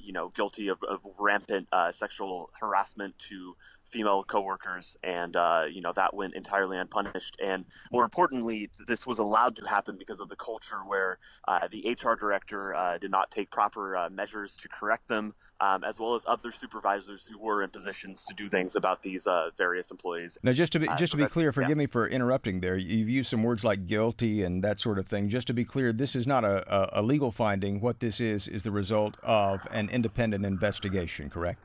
you 0.04 0.14
know, 0.14 0.30
guilty 0.36 0.68
of, 0.68 0.82
of 0.84 1.00
rampant 1.18 1.68
sexual 1.92 2.50
harassment 2.60 3.18
to 3.30 3.56
female 3.94 4.24
coworkers, 4.24 4.98
and 5.04 5.36
uh, 5.36 5.64
you 5.72 5.80
know 5.80 5.94
that 5.94 6.14
went 6.14 6.34
entirely 6.34 6.78
unpunished. 6.78 7.38
And 7.42 7.64
more 7.92 8.04
importantly, 8.04 8.70
this 8.88 9.06
was 9.06 9.20
allowed 9.20 9.56
to 9.58 9.66
happen 9.66 9.96
because 9.98 10.20
of 10.20 10.28
the 10.30 10.36
culture 10.36 10.80
where 10.86 11.20
uh, 11.48 11.68
the 11.72 11.96
HR 12.02 12.16
director 12.16 12.76
uh, 12.76 12.98
did 12.98 13.12
not 13.12 13.30
take 13.32 13.52
proper 13.52 13.96
uh, 13.96 14.10
measures 14.10 14.58
to 14.58 14.68
correct 14.68 15.08
them, 15.08 15.36
um, 15.60 15.84
as 15.84 16.00
well 16.00 16.16
as 16.16 16.24
other 16.28 16.52
supervisors 16.52 17.26
who 17.26 17.38
were 17.38 17.64
in 17.64 17.70
positions 17.70 18.24
to 18.24 18.34
do 18.34 18.50
things 18.50 18.76
about 18.76 19.02
these 19.02 19.28
uh, 19.28 19.50
various 19.58 19.92
employees. 19.92 20.38
Now, 20.44 20.52
just 20.52 20.72
to 20.74 20.80
be 20.80 20.88
Uh, 20.88 20.96
just 20.96 21.12
so 21.12 21.18
to 21.18 21.24
be 21.24 21.30
clear, 21.30 21.52
forgive 21.52 21.72
yeah. 21.72 21.76
me 21.76 21.86
for 21.86 22.08
interrupting 22.08 22.60
there. 22.60 22.76
You've 22.76 23.10
used 23.10 23.30
some 23.30 23.44
words 23.44 23.64
like 23.64 23.88
guilty 23.88 24.44
and 24.44 24.64
that 24.64 24.80
sort 24.80 25.00
of 25.00 25.08
thing. 25.08 25.30
Just 25.30 25.48
to 25.48 25.54
be 25.54 25.66
clear, 25.66 25.94
this 25.94 26.16
is 26.16 26.28
not 26.28 26.44
a, 26.44 26.64
a, 26.74 27.02
a 27.02 27.02
legal 27.02 27.32
finding. 27.32 27.80
What 27.80 28.00
this 28.00 28.20
is 28.20 28.48
is 28.48 28.64
the 28.64 28.72
result 28.72 29.18
of 29.24 29.62
an 29.72 29.90
independent 29.90 30.46
investigation. 30.46 31.30
Correct? 31.30 31.60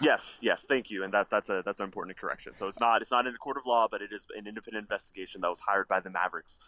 Yes, 0.00 0.40
yes, 0.42 0.64
thank 0.68 0.90
you, 0.90 1.04
and 1.04 1.12
that 1.14 1.30
that's 1.30 1.48
a 1.48 1.62
that's 1.64 1.80
an 1.80 1.84
important 1.84 2.18
correction. 2.18 2.54
So 2.54 2.66
it's 2.68 2.80
not 2.80 3.00
it's 3.00 3.10
not 3.10 3.26
in 3.26 3.34
a 3.34 3.38
court 3.38 3.56
of 3.56 3.64
law, 3.64 3.88
but 3.90 4.02
it 4.02 4.12
is 4.12 4.26
an 4.36 4.46
independent 4.46 4.82
investigation 4.82 5.40
that 5.40 5.48
was 5.48 5.60
hired 5.60 5.88
by 5.88 6.00
the 6.00 6.10
Mavericks 6.10 6.58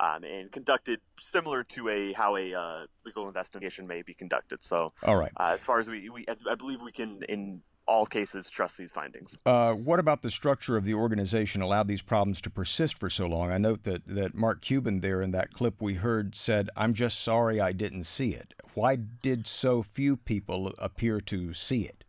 um, 0.00 0.24
and 0.24 0.50
conducted 0.50 1.00
similar 1.20 1.62
to 1.64 1.88
a 1.88 2.12
how 2.14 2.36
a 2.36 2.54
uh, 2.54 2.86
legal 3.04 3.28
investigation 3.28 3.86
may 3.86 4.02
be 4.02 4.14
conducted. 4.14 4.62
So, 4.62 4.92
All 5.04 5.16
right. 5.16 5.32
uh, 5.38 5.52
as 5.54 5.62
far 5.62 5.78
as 5.78 5.88
we, 5.88 6.08
we 6.08 6.24
I 6.50 6.54
believe 6.54 6.80
we 6.82 6.92
can 6.92 7.22
in 7.28 7.60
all 7.86 8.06
cases 8.06 8.48
trust 8.48 8.78
these 8.78 8.92
findings. 8.92 9.36
Uh, 9.44 9.72
what 9.72 9.98
about 9.98 10.22
the 10.22 10.30
structure 10.30 10.76
of 10.76 10.84
the 10.84 10.94
organization 10.94 11.60
allowed 11.60 11.88
these 11.88 12.02
problems 12.02 12.40
to 12.42 12.50
persist 12.50 12.98
for 12.98 13.10
so 13.10 13.26
long? 13.26 13.50
I 13.50 13.58
note 13.58 13.82
that, 13.82 14.06
that 14.06 14.34
Mark 14.34 14.62
Cuban 14.62 15.00
there 15.00 15.20
in 15.20 15.32
that 15.32 15.52
clip 15.52 15.82
we 15.82 15.94
heard 15.94 16.36
said, 16.36 16.70
I'm 16.76 16.94
just 16.94 17.20
sorry 17.20 17.60
I 17.60 17.72
didn't 17.72 18.04
see 18.04 18.32
it. 18.32 18.54
Why 18.74 18.96
did 18.96 19.46
so 19.46 19.82
few 19.82 20.16
people 20.16 20.72
appear 20.78 21.20
to 21.22 21.52
see 21.52 21.82
it? 21.82 22.04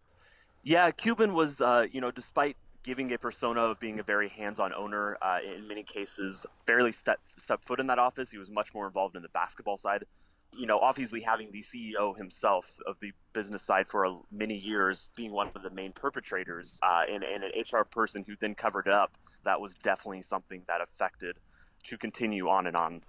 Yeah, 0.62 0.92
Cuban 0.92 1.34
was, 1.34 1.62
uh, 1.62 1.88
you 1.92 2.00
know, 2.00 2.12
despite 2.12 2.58
giving 2.84 3.14
a 3.14 3.18
persona 3.18 3.62
of 3.62 3.80
being 3.80 4.00
a 4.00 4.04
very 4.04 4.30
hands-on 4.30 4.74
owner, 4.74 5.18
uh, 5.22 5.38
in 5.56 5.68
many 5.68 5.84
cases, 5.84 6.46
barely 6.66 6.92
stepped 6.92 7.22
step 7.38 7.64
foot 7.64 7.80
in 7.80 7.88
that 7.88 8.00
office. 8.00 8.32
He 8.32 8.38
was 8.38 8.50
much 8.50 8.74
more 8.74 8.88
involved 8.88 9.16
in 9.16 9.22
the 9.22 9.30
basketball 9.30 9.78
side. 9.78 10.06
You 10.54 10.68
know, 10.68 10.80
obviously 10.80 11.22
having 11.22 11.52
the 11.52 11.62
CEO 11.62 12.18
himself 12.18 12.78
of 12.86 13.00
the 13.00 13.12
business 13.34 13.62
side 13.62 13.88
for 13.88 14.20
many 14.32 14.58
years, 14.58 15.10
being 15.16 15.32
one 15.32 15.50
of 15.56 15.64
the 15.64 15.70
main 15.70 15.94
perpetrators, 15.94 16.80
uh, 16.84 17.04
and, 17.10 17.24
and 17.24 17.44
an 17.44 17.52
HR 17.72 17.86
person 17.86 18.26
who 18.28 18.36
then 18.42 18.56
covered 18.56 18.88
it 18.88 18.94
up, 18.94 19.16
that 19.46 19.62
was 19.62 19.76
definitely 19.76 20.22
something 20.24 20.64
that 20.68 20.82
affected 20.82 21.38
to 21.86 21.98
continue 21.98 22.50
on 22.50 22.68
and 22.68 22.76
on. 22.76 23.02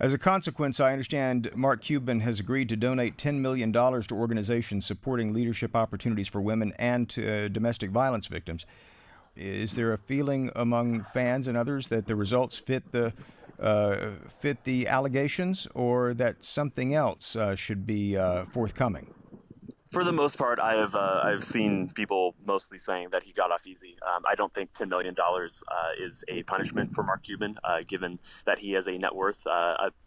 As 0.00 0.12
a 0.12 0.18
consequence, 0.18 0.78
I 0.78 0.92
understand 0.92 1.50
Mark 1.56 1.82
Cuban 1.82 2.20
has 2.20 2.38
agreed 2.38 2.68
to 2.68 2.76
donate 2.76 3.16
$10 3.16 3.40
million 3.40 3.72
to 3.72 4.12
organizations 4.12 4.86
supporting 4.86 5.32
leadership 5.32 5.74
opportunities 5.74 6.28
for 6.28 6.40
women 6.40 6.72
and 6.78 7.08
to 7.10 7.46
uh, 7.46 7.48
domestic 7.48 7.90
violence 7.90 8.28
victims. 8.28 8.64
Is 9.38 9.74
there 9.74 9.92
a 9.92 9.98
feeling 9.98 10.50
among 10.56 11.04
fans 11.04 11.46
and 11.46 11.56
others 11.56 11.88
that 11.88 12.06
the 12.06 12.16
results 12.16 12.56
fit 12.56 12.90
the 12.90 13.12
uh, 13.60 14.10
fit 14.40 14.62
the 14.64 14.86
allegations, 14.86 15.66
or 15.74 16.14
that 16.14 16.44
something 16.44 16.94
else 16.94 17.34
uh, 17.34 17.56
should 17.56 17.86
be 17.86 18.16
uh, 18.16 18.44
forthcoming? 18.46 19.12
For 19.90 20.04
the 20.04 20.12
most 20.12 20.36
part, 20.36 20.60
I 20.60 20.74
have 20.74 20.94
uh, 20.94 21.22
I've 21.24 21.42
seen 21.42 21.90
people 21.94 22.34
mostly 22.44 22.78
saying 22.78 23.08
that 23.12 23.22
he 23.22 23.32
got 23.32 23.50
off 23.50 23.66
easy. 23.66 23.96
Um, 24.06 24.22
I 24.30 24.34
don't 24.34 24.52
think 24.54 24.72
ten 24.76 24.88
million 24.88 25.14
dollars 25.14 25.62
uh, 25.68 26.04
is 26.04 26.24
a 26.28 26.42
punishment 26.44 26.94
for 26.94 27.02
Mark 27.02 27.24
Cuban, 27.24 27.58
uh, 27.64 27.78
given 27.86 28.18
that 28.44 28.58
he 28.58 28.72
has 28.72 28.86
a 28.86 28.98
net 28.98 29.14
worth, 29.14 29.38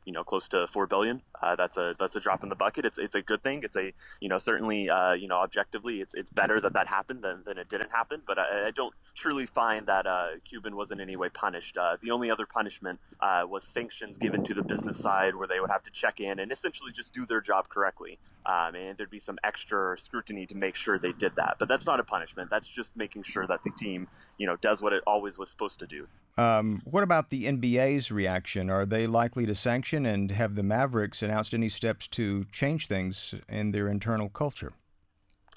you 0.05 0.13
know, 0.13 0.23
close 0.23 0.47
to 0.49 0.67
four 0.67 0.87
billion. 0.87 1.21
Uh, 1.41 1.55
that's 1.55 1.77
a 1.77 1.95
that's 1.99 2.15
a 2.15 2.19
drop 2.19 2.43
in 2.43 2.49
the 2.49 2.55
bucket. 2.55 2.85
It's 2.85 2.97
it's 2.97 3.15
a 3.15 3.21
good 3.21 3.41
thing. 3.43 3.61
It's 3.63 3.75
a 3.75 3.93
you 4.19 4.29
know 4.29 4.37
certainly 4.37 4.89
uh, 4.89 5.13
you 5.13 5.27
know 5.27 5.37
objectively 5.37 6.01
it's 6.01 6.13
it's 6.13 6.29
better 6.29 6.59
that 6.61 6.73
that 6.73 6.87
happened 6.87 7.23
than, 7.23 7.43
than 7.45 7.57
it 7.57 7.69
didn't 7.69 7.91
happen. 7.91 8.21
But 8.25 8.39
I, 8.39 8.67
I 8.67 8.71
don't 8.71 8.93
truly 9.15 9.45
find 9.45 9.87
that 9.87 10.05
uh, 10.05 10.27
Cuban 10.45 10.75
was 10.75 10.91
in 10.91 10.99
any 10.99 11.15
way 11.15 11.29
punished. 11.29 11.77
Uh, 11.77 11.97
the 12.01 12.11
only 12.11 12.29
other 12.29 12.45
punishment 12.45 12.99
uh, 13.19 13.43
was 13.47 13.63
sanctions 13.63 14.17
given 14.17 14.43
to 14.43 14.53
the 14.53 14.63
business 14.63 14.97
side, 14.97 15.35
where 15.35 15.47
they 15.47 15.59
would 15.59 15.71
have 15.71 15.83
to 15.83 15.91
check 15.91 16.19
in 16.19 16.39
and 16.39 16.51
essentially 16.51 16.91
just 16.91 17.13
do 17.13 17.25
their 17.25 17.41
job 17.41 17.69
correctly. 17.69 18.19
Um, 18.45 18.75
and 18.75 18.97
there'd 18.97 19.09
be 19.09 19.19
some 19.19 19.37
extra 19.43 19.97
scrutiny 19.97 20.45
to 20.47 20.55
make 20.55 20.75
sure 20.75 20.97
they 20.97 21.11
did 21.11 21.35
that. 21.35 21.57
But 21.59 21.67
that's 21.67 21.85
not 21.85 21.99
a 21.99 22.03
punishment. 22.03 22.49
That's 22.49 22.67
just 22.67 22.95
making 22.95 23.23
sure 23.23 23.45
that 23.47 23.61
the 23.63 23.71
team 23.71 24.07
you 24.37 24.47
know 24.47 24.55
does 24.57 24.81
what 24.81 24.93
it 24.93 25.03
always 25.07 25.37
was 25.37 25.49
supposed 25.49 25.79
to 25.79 25.87
do. 25.87 26.07
Um, 26.37 26.81
what 26.85 27.03
about 27.03 27.29
the 27.29 27.45
NBA's 27.45 28.11
reaction? 28.11 28.69
Are 28.69 28.85
they 28.85 29.05
likely 29.07 29.45
to 29.45 29.55
sanction, 29.55 30.05
and 30.05 30.31
have 30.31 30.55
the 30.55 30.63
Mavericks 30.63 31.21
announced 31.21 31.53
any 31.53 31.69
steps 31.69 32.07
to 32.09 32.45
change 32.45 32.87
things 32.87 33.35
in 33.49 33.71
their 33.71 33.87
internal 33.87 34.29
culture? 34.29 34.73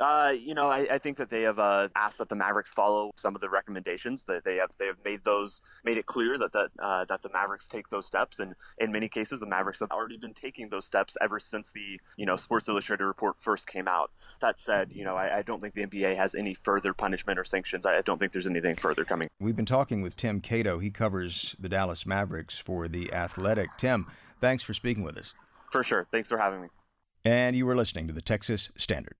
Uh, 0.00 0.32
you 0.36 0.54
know, 0.54 0.68
I, 0.68 0.86
I, 0.90 0.98
think 0.98 1.18
that 1.18 1.28
they 1.28 1.42
have 1.42 1.60
uh, 1.60 1.86
asked 1.94 2.18
that 2.18 2.28
the 2.28 2.34
Mavericks 2.34 2.70
follow 2.70 3.12
some 3.16 3.36
of 3.36 3.40
the 3.40 3.48
recommendations. 3.48 4.24
That 4.24 4.42
they 4.44 4.56
have 4.56 4.70
they 4.76 4.86
have 4.86 4.96
made 5.04 5.22
those 5.22 5.62
made 5.84 5.98
it 5.98 6.06
clear 6.06 6.36
that 6.36 6.52
that 6.52 6.70
uh, 6.80 7.04
that 7.04 7.22
the 7.22 7.28
Mavericks 7.32 7.68
take 7.68 7.88
those 7.90 8.04
steps, 8.04 8.40
and 8.40 8.54
in 8.78 8.90
many 8.90 9.08
cases, 9.08 9.38
the 9.38 9.46
Mavericks 9.46 9.78
have 9.78 9.92
already 9.92 10.16
been 10.16 10.34
taking 10.34 10.68
those 10.68 10.84
steps 10.84 11.16
ever 11.22 11.38
since 11.38 11.70
the 11.70 12.00
you 12.16 12.26
know 12.26 12.34
Sports 12.34 12.68
Illustrated 12.68 13.04
report 13.04 13.36
first 13.38 13.68
came 13.68 13.86
out. 13.86 14.10
That 14.40 14.58
said, 14.58 14.90
you 14.92 15.04
know, 15.04 15.14
I, 15.14 15.38
I 15.38 15.42
don't 15.42 15.60
think 15.60 15.74
the 15.74 15.86
NBA 15.86 16.16
has 16.16 16.34
any 16.34 16.54
further 16.54 16.92
punishment 16.92 17.38
or 17.38 17.44
sanctions. 17.44 17.86
I, 17.86 17.98
I 17.98 18.00
don't 18.00 18.18
think 18.18 18.32
there's 18.32 18.48
anything 18.48 18.74
further 18.74 19.04
coming. 19.04 19.28
We've 19.38 19.56
been 19.56 19.64
talking 19.64 20.02
with 20.02 20.16
Tim 20.16 20.40
Cato. 20.40 20.80
He 20.80 20.90
covers 20.90 21.54
the 21.60 21.68
Dallas 21.68 22.04
Mavericks 22.04 22.58
for 22.58 22.88
the 22.88 23.12
Athletic. 23.12 23.70
Tim, 23.78 24.06
thanks 24.40 24.64
for 24.64 24.74
speaking 24.74 25.04
with 25.04 25.16
us. 25.16 25.34
For 25.70 25.84
sure. 25.84 26.08
Thanks 26.10 26.28
for 26.28 26.38
having 26.38 26.62
me. 26.62 26.68
And 27.24 27.54
you 27.54 27.64
were 27.64 27.76
listening 27.76 28.08
to 28.08 28.12
the 28.12 28.20
Texas 28.20 28.70
Standard. 28.76 29.14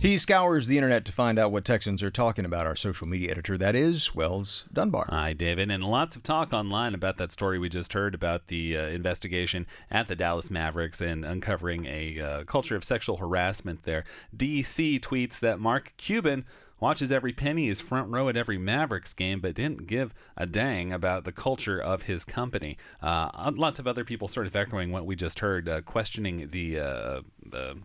He 0.00 0.16
scours 0.16 0.66
the 0.66 0.78
internet 0.78 1.04
to 1.04 1.12
find 1.12 1.38
out 1.38 1.52
what 1.52 1.66
Texans 1.66 2.02
are 2.02 2.10
talking 2.10 2.46
about. 2.46 2.66
Our 2.66 2.74
social 2.74 3.06
media 3.06 3.32
editor, 3.32 3.58
that 3.58 3.76
is 3.76 4.14
Wells 4.14 4.64
Dunbar. 4.72 5.08
Hi, 5.10 5.34
David. 5.34 5.70
And 5.70 5.84
lots 5.84 6.16
of 6.16 6.22
talk 6.22 6.54
online 6.54 6.94
about 6.94 7.18
that 7.18 7.32
story 7.32 7.58
we 7.58 7.68
just 7.68 7.92
heard 7.92 8.14
about 8.14 8.46
the 8.46 8.78
uh, 8.78 8.86
investigation 8.86 9.66
at 9.90 10.08
the 10.08 10.16
Dallas 10.16 10.50
Mavericks 10.50 11.02
and 11.02 11.22
uncovering 11.22 11.84
a 11.84 12.18
uh, 12.18 12.44
culture 12.44 12.76
of 12.76 12.82
sexual 12.82 13.18
harassment 13.18 13.82
there. 13.82 14.04
DC 14.34 15.00
tweets 15.00 15.38
that 15.40 15.60
Mark 15.60 15.92
Cuban 15.98 16.46
watches 16.80 17.12
every 17.12 17.32
penny, 17.32 17.68
is 17.68 17.80
front 17.80 18.10
row 18.10 18.28
at 18.28 18.36
every 18.36 18.58
Mavericks 18.58 19.12
game, 19.12 19.40
but 19.40 19.54
didn't 19.54 19.86
give 19.86 20.14
a 20.36 20.46
dang 20.46 20.92
about 20.92 21.24
the 21.24 21.32
culture 21.32 21.78
of 21.78 22.02
his 22.02 22.24
company. 22.24 22.76
Uh, 23.02 23.52
lots 23.54 23.78
of 23.78 23.86
other 23.86 24.04
people 24.04 24.28
sort 24.28 24.46
of 24.46 24.56
echoing 24.56 24.90
what 24.90 25.06
we 25.06 25.14
just 25.14 25.40
heard, 25.40 25.68
uh, 25.68 25.80
questioning 25.82 26.48
the, 26.48 26.78
uh, 26.78 27.20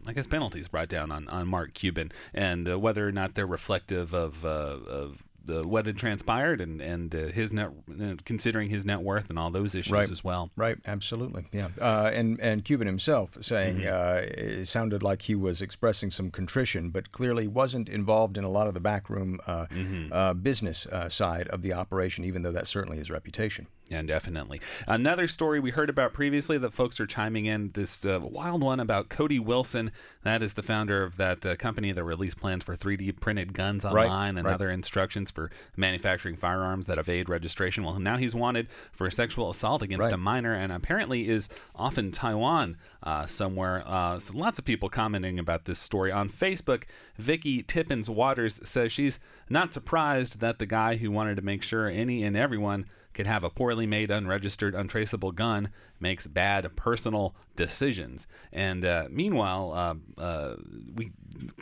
I 0.07 0.13
guess, 0.13 0.27
penalties 0.27 0.67
brought 0.67 0.87
down 0.89 1.11
on, 1.11 1.27
on 1.27 1.47
Mark 1.47 1.73
Cuban 1.73 2.11
and 2.33 2.69
uh, 2.69 2.79
whether 2.79 3.07
or 3.07 3.11
not 3.11 3.35
they're 3.35 3.45
reflective 3.45 4.13
of, 4.13 4.45
uh, 4.45 4.47
of 4.47 5.24
the 5.45 5.67
what 5.67 5.85
had 5.85 5.97
transpired 5.97 6.61
and 6.61 6.81
and 6.81 7.15
uh, 7.15 7.27
his 7.27 7.53
net 7.53 7.71
uh, 8.01 8.15
considering 8.25 8.69
his 8.69 8.85
net 8.85 9.01
worth 9.01 9.29
and 9.29 9.39
all 9.39 9.51
those 9.51 9.75
issues 9.75 9.91
right. 9.91 10.11
as 10.11 10.23
well. 10.23 10.51
Right, 10.55 10.77
absolutely, 10.85 11.45
yeah. 11.51 11.67
Uh, 11.79 12.11
and 12.13 12.39
and 12.41 12.63
Cuban 12.63 12.87
himself 12.87 13.37
saying 13.41 13.77
mm-hmm. 13.77 13.85
Uh, 13.85 14.21
it 14.23 14.67
sounded 14.67 15.03
like 15.03 15.21
he 15.21 15.35
was 15.35 15.61
expressing 15.61 16.11
some 16.11 16.31
contrition, 16.31 16.89
but 16.89 17.11
clearly 17.11 17.47
wasn't 17.47 17.89
involved 17.89 18.37
in 18.37 18.43
a 18.43 18.49
lot 18.49 18.67
of 18.67 18.73
the 18.73 18.79
backroom 18.79 19.39
uh, 19.47 19.65
mm-hmm. 19.67 20.11
Uh, 20.11 20.33
business 20.33 20.87
side 21.09 21.47
of 21.49 21.61
the 21.61 21.73
operation, 21.73 22.23
even 22.23 22.41
though 22.41 22.51
that's 22.51 22.69
certainly 22.69 22.97
his 22.97 23.09
reputation. 23.09 23.67
Yeah, 23.89 24.01
definitely. 24.01 24.61
Another 24.87 25.27
story 25.27 25.59
we 25.59 25.69
heard 25.69 25.91
about 25.91 26.11
previously 26.11 26.57
that 26.57 26.73
folks 26.73 26.99
are 26.99 27.05
chiming 27.05 27.45
in 27.45 27.69
this 27.75 28.03
uh, 28.03 28.19
wild 28.19 28.63
one 28.63 28.79
about 28.79 29.09
Cody 29.09 29.37
Wilson. 29.37 29.91
That 30.23 30.41
is 30.41 30.55
the 30.55 30.63
founder 30.63 31.03
of 31.03 31.17
that 31.17 31.45
uh, 31.45 31.55
company 31.55 31.91
that 31.91 32.03
released 32.03 32.39
plans 32.39 32.63
for 32.63 32.75
3D 32.75 33.19
printed 33.19 33.53
guns 33.53 33.85
online 33.85 34.09
right, 34.09 34.39
and 34.39 34.45
right. 34.45 34.53
other 34.55 34.71
instructions 34.71 35.29
for 35.29 35.51
manufacturing 35.75 36.35
firearms 36.35 36.87
that 36.87 36.97
evade 36.97 37.29
registration. 37.29 37.83
Well, 37.83 37.99
now 37.99 38.17
he's 38.17 38.33
wanted 38.33 38.69
for 38.91 39.11
sexual 39.11 39.51
assault 39.51 39.83
against 39.83 40.05
right. 40.05 40.13
a 40.13 40.17
minor 40.17 40.55
and 40.55 40.71
apparently 40.71 41.29
is 41.29 41.47
off 41.75 41.99
in 41.99 42.11
Taiwan 42.11 42.77
uh, 43.03 43.27
somewhere. 43.27 43.83
Uh, 43.85 44.17
so 44.17 44.35
lots 44.35 44.57
of 44.57 44.65
people 44.65 44.89
commenting 44.89 45.37
about 45.37 45.65
this 45.65 45.77
story 45.77 46.11
on 46.11 46.27
Facebook. 46.27 46.85
Vicky 47.17 47.61
Tippins 47.61 48.09
Waters 48.09 48.59
says 48.63 48.91
she's 48.91 49.19
not 49.47 49.73
surprised 49.73 50.39
that 50.39 50.57
the 50.57 50.65
guy 50.65 50.95
who 50.95 51.11
wanted 51.11 51.35
to 51.35 51.43
make 51.43 51.61
sure 51.61 51.87
any 51.87 52.23
and 52.23 52.35
everyone 52.35 52.87
could 53.15 53.25
have 53.25 53.43
a 53.43 53.49
poorly 53.49 53.87
made, 53.87 54.11
unregistered, 54.11 54.75
untraceable 54.75 55.31
gun, 55.31 55.69
makes 55.99 56.27
bad 56.27 56.75
personal 56.75 57.35
decisions. 57.55 58.27
And 58.53 58.85
uh, 58.85 59.07
meanwhile, 59.09 59.73
uh, 59.73 60.21
uh, 60.21 60.55
we 60.93 61.11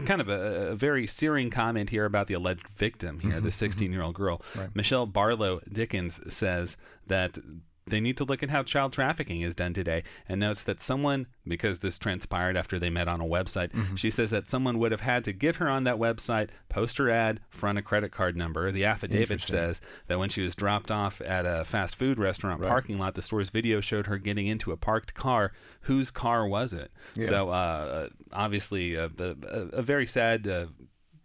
kind 0.05 0.19
of 0.19 0.27
a, 0.27 0.71
a, 0.71 0.75
very 0.75 1.07
searing 1.07 1.49
comment 1.49 1.91
here 1.91 2.05
about 2.05 2.27
the 2.27 2.33
alleged 2.33 2.67
victim 2.69 3.19
here, 3.19 3.33
mm-hmm, 3.33 3.45
the 3.45 3.51
16 3.51 3.91
year 3.91 4.01
old 4.01 4.15
girl. 4.15 4.41
Right. 4.55 4.75
Michelle 4.75 5.05
Barlow 5.05 5.61
Dickens 5.71 6.19
says 6.33 6.75
that 7.07 7.37
they 7.85 7.99
need 7.99 8.17
to 8.17 8.23
look 8.23 8.41
at 8.41 8.49
how 8.49 8.63
child 8.63 8.93
trafficking 8.93 9.41
is 9.41 9.55
done 9.55 9.73
today 9.73 10.03
and 10.27 10.39
notes 10.39 10.63
that 10.63 10.79
someone, 10.79 11.27
because 11.47 11.79
this 11.79 11.99
transpired 11.99 12.55
after 12.55 12.79
they 12.79 12.89
met 12.89 13.07
on 13.07 13.19
a 13.19 13.25
website, 13.25 13.71
mm-hmm. 13.71 13.95
she 13.95 14.09
says 14.09 14.31
that 14.31 14.47
someone 14.47 14.79
would 14.79 14.91
have 14.91 15.01
had 15.01 15.23
to 15.25 15.33
get 15.33 15.57
her 15.57 15.67
on 15.67 15.83
that 15.83 15.97
website, 15.97 16.49
post 16.69 16.97
her 16.97 17.09
ad, 17.09 17.39
front 17.49 17.77
a 17.77 17.81
credit 17.81 18.11
card 18.11 18.37
number. 18.37 18.71
The 18.71 18.85
affidavit 18.85 19.41
says 19.41 19.81
that 20.07 20.19
when 20.19 20.29
she 20.29 20.41
was 20.41 20.55
dropped 20.55 20.91
off 20.91 21.21
at 21.21 21.45
a 21.45 21.65
fast 21.65 21.95
food 21.95 22.19
restaurant 22.19 22.61
right. 22.61 22.69
parking 22.69 22.97
lot, 22.97 23.15
the 23.15 23.21
store's 23.21 23.49
video 23.49 23.81
showed 23.81 24.07
her 24.07 24.17
getting 24.17 24.47
into 24.47 24.71
a 24.71 24.77
parked 24.77 25.13
car. 25.13 25.51
Whose 25.81 26.11
car 26.11 26.47
was 26.47 26.73
it? 26.73 26.91
Yeah. 27.15 27.25
So, 27.25 27.49
uh, 27.49 28.09
obviously, 28.31 28.95
a, 28.95 29.11
a, 29.19 29.35
a, 29.73 29.81
very 29.81 30.07
sad. 30.07 30.47
Uh, 30.47 30.67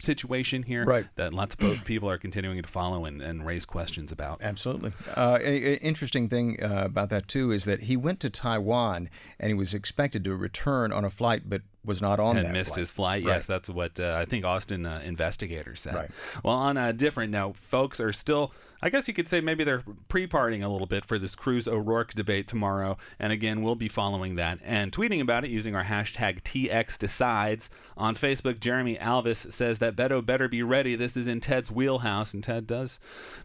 situation 0.00 0.62
here 0.62 0.84
right. 0.84 1.06
that 1.16 1.34
lots 1.34 1.54
of 1.58 1.78
people 1.84 2.08
are 2.08 2.18
continuing 2.18 2.62
to 2.62 2.68
follow 2.68 3.04
and, 3.04 3.20
and 3.20 3.44
raise 3.44 3.64
questions 3.64 4.12
about. 4.12 4.40
Absolutely. 4.42 4.92
Uh, 5.16 5.38
a, 5.40 5.74
a 5.74 5.76
interesting 5.76 6.28
thing 6.28 6.62
uh, 6.62 6.82
about 6.84 7.10
that, 7.10 7.28
too, 7.28 7.50
is 7.50 7.64
that 7.64 7.82
he 7.82 7.96
went 7.96 8.20
to 8.20 8.30
Taiwan 8.30 9.10
and 9.38 9.48
he 9.48 9.54
was 9.54 9.74
expected 9.74 10.24
to 10.24 10.34
return 10.34 10.92
on 10.92 11.04
a 11.04 11.10
flight, 11.10 11.42
but 11.46 11.62
was 11.84 12.00
not 12.00 12.20
on 12.20 12.36
and 12.36 12.46
that 12.46 12.52
missed 12.52 12.74
flight. 12.74 12.80
his 12.80 12.90
flight. 12.90 13.24
Right. 13.24 13.34
Yes, 13.34 13.46
that's 13.46 13.68
what 13.68 13.98
uh, 13.98 14.16
I 14.20 14.24
think 14.24 14.44
Austin 14.44 14.86
uh, 14.86 15.00
investigators 15.04 15.80
said. 15.80 15.94
Right. 15.94 16.10
Well, 16.44 16.54
on 16.54 16.76
a 16.76 16.92
different 16.92 17.32
note, 17.32 17.56
folks 17.56 18.00
are 18.00 18.12
still. 18.12 18.52
I 18.80 18.90
guess 18.90 19.08
you 19.08 19.14
could 19.14 19.28
say 19.28 19.40
maybe 19.40 19.64
they're 19.64 19.82
pre-partying 20.08 20.64
a 20.64 20.68
little 20.68 20.86
bit 20.86 21.04
for 21.04 21.18
this 21.18 21.34
Cruz 21.34 21.66
O'Rourke 21.66 22.14
debate 22.14 22.46
tomorrow, 22.46 22.96
and 23.18 23.32
again 23.32 23.62
we'll 23.62 23.74
be 23.74 23.88
following 23.88 24.36
that 24.36 24.60
and 24.64 24.92
tweeting 24.92 25.20
about 25.20 25.44
it 25.44 25.50
using 25.50 25.74
our 25.74 25.84
hashtag 25.84 26.42
TXDecides 26.42 27.68
on 27.96 28.14
Facebook. 28.14 28.60
Jeremy 28.60 28.96
Alvis 28.96 29.52
says 29.52 29.80
that 29.80 29.96
Beto 29.96 30.24
better 30.24 30.48
be 30.48 30.62
ready. 30.62 30.94
This 30.94 31.16
is 31.16 31.26
in 31.26 31.40
Ted's 31.40 31.72
wheelhouse, 31.72 32.32
and 32.34 32.44
Ted 32.44 32.68
does 32.68 33.00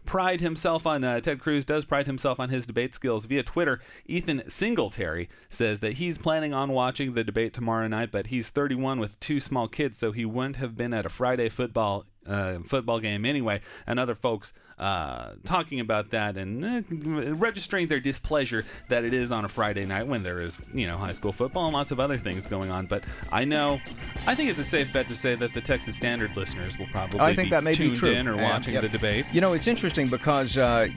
pride 0.06 0.40
himself 0.40 0.86
on 0.86 1.02
uh, 1.02 1.20
Ted 1.20 1.40
Cruz 1.40 1.64
does 1.64 1.84
pride 1.84 2.06
himself 2.06 2.38
on 2.38 2.50
his 2.50 2.66
debate 2.66 2.94
skills 2.94 3.24
via 3.24 3.42
Twitter. 3.42 3.80
Ethan 4.06 4.48
Singletary 4.48 5.28
says 5.48 5.80
that 5.80 5.94
he's 5.94 6.16
planning 6.16 6.54
on 6.54 6.70
watching 6.70 7.14
the 7.14 7.24
debate 7.24 7.52
tomorrow 7.52 7.88
night, 7.88 8.12
but 8.12 8.28
he's 8.28 8.50
31 8.50 9.00
with 9.00 9.18
two 9.18 9.40
small 9.40 9.66
kids, 9.66 9.98
so 9.98 10.12
he 10.12 10.24
wouldn't 10.24 10.56
have 10.56 10.76
been 10.76 10.94
at 10.94 11.06
a 11.06 11.08
Friday 11.10 11.48
football 11.48 12.04
uh, 12.26 12.58
football 12.64 13.00
game 13.00 13.24
anyway, 13.24 13.60
and 13.86 13.98
other 13.98 14.14
folks 14.14 14.52
uh, 14.78 15.30
talking 15.44 15.78
about 15.78 16.10
that 16.10 16.36
and 16.36 16.64
uh, 16.64 17.34
registering 17.34 17.86
their 17.86 18.00
displeasure 18.00 18.64
that 18.88 19.04
it 19.04 19.14
is 19.14 19.30
on 19.30 19.44
a 19.44 19.48
Friday 19.48 19.84
night 19.84 20.06
when 20.06 20.22
there 20.22 20.40
is, 20.40 20.58
you 20.72 20.86
know, 20.86 20.96
high 20.96 21.12
school 21.12 21.32
football 21.32 21.66
and 21.66 21.74
lots 21.74 21.90
of 21.92 22.00
other 22.00 22.18
things 22.18 22.46
going 22.46 22.70
on. 22.70 22.86
But 22.86 23.04
I 23.30 23.44
know, 23.44 23.80
I 24.26 24.34
think 24.34 24.50
it's 24.50 24.58
a 24.58 24.64
safe 24.64 24.92
bet 24.92 25.06
to 25.08 25.16
say 25.16 25.36
that 25.36 25.54
the 25.54 25.60
Texas 25.60 25.96
Standard 25.96 26.36
listeners 26.36 26.76
will 26.78 26.86
probably 26.86 27.20
I 27.20 27.34
think 27.34 27.46
be 27.46 27.50
that 27.50 27.62
may 27.62 27.72
tuned 27.72 27.92
be 27.92 27.96
true. 27.96 28.10
in 28.10 28.26
or 28.26 28.34
Yeah, 28.34 28.50
watching 28.50 28.74
yep. 28.74 28.82
the 28.82 28.88
debate. 28.88 29.26
You 29.32 29.40
know, 29.40 29.52
it's 29.52 29.68
interesting 29.68 30.08
because 30.08 30.58
uh, 30.58 30.88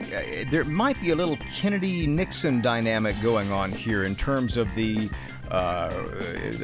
there 0.49 0.63
might 0.63 0.99
be 0.99 1.11
a 1.11 1.15
little 1.15 1.37
Kennedy 1.55 2.07
Nixon 2.07 2.61
dynamic 2.61 3.15
going 3.21 3.51
on 3.51 3.71
here 3.71 4.03
in 4.03 4.15
terms 4.15 4.57
of 4.57 4.73
the. 4.75 5.09
Uh, 5.49 5.89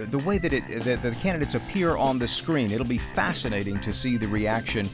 the 0.09 0.21
way 0.25 0.37
that, 0.37 0.53
it, 0.53 0.67
that 0.83 1.01
the 1.01 1.11
candidates 1.11 1.55
appear 1.55 1.95
on 1.95 2.19
the 2.19 2.27
screen, 2.27 2.71
it'll 2.71 2.85
be 2.85 2.97
fascinating 2.97 3.79
to 3.79 3.93
see 3.93 4.17
the 4.17 4.27
reaction 4.27 4.89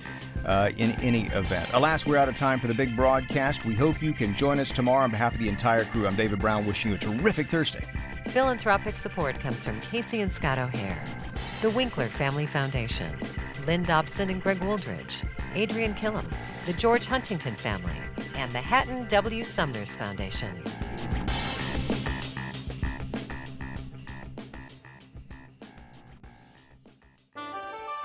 uh, 0.46 0.72
in 0.78 0.92
any 1.02 1.28
event. 1.28 1.68
Alas, 1.74 2.06
we're 2.06 2.18
out 2.18 2.30
of 2.30 2.36
time 2.36 2.60
for 2.60 2.68
the 2.68 2.74
big 2.74 2.96
broadcast. 2.96 3.66
We 3.66 3.74
hope 3.74 4.02
you 4.02 4.14
can 4.14 4.36
join 4.36 4.60
us 4.60 4.70
tomorrow. 4.70 5.04
On 5.04 5.12
behalf 5.12 5.34
of 5.34 5.40
the 5.40 5.50
entire 5.50 5.86
crew, 5.86 6.08
I'm 6.08 6.16
David 6.16 6.40
Brown, 6.40 6.66
wishing 6.66 6.92
you 6.92 6.98
a 6.98 7.00
terrific 7.00 7.48
Thursday. 7.48 7.84
Philanthropic 8.28 8.96
support 8.96 9.40
comes 9.40 9.66
from 9.66 9.80
Casey 9.82 10.22
and 10.22 10.32
Scott 10.32 10.60
O'Hare, 10.60 11.04
the 11.62 11.70
Winkler 11.72 12.06
Family 12.06 12.46
Foundation, 12.46 13.12
Lynn 13.66 13.84
Dobson 13.84 14.30
and 14.30 14.42
Greg 14.42 14.60
Wooldridge, 14.60 15.28
Adrian 15.56 15.96
Killam, 15.96 16.26
the 16.66 16.74
George 16.74 17.08
Huntington 17.08 17.56
family, 17.56 17.96
and 18.36 18.52
the 18.52 18.62
Hatton 18.62 19.08
W. 19.08 19.44
Sumners 19.44 19.96
Foundation. 19.96 20.52